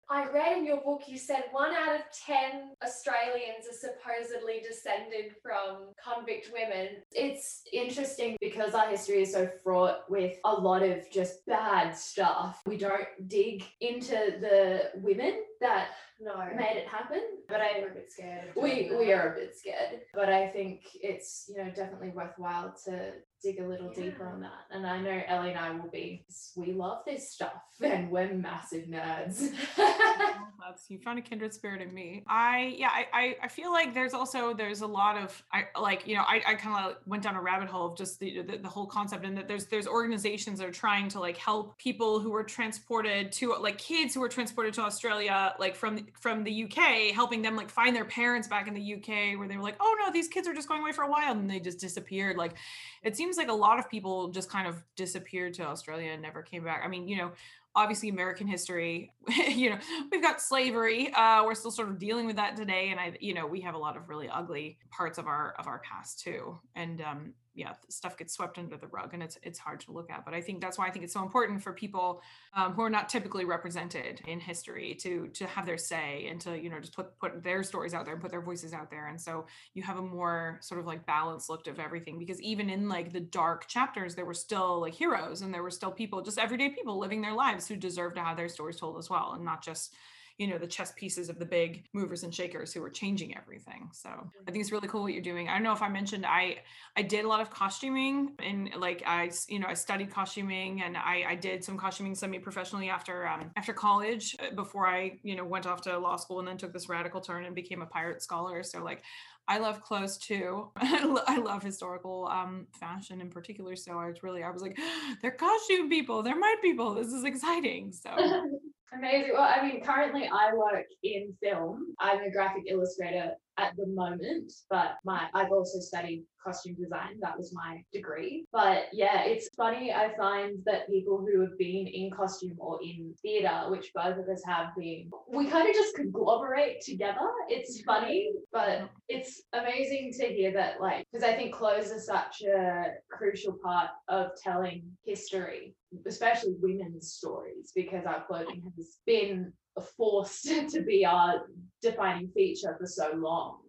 I 0.09 0.25
read 0.29 0.57
in 0.57 0.65
your 0.65 0.77
book 0.81 1.01
you 1.07 1.17
said 1.17 1.45
one 1.51 1.71
out 1.75 1.95
of 1.95 2.01
10 2.25 2.71
Australians 2.83 3.65
are 3.69 3.75
supposedly 3.75 4.61
descended 4.65 5.35
from 5.43 5.89
convict 6.01 6.49
women. 6.53 7.03
It's 7.11 7.63
interesting 7.73 8.37
because 8.39 8.73
our 8.73 8.87
history 8.89 9.23
is 9.23 9.33
so 9.33 9.49
fraught 9.63 10.09
with 10.09 10.37
a 10.45 10.53
lot 10.53 10.81
of 10.83 11.09
just 11.11 11.45
bad 11.45 11.91
stuff. 11.97 12.61
We 12.65 12.77
don't 12.77 13.07
dig 13.27 13.65
into 13.81 14.37
the 14.39 14.91
women 14.95 15.43
that 15.59 15.89
No. 16.21 16.37
made 16.55 16.77
it 16.77 16.87
happen, 16.87 17.21
but 17.49 17.59
I 17.61 17.79
We're 17.81 17.89
a 17.89 17.93
bit 17.93 18.11
scared. 18.11 18.51
we 18.55 18.89
we 18.97 19.11
are 19.11 19.33
a 19.33 19.35
bit 19.35 19.55
scared 19.57 20.01
but 20.13 20.29
i 20.29 20.47
think 20.47 20.81
it's 20.95 21.45
you 21.49 21.57
know 21.63 21.69
definitely 21.71 22.09
worthwhile 22.09 22.73
to 22.85 23.13
dig 23.43 23.59
a 23.59 23.67
little 23.67 23.89
deeper 23.89 24.27
on 24.27 24.41
that. 24.41 24.65
And 24.71 24.85
i 24.85 24.99
know 24.99 25.21
ellie 25.27 25.49
and 25.49 25.59
i 25.59 25.71
will 25.71 25.89
be 25.89 26.25
we 26.55 26.73
love 26.73 27.03
this 27.05 27.31
stuff 27.31 27.63
and 27.83 28.09
we're 28.09 28.33
massive 28.33 28.85
nerds. 28.85 29.53
You 30.89 30.99
found 30.99 31.19
a 31.19 31.21
kindred 31.21 31.53
spirit 31.53 31.81
in 31.81 31.93
me. 31.93 32.23
I 32.27 32.75
yeah, 32.77 32.89
I, 32.89 33.07
I 33.13 33.35
I 33.43 33.47
feel 33.47 33.71
like 33.71 33.93
there's 33.93 34.13
also 34.13 34.53
there's 34.53 34.81
a 34.81 34.87
lot 34.87 35.17
of 35.17 35.43
I 35.51 35.65
like 35.79 36.07
you 36.07 36.15
know 36.15 36.23
I, 36.23 36.41
I 36.45 36.55
kind 36.55 36.85
of 36.85 36.97
went 37.05 37.23
down 37.23 37.35
a 37.35 37.41
rabbit 37.41 37.69
hole 37.69 37.91
of 37.91 37.97
just 37.97 38.19
the, 38.19 38.41
the 38.41 38.57
the 38.57 38.67
whole 38.67 38.85
concept 38.85 39.25
and 39.25 39.37
that 39.37 39.47
there's 39.47 39.65
there's 39.67 39.87
organizations 39.87 40.59
that 40.59 40.67
are 40.67 40.71
trying 40.71 41.07
to 41.09 41.19
like 41.19 41.37
help 41.37 41.77
people 41.77 42.19
who 42.19 42.31
were 42.31 42.43
transported 42.43 43.31
to 43.33 43.55
like 43.55 43.77
kids 43.77 44.13
who 44.13 44.19
were 44.19 44.29
transported 44.29 44.73
to 44.73 44.81
Australia 44.81 45.53
like 45.59 45.75
from 45.75 46.05
from 46.19 46.43
the 46.43 46.65
UK, 46.65 47.13
helping 47.13 47.41
them 47.41 47.55
like 47.55 47.69
find 47.69 47.95
their 47.95 48.05
parents 48.05 48.47
back 48.47 48.67
in 48.67 48.73
the 48.73 48.95
UK 48.95 49.37
where 49.37 49.47
they 49.47 49.57
were 49.57 49.63
like 49.63 49.77
oh 49.79 49.95
no 49.99 50.11
these 50.11 50.27
kids 50.27 50.47
are 50.47 50.53
just 50.53 50.67
going 50.67 50.81
away 50.81 50.91
for 50.91 51.03
a 51.03 51.09
while. 51.09 51.31
And 51.31 51.49
they 51.49 51.59
just 51.59 51.79
disappeared. 51.79 52.37
Like 52.37 52.55
it 53.03 53.15
seems 53.15 53.26
like 53.35 53.49
a 53.49 53.53
lot 53.53 53.79
of 53.79 53.89
people 53.89 54.29
just 54.29 54.49
kind 54.49 54.67
of 54.67 54.81
disappeared 54.95 55.53
to 55.55 55.63
Australia 55.63 56.11
and 56.11 56.21
never 56.21 56.41
came 56.41 56.63
back. 56.63 56.83
I 56.85 56.87
mean 56.87 57.09
you 57.09 57.17
know 57.17 57.31
obviously 57.75 58.09
american 58.09 58.47
history 58.47 59.13
you 59.47 59.69
know 59.69 59.77
we've 60.11 60.21
got 60.21 60.41
slavery 60.41 61.13
uh 61.13 61.43
we're 61.45 61.53
still 61.53 61.69
sort 61.69 61.87
of 61.87 61.99
dealing 61.99 62.25
with 62.25 62.35
that 62.35 62.55
today 62.55 62.89
and 62.89 62.99
i 62.99 63.15
you 63.19 63.35
know 63.35 63.45
we 63.45 63.61
have 63.61 63.75
a 63.75 63.77
lot 63.77 63.95
of 63.95 64.09
really 64.09 64.27
ugly 64.27 64.79
parts 64.89 65.19
of 65.19 65.27
our 65.27 65.53
of 65.59 65.67
our 65.67 65.79
past 65.79 66.19
too 66.19 66.57
and 66.75 67.01
um 67.01 67.33
yeah 67.57 67.73
stuff 67.89 68.17
gets 68.17 68.33
swept 68.33 68.57
under 68.57 68.77
the 68.77 68.87
rug 68.87 69.13
and 69.13 69.21
it's 69.21 69.37
it's 69.43 69.59
hard 69.59 69.79
to 69.81 69.91
look 69.91 70.09
at 70.09 70.23
but 70.23 70.33
i 70.33 70.39
think 70.39 70.61
that's 70.61 70.77
why 70.77 70.87
i 70.87 70.89
think 70.89 71.03
it's 71.03 71.13
so 71.13 71.23
important 71.23 71.61
for 71.61 71.73
people 71.73 72.21
um, 72.53 72.71
who 72.73 72.81
are 72.81 72.89
not 72.89 73.09
typically 73.09 73.43
represented 73.43 74.21
in 74.27 74.39
history 74.39 74.95
to 74.95 75.27
to 75.29 75.45
have 75.45 75.65
their 75.65 75.77
say 75.77 76.27
and 76.29 76.39
to 76.39 76.57
you 76.57 76.69
know 76.69 76.79
just 76.79 76.95
put 76.95 77.17
put 77.19 77.43
their 77.43 77.63
stories 77.63 77.93
out 77.93 78.05
there 78.05 78.13
and 78.13 78.21
put 78.21 78.31
their 78.31 78.41
voices 78.41 78.73
out 78.73 78.89
there. 78.89 79.07
And 79.07 79.19
so 79.19 79.45
you 79.73 79.83
have 79.83 79.97
a 79.97 80.01
more 80.01 80.59
sort 80.61 80.79
of 80.79 80.85
like 80.85 81.05
balanced 81.05 81.49
look 81.49 81.67
of 81.67 81.79
everything 81.79 82.19
because 82.19 82.41
even 82.41 82.69
in 82.69 82.87
like 82.87 83.11
the 83.11 83.19
dark 83.19 83.67
chapters 83.67 84.15
there 84.15 84.25
were 84.25 84.33
still 84.33 84.81
like 84.81 84.93
heroes 84.93 85.41
and 85.41 85.53
there 85.53 85.63
were 85.63 85.71
still 85.71 85.91
people 85.91 86.21
just 86.21 86.37
everyday 86.37 86.69
people 86.69 86.99
living 86.99 87.21
their 87.21 87.33
lives 87.33 87.67
who 87.67 87.75
deserve 87.75 88.13
to 88.13 88.21
have 88.21 88.37
their 88.37 88.49
stories 88.49 88.77
told 88.77 88.97
as 88.97 89.09
well 89.09 89.33
and 89.33 89.43
not 89.43 89.63
just 89.63 89.95
you 90.37 90.47
know 90.47 90.57
the 90.57 90.67
chess 90.67 90.93
pieces 90.95 91.29
of 91.29 91.39
the 91.39 91.45
big 91.45 91.85
movers 91.93 92.23
and 92.23 92.33
shakers 92.33 92.71
who 92.71 92.81
were 92.81 92.89
changing 92.89 93.35
everything 93.35 93.89
so 93.91 94.09
i 94.47 94.51
think 94.51 94.61
it's 94.61 94.71
really 94.71 94.87
cool 94.87 95.03
what 95.03 95.13
you're 95.13 95.21
doing 95.21 95.49
i 95.49 95.53
don't 95.53 95.63
know 95.63 95.73
if 95.73 95.81
i 95.81 95.89
mentioned 95.89 96.25
i 96.25 96.57
i 96.95 97.01
did 97.01 97.25
a 97.25 97.27
lot 97.27 97.41
of 97.41 97.49
costuming 97.49 98.31
and 98.39 98.69
like 98.77 99.03
i 99.05 99.29
you 99.47 99.59
know 99.59 99.67
i 99.67 99.73
studied 99.73 100.11
costuming 100.11 100.81
and 100.81 100.95
i 100.95 101.23
i 101.29 101.35
did 101.35 101.63
some 101.63 101.77
costuming 101.77 102.13
semi-professionally 102.13 102.89
after 102.89 103.27
um 103.27 103.51
after 103.55 103.73
college 103.73 104.35
uh, 104.39 104.53
before 104.55 104.87
i 104.87 105.17
you 105.23 105.35
know 105.35 105.45
went 105.45 105.65
off 105.65 105.81
to 105.81 105.97
law 105.97 106.15
school 106.15 106.39
and 106.39 106.47
then 106.47 106.57
took 106.57 106.73
this 106.73 106.89
radical 106.89 107.21
turn 107.21 107.45
and 107.45 107.55
became 107.55 107.81
a 107.81 107.87
pirate 107.87 108.21
scholar 108.21 108.63
so 108.63 108.83
like 108.83 109.03
I 109.49 109.59
love 109.59 109.81
clothes 109.81 110.17
too. 110.17 110.71
I 110.77 111.23
I 111.25 111.37
love 111.37 111.63
historical 111.63 112.27
um, 112.29 112.67
fashion 112.77 113.21
in 113.21 113.29
particular. 113.29 113.77
So 113.77 113.97
I 113.97 114.07
was 114.07 114.21
really, 114.21 114.43
I 114.43 114.49
was 114.49 114.61
like, 114.61 114.77
they're 115.21 115.31
costume 115.31 115.89
people, 115.89 116.21
they're 116.21 116.37
my 116.37 116.55
people. 116.61 116.93
This 116.93 117.13
is 117.13 117.23
exciting. 117.23 117.93
So 117.93 118.09
Amazing. 118.93 119.31
Well, 119.33 119.43
I 119.43 119.65
mean, 119.65 119.81
currently 119.81 120.29
I 120.31 120.53
work 120.53 120.85
in 121.03 121.35
film. 121.41 121.93
I'm 121.99 122.21
a 122.21 122.31
graphic 122.31 122.63
illustrator 122.67 123.31
at 123.57 123.75
the 123.77 123.87
moment, 123.87 124.51
but 124.69 124.95
my 125.03 125.27
I've 125.33 125.51
also 125.51 125.79
studied 125.79 126.23
costume 126.43 126.75
design. 126.75 127.19
That 127.21 127.37
was 127.37 127.53
my 127.53 127.81
degree. 127.93 128.45
But 128.53 128.85
yeah, 128.93 129.23
it's 129.23 129.49
funny. 129.55 129.91
I 129.91 130.15
find 130.17 130.59
that 130.65 130.89
people 130.89 131.17
who 131.25 131.41
have 131.41 131.57
been 131.57 131.87
in 131.87 132.09
costume 132.11 132.55
or 132.59 132.79
in 132.81 133.13
theatre, 133.21 133.65
which 133.69 133.91
both 133.93 134.17
of 134.17 134.29
us 134.29 134.43
have 134.45 134.67
been, 134.77 135.09
we 135.27 135.47
kind 135.47 135.67
of 135.67 135.75
just 135.75 135.95
conglomerate 135.95 136.81
together. 136.81 137.27
It's 137.49 137.81
funny, 137.81 138.31
but 138.53 138.89
it's 139.09 139.43
amazing 139.53 140.13
to 140.19 140.27
hear 140.27 140.53
that, 140.53 140.79
like, 140.79 141.05
because 141.11 141.27
I 141.27 141.33
think 141.33 141.53
clothes 141.53 141.91
are 141.91 141.99
such 141.99 142.41
a 142.43 142.85
crucial 143.11 143.57
part 143.63 143.89
of 144.07 144.31
telling 144.41 144.83
history 145.05 145.75
especially 146.05 146.53
women's 146.61 147.13
stories, 147.13 147.71
because 147.73 148.05
our 148.05 148.25
clothing 148.27 148.61
has 148.77 148.97
been 149.05 149.53
forced 149.81 150.45
to 150.69 150.81
be 150.81 151.05
our 151.05 151.43
defining 151.81 152.29
feature 152.29 152.75
for 152.79 152.87
so 152.87 153.13
long. 153.15 153.59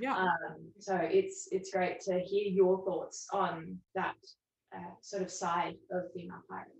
yeah. 0.00 0.16
Um, 0.16 0.72
so 0.78 0.96
it's 0.96 1.48
it's 1.50 1.70
great 1.70 2.00
to 2.02 2.20
hear 2.20 2.48
your 2.50 2.84
thoughts 2.84 3.26
on 3.32 3.78
that 3.94 4.16
uh, 4.74 4.94
sort 5.00 5.22
of 5.22 5.30
side 5.30 5.76
of 5.90 6.04
female 6.14 6.42
pirates. 6.48 6.70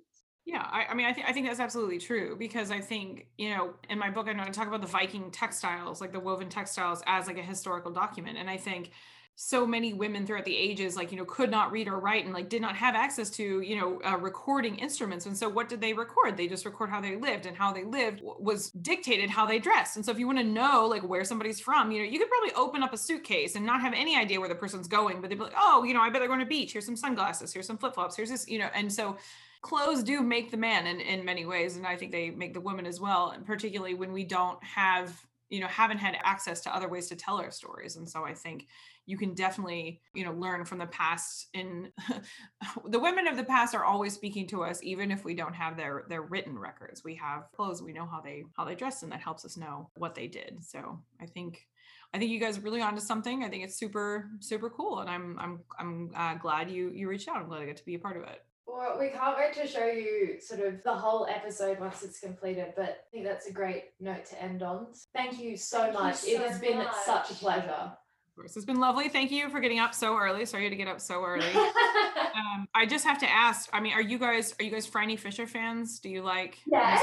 Yeah, 0.45 0.65
I, 0.71 0.87
I 0.91 0.95
mean, 0.95 1.07
I 1.07 1.13
think 1.13 1.29
I 1.29 1.33
think 1.33 1.49
that's 1.49 1.59
absolutely 1.59 1.99
true 1.99 2.37
because 2.39 2.71
I 2.71 2.81
think 2.81 3.27
you 3.37 3.51
know 3.51 3.75
in 3.91 3.99
my 3.99 4.11
book 4.11 4.29
I 4.29 4.33
know 4.33 4.45
I 4.45 4.51
talk 4.51 4.69
about 4.69 4.81
the 4.81 4.87
Viking 4.87 5.31
textiles, 5.33 6.01
like 6.01 6.13
the 6.13 6.21
woven 6.21 6.49
textiles, 6.49 7.03
as 7.07 7.27
like 7.27 7.39
a 7.39 7.43
historical 7.43 7.91
document, 7.91 8.39
and 8.39 8.49
I 8.49 8.57
think 8.57 8.91
so 9.39 9.67
many 9.67 9.93
women 9.93 10.27
throughout 10.27 10.47
the 10.47 10.57
ages 10.57 10.97
like 10.97 11.13
you 11.13 11.19
know 11.19 11.25
could 11.27 11.51
not 11.51 11.71
read 11.71 11.89
or 11.89 12.01
write 12.01 12.25
and 12.25 12.33
like 12.33 12.49
did 12.49 12.63
not 12.63 12.75
have 12.75 12.95
access 12.95 13.29
to 13.29 13.61
you 13.61 13.79
know 13.79 14.01
uh, 14.03 14.17
recording 14.17 14.77
instruments. 14.77 15.27
And 15.27 15.37
so 15.37 15.47
what 15.47 15.69
did 15.69 15.79
they 15.79 15.93
record? 15.93 16.39
They 16.39 16.49
just 16.49 16.65
record 16.65 16.89
how 16.89 17.03
they 17.03 17.17
lived 17.17 17.45
and 17.45 17.55
how 17.55 17.71
they 17.71 17.85
lived 17.85 18.21
w- 18.21 18.37
was 18.41 18.71
dictated 18.71 19.29
how 19.29 19.45
they 19.45 19.59
dressed. 19.59 19.97
And 19.97 20.05
so 20.05 20.11
if 20.11 20.19
you 20.19 20.27
want 20.27 20.39
to 20.39 20.45
know 20.45 20.87
like 20.87 21.07
where 21.07 21.23
somebody's 21.23 21.61
from 21.61 21.93
you 21.93 22.03
know 22.03 22.09
you 22.09 22.19
could 22.19 22.31
probably 22.31 22.55
open 22.55 22.83
up 22.83 22.95
a 22.95 22.97
suitcase 22.97 23.57
and 23.57 23.67
not 23.67 23.83
have 23.83 23.93
any 23.95 24.17
idea 24.17 24.41
where 24.41 24.49
the 24.49 24.55
person's 24.55 24.89
going 24.89 25.21
but 25.21 25.29
they'd 25.29 25.37
be 25.37 25.45
like 25.45 25.53
oh 25.57 25.85
you 25.85 25.93
know 25.93 26.01
i 26.01 26.09
bet 26.09 26.21
they're 26.21 26.29
going 26.29 26.41
to 26.41 26.47
beach. 26.47 26.73
Here's 26.73 26.87
some 26.87 26.97
sunglasses. 26.97 27.53
Here's 27.53 27.67
some 27.67 27.77
flip-flops. 27.77 28.17
Here's 28.17 28.31
this 28.31 28.49
you 28.49 28.59
know 28.59 28.71
and 28.75 28.91
so 28.91 29.19
clothes 29.61 30.03
do 30.03 30.23
make 30.23 30.51
the 30.51 30.57
man 30.57 30.87
in, 30.87 31.01
in 31.01 31.25
many 31.25 31.45
ways 31.45 31.77
and 31.77 31.87
i 31.87 31.97
think 31.97 32.13
they 32.13 32.31
make 32.31 32.55
the 32.55 32.61
woman 32.61 32.87
as 32.87 33.01
well 33.01 33.31
and 33.31 33.45
particularly 33.45 33.95
when 33.95 34.13
we 34.13 34.23
don't 34.23 34.63
have 34.63 35.27
you 35.49 35.61
know 35.61 35.67
haven't 35.67 35.99
had 35.99 36.17
access 36.23 36.61
to 36.61 36.75
other 36.75 36.89
ways 36.89 37.09
to 37.09 37.17
tell 37.17 37.39
our 37.39 37.51
stories 37.51 37.97
and 37.97 38.09
so 38.09 38.25
i 38.25 38.35
think 38.35 38.67
you 39.07 39.17
can 39.17 39.35
definitely 39.35 40.01
you 40.15 40.25
know 40.25 40.33
learn 40.33 40.65
from 40.65 40.79
the 40.79 40.87
past 40.87 41.49
in 41.55 41.91
the 42.89 42.99
women 42.99 43.27
of 43.27 43.37
the 43.37 43.45
past 43.45 43.75
are 43.75 43.85
always 43.85 44.13
speaking 44.13 44.47
to 44.47 44.63
us 44.63 44.81
even 44.83 45.11
if 45.11 45.25
we 45.25 45.35
don't 45.35 45.55
have 45.55 45.77
their 45.77 46.05
their 46.09 46.23
written 46.23 46.59
records 46.59 47.05
we 47.05 47.15
have 47.15 47.51
clothes 47.55 47.83
we 47.83 47.93
know 47.93 48.07
how 48.07 48.21
they 48.21 48.45
how 48.57 48.65
they 48.65 48.75
dressed 48.75 49.03
and 49.03 49.13
that 49.13 49.21
helps 49.21 49.45
us 49.45 49.57
know 49.57 49.91
what 49.97 50.15
they 50.15 50.27
did 50.27 50.59
so 50.63 51.01
i 51.21 51.27
think 51.27 51.67
I 52.15 52.19
think 52.19 52.31
you 52.31 52.41
guys 52.41 52.57
are 52.57 52.63
really 52.63 52.81
onto 52.81 53.01
something. 53.01 53.45
I 53.45 53.49
think 53.49 53.65
it's 53.65 53.77
super, 53.77 54.31
super 54.41 54.71
cool, 54.71 55.01
and 55.01 55.11
I'm, 55.11 55.37
I'm, 55.39 55.61
I'm 55.79 56.11
uh, 56.15 56.35
glad 56.37 56.71
you 56.71 56.91
you 56.91 57.09
reached 57.09 57.29
out. 57.29 57.37
I'm 57.37 57.49
glad 57.49 57.63
I 57.63 57.67
get 57.67 57.77
to 57.79 57.85
be 57.85 57.97
a 57.97 57.99
part 57.99 58.17
of 58.17 58.23
it. 58.23 58.46
Well, 58.67 58.97
we 58.99 59.11
can't 59.11 59.37
wait 59.37 59.53
to 59.55 59.67
show 59.67 59.87
you 59.87 60.41
sort 60.41 60.61
of 60.61 60.83
the 60.83 60.93
whole 60.95 61.27
episode 61.31 61.79
once 61.79 62.03
it's 62.03 62.19
completed, 62.19 62.73
but 62.77 62.85
I 62.85 62.97
think 63.13 63.25
that's 63.25 63.47
a 63.47 63.53
great 63.53 63.85
note 64.01 64.25
to 64.27 64.43
end 64.43 64.63
on. 64.63 64.89
Thank 65.15 65.39
you 65.39 65.57
so 65.57 65.79
Thank 65.83 65.95
you 65.95 66.01
much. 66.01 66.15
it 66.25 66.37
so 66.37 66.49
has 66.49 66.61
been 66.61 66.85
such 67.05 67.31
a 67.31 67.35
pleasure. 67.35 67.69
Of 67.71 68.35
course, 68.37 68.57
it's 68.57 68.67
been 68.67 68.81
lovely. 68.81 69.09
Thank 69.09 69.31
you 69.31 69.49
for 69.51 69.61
getting 69.61 69.79
up 69.79 69.95
so 69.95 70.19
early. 70.19 70.45
Sorry 70.45 70.69
to 70.69 70.77
get 70.77 70.89
up 70.89 71.01
so 71.01 71.23
early. 71.25 71.51
um, 71.55 72.69
I 72.75 72.85
just 72.87 73.05
have 73.07 73.19
to 73.21 73.31
ask. 73.31 73.71
I 73.73 73.81
mean, 73.81 73.93
are 73.95 74.03
you 74.03 74.19
guys 74.19 74.55
are 74.61 74.65
you 74.65 74.71
guys 74.71 74.87
Franny 74.87 75.19
Fisher 75.19 75.47
fans? 75.47 76.01
Do 76.01 76.09
you 76.11 76.23
like 76.23 76.59
Yes. 76.67 77.01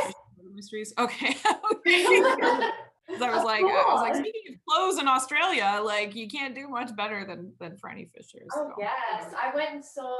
mysteries- 0.53 0.53
mysteries? 0.53 0.93
Okay. 0.99 1.35
Okay. 1.73 2.21
'Cause 2.21 2.31
I 3.21 3.29
was 3.31 3.39
Of 3.39 3.43
like, 3.45 3.61
I 3.63 3.85
was 3.93 4.01
like, 4.01 4.15
speaking 4.15 4.53
of 4.53 4.59
clothes 4.69 4.99
in 5.01 5.07
Australia, 5.07 5.81
like 5.83 6.13
you 6.13 6.27
can't 6.27 6.53
do 6.53 6.67
much 6.67 6.95
better 6.95 7.25
than 7.25 7.53
than 7.59 7.77
Franny 7.77 8.11
Fisher. 8.11 8.39
Oh 8.55 8.69
so. 8.69 8.73
yes, 8.77 9.33
I 9.41 9.55
went 9.55 9.71
and 9.71 9.83
saw 9.83 10.15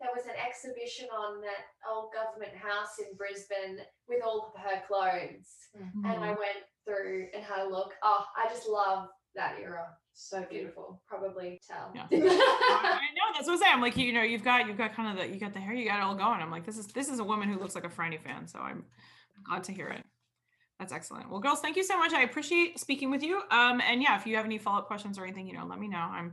there 0.00 0.10
was 0.16 0.24
an 0.24 0.38
exhibition 0.40 1.06
on 1.12 1.40
that 1.42 1.68
old 1.88 2.10
government 2.12 2.56
house 2.56 2.98
in 2.98 3.14
Brisbane 3.16 3.84
with 4.08 4.22
all 4.24 4.52
of 4.54 4.60
her 4.60 4.82
clothes, 4.88 5.70
and 5.76 6.24
I 6.24 6.28
went 6.28 6.64
through 6.86 7.28
and 7.34 7.44
had 7.44 7.66
a 7.66 7.68
look. 7.68 7.92
Oh, 8.02 8.24
I 8.36 8.48
just 8.48 8.66
love 8.66 9.08
that 9.36 9.56
era. 9.62 9.86
So 10.14 10.44
beautiful. 10.50 11.00
Probably 11.06 11.60
tell. 11.66 11.92
Yeah. 11.94 12.06
I 12.12 12.16
I 12.16 13.08
know 13.14 13.32
that's 13.34 13.46
what 13.46 13.54
I'm 13.54 13.58
saying. 13.58 13.72
I'm 13.74 13.80
like, 13.80 13.96
you 13.96 14.12
know, 14.12 14.22
you've 14.22 14.44
got 14.44 14.66
you've 14.66 14.78
got 14.78 14.94
kind 14.94 15.18
of 15.18 15.24
the 15.24 15.32
you 15.32 15.40
got 15.40 15.52
the 15.52 15.60
hair, 15.60 15.72
you 15.72 15.88
got 15.88 15.98
it 15.98 16.02
all 16.02 16.14
going. 16.14 16.40
I'm 16.40 16.50
like, 16.50 16.64
this 16.64 16.78
is 16.78 16.86
this 16.88 17.08
is 17.08 17.20
a 17.20 17.24
woman 17.24 17.48
who 17.48 17.58
looks 17.58 17.74
like 17.74 17.84
a 17.84 17.88
Franny 17.88 18.20
fan. 18.20 18.46
So 18.46 18.58
I'm 18.58 18.84
glad 19.44 19.64
to 19.64 19.72
hear 19.72 19.88
it. 19.88 20.04
That's 20.78 20.92
excellent. 20.92 21.30
Well, 21.30 21.40
girls, 21.40 21.60
thank 21.60 21.76
you 21.76 21.84
so 21.84 21.98
much. 21.98 22.14
I 22.14 22.22
appreciate 22.22 22.80
speaking 22.80 23.10
with 23.10 23.22
you. 23.22 23.42
Um, 23.50 23.82
and 23.86 24.02
yeah, 24.02 24.18
if 24.18 24.26
you 24.26 24.36
have 24.36 24.46
any 24.46 24.56
follow 24.56 24.78
up 24.78 24.86
questions 24.86 25.18
or 25.18 25.24
anything, 25.24 25.46
you 25.46 25.52
know, 25.52 25.66
let 25.66 25.78
me 25.78 25.88
know. 25.88 25.98
I'm 25.98 26.32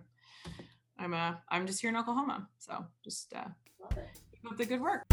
I'm 0.99 1.13
a. 1.13 1.41
I'm 1.49 1.67
just 1.67 1.79
here 1.79 1.89
in 1.89 1.95
Oklahoma. 1.95 2.47
So 2.57 2.85
just 3.03 3.33
uh 3.33 3.45
keep 4.31 4.51
up 4.51 4.57
the 4.57 4.65
good 4.65 4.81
work. 4.81 5.03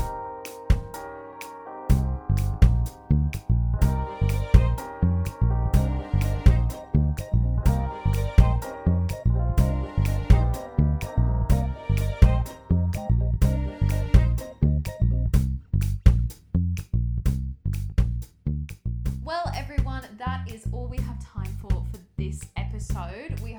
Well, 19.22 19.50
everyone, 19.54 20.02
that 20.18 20.48
is 20.50 20.66
all 20.72 20.86
we 20.86 20.98
have 20.98 21.18
time 21.24 21.56
for 21.60 21.70
for 21.70 21.98
this 22.16 22.40
episode. 22.56 23.38
We 23.42 23.52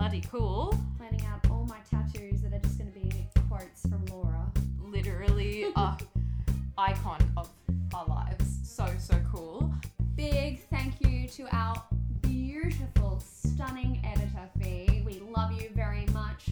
bloody 0.00 0.22
cool. 0.32 0.74
Planning 0.96 1.26
out 1.26 1.40
all 1.50 1.66
my 1.66 1.76
tattoos 1.90 2.40
that 2.40 2.54
are 2.54 2.58
just 2.60 2.78
going 2.78 2.90
to 2.90 2.98
be 2.98 3.12
quotes 3.50 3.82
from 3.82 4.02
Laura. 4.06 4.50
Literally 4.82 5.66
a 5.76 5.98
icon 6.78 7.20
of 7.36 7.50
our 7.94 8.06
lives. 8.06 8.60
So 8.62 8.86
so 8.98 9.20
cool. 9.30 9.70
Big 10.16 10.62
thank 10.70 10.94
you 11.06 11.28
to 11.28 11.46
our 11.54 11.82
beautiful, 12.22 13.22
stunning 13.22 14.00
editor 14.02 14.48
Fi. 14.58 15.02
We 15.04 15.20
love 15.36 15.52
you 15.52 15.68
very 15.76 16.06
much. 16.14 16.48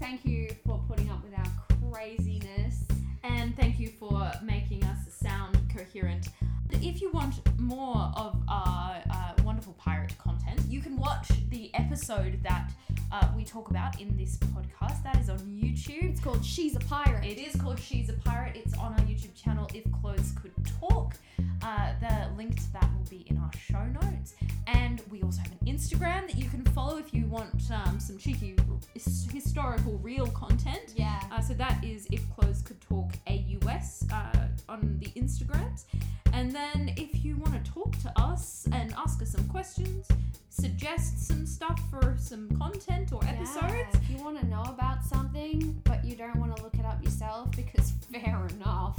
Thank 0.00 0.24
you 0.24 0.50
for 0.66 0.82
putting 0.88 1.08
up 1.08 1.22
with 1.22 1.38
our 1.38 1.92
craziness. 1.92 2.82
And 3.22 3.56
thank 3.56 3.78
you 3.78 3.90
for 3.90 4.28
making 4.42 4.82
us 4.82 4.98
sound 5.08 5.56
coherent. 5.72 6.30
If 6.72 7.00
you 7.00 7.10
want 7.12 7.36
more 7.60 8.10
of 8.16 8.36
our 8.48 9.02
uh, 9.10 9.32
wonderful 9.44 9.74
pirate 9.78 10.16
content, 10.18 10.60
you 10.68 10.80
can 10.80 10.96
watch 10.96 11.28
the 11.50 11.74
episode 11.74 12.38
that 12.42 12.70
uh, 13.10 13.28
we 13.36 13.44
talk 13.44 13.70
about 13.70 14.00
in 14.00 14.16
this 14.16 14.36
podcast. 14.38 15.02
That 15.02 15.16
is 15.18 15.30
on 15.30 15.38
YouTube. 15.38 16.10
It's 16.10 16.20
called 16.20 16.44
She's 16.44 16.76
a 16.76 16.80
Pirate. 16.80 17.24
It 17.24 17.38
is 17.38 17.60
called 17.60 17.78
She's 17.80 18.08
a 18.08 18.12
Pirate. 18.14 18.56
It's 18.56 18.76
on 18.76 18.92
our 18.92 19.00
YouTube 19.00 19.34
channel, 19.34 19.68
If 19.74 19.84
Clothes 20.00 20.32
Could 20.40 20.52
Talk. 20.80 21.14
Uh, 21.62 21.92
the 22.00 22.36
link 22.36 22.56
to 22.56 22.72
that 22.72 22.88
will 22.96 23.08
be 23.10 23.24
in 23.28 23.36
our 23.38 23.50
show 23.58 23.84
notes. 24.00 24.34
And 24.66 25.02
we 25.10 25.22
also 25.22 25.40
have 25.42 25.52
an 25.60 25.66
Instagram 25.66 26.26
that 26.28 26.36
you 26.36 26.48
can 26.48 26.64
follow 26.66 26.98
if 26.98 27.12
you 27.12 27.26
want 27.26 27.50
um, 27.72 27.98
some 27.98 28.16
cheeky 28.18 28.54
his- 28.94 29.26
historical 29.32 29.98
real 29.98 30.26
content. 30.28 30.92
Yeah. 30.96 31.20
Uh, 31.32 31.40
so 31.40 31.54
that 31.54 31.82
is 31.82 32.06
If 32.10 32.22
Clothes 32.34 32.62
Could 32.62 32.80
Talk 32.80 33.12
AUS 33.26 34.04
uh, 34.12 34.32
on 34.68 34.98
the 35.00 35.06
Instagrams. 35.20 35.84
And 36.32 36.52
then 36.52 36.92
if 36.96 37.24
you 37.24 37.36
want 37.36 37.64
to 37.64 37.70
talk 37.72 37.96
to 38.02 38.12
us 38.16 38.68
and 38.72 38.94
ask 38.96 39.20
us 39.22 39.30
some 39.30 39.48
questions, 39.48 40.06
suggest 40.50 41.26
some 41.26 41.46
stuff 41.46 41.80
for 41.90 42.16
some 42.18 42.48
content 42.58 43.12
or 43.12 43.24
episodes, 43.24 43.72
Yeah, 43.72 43.86
If 43.94 44.10
you 44.10 44.16
want 44.22 44.38
to 44.40 44.46
know 44.46 44.62
about 44.62 45.02
something, 45.04 45.80
but 45.84 46.04
you 46.04 46.14
don't 46.14 46.36
want 46.36 46.54
to 46.56 46.62
look 46.62 46.74
it 46.74 46.84
up 46.84 47.02
yourself, 47.02 47.50
because 47.52 47.90
fair 48.12 48.46
enough, 48.54 48.98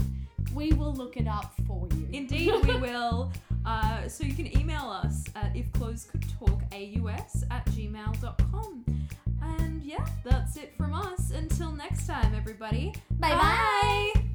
we 0.53 0.71
will 0.73 0.93
look 0.93 1.17
it 1.17 1.27
up 1.27 1.53
for 1.67 1.87
you. 1.95 2.07
Indeed, 2.11 2.53
we 2.65 2.75
will. 2.77 3.31
Uh, 3.65 4.07
so 4.07 4.23
you 4.23 4.33
can 4.33 4.57
email 4.57 4.89
us 4.89 5.25
at 5.35 5.53
ifclothes.could.talk.aus 5.53 7.43
at 7.51 7.65
gmail.com. 7.67 8.85
And 9.41 9.83
yeah, 9.83 10.05
that's 10.23 10.57
it 10.57 10.73
from 10.75 10.93
us. 10.93 11.31
Until 11.31 11.71
next 11.71 12.07
time, 12.07 12.33
everybody. 12.35 12.93
Bye-bye. 13.19 14.11
Bye. 14.15 14.28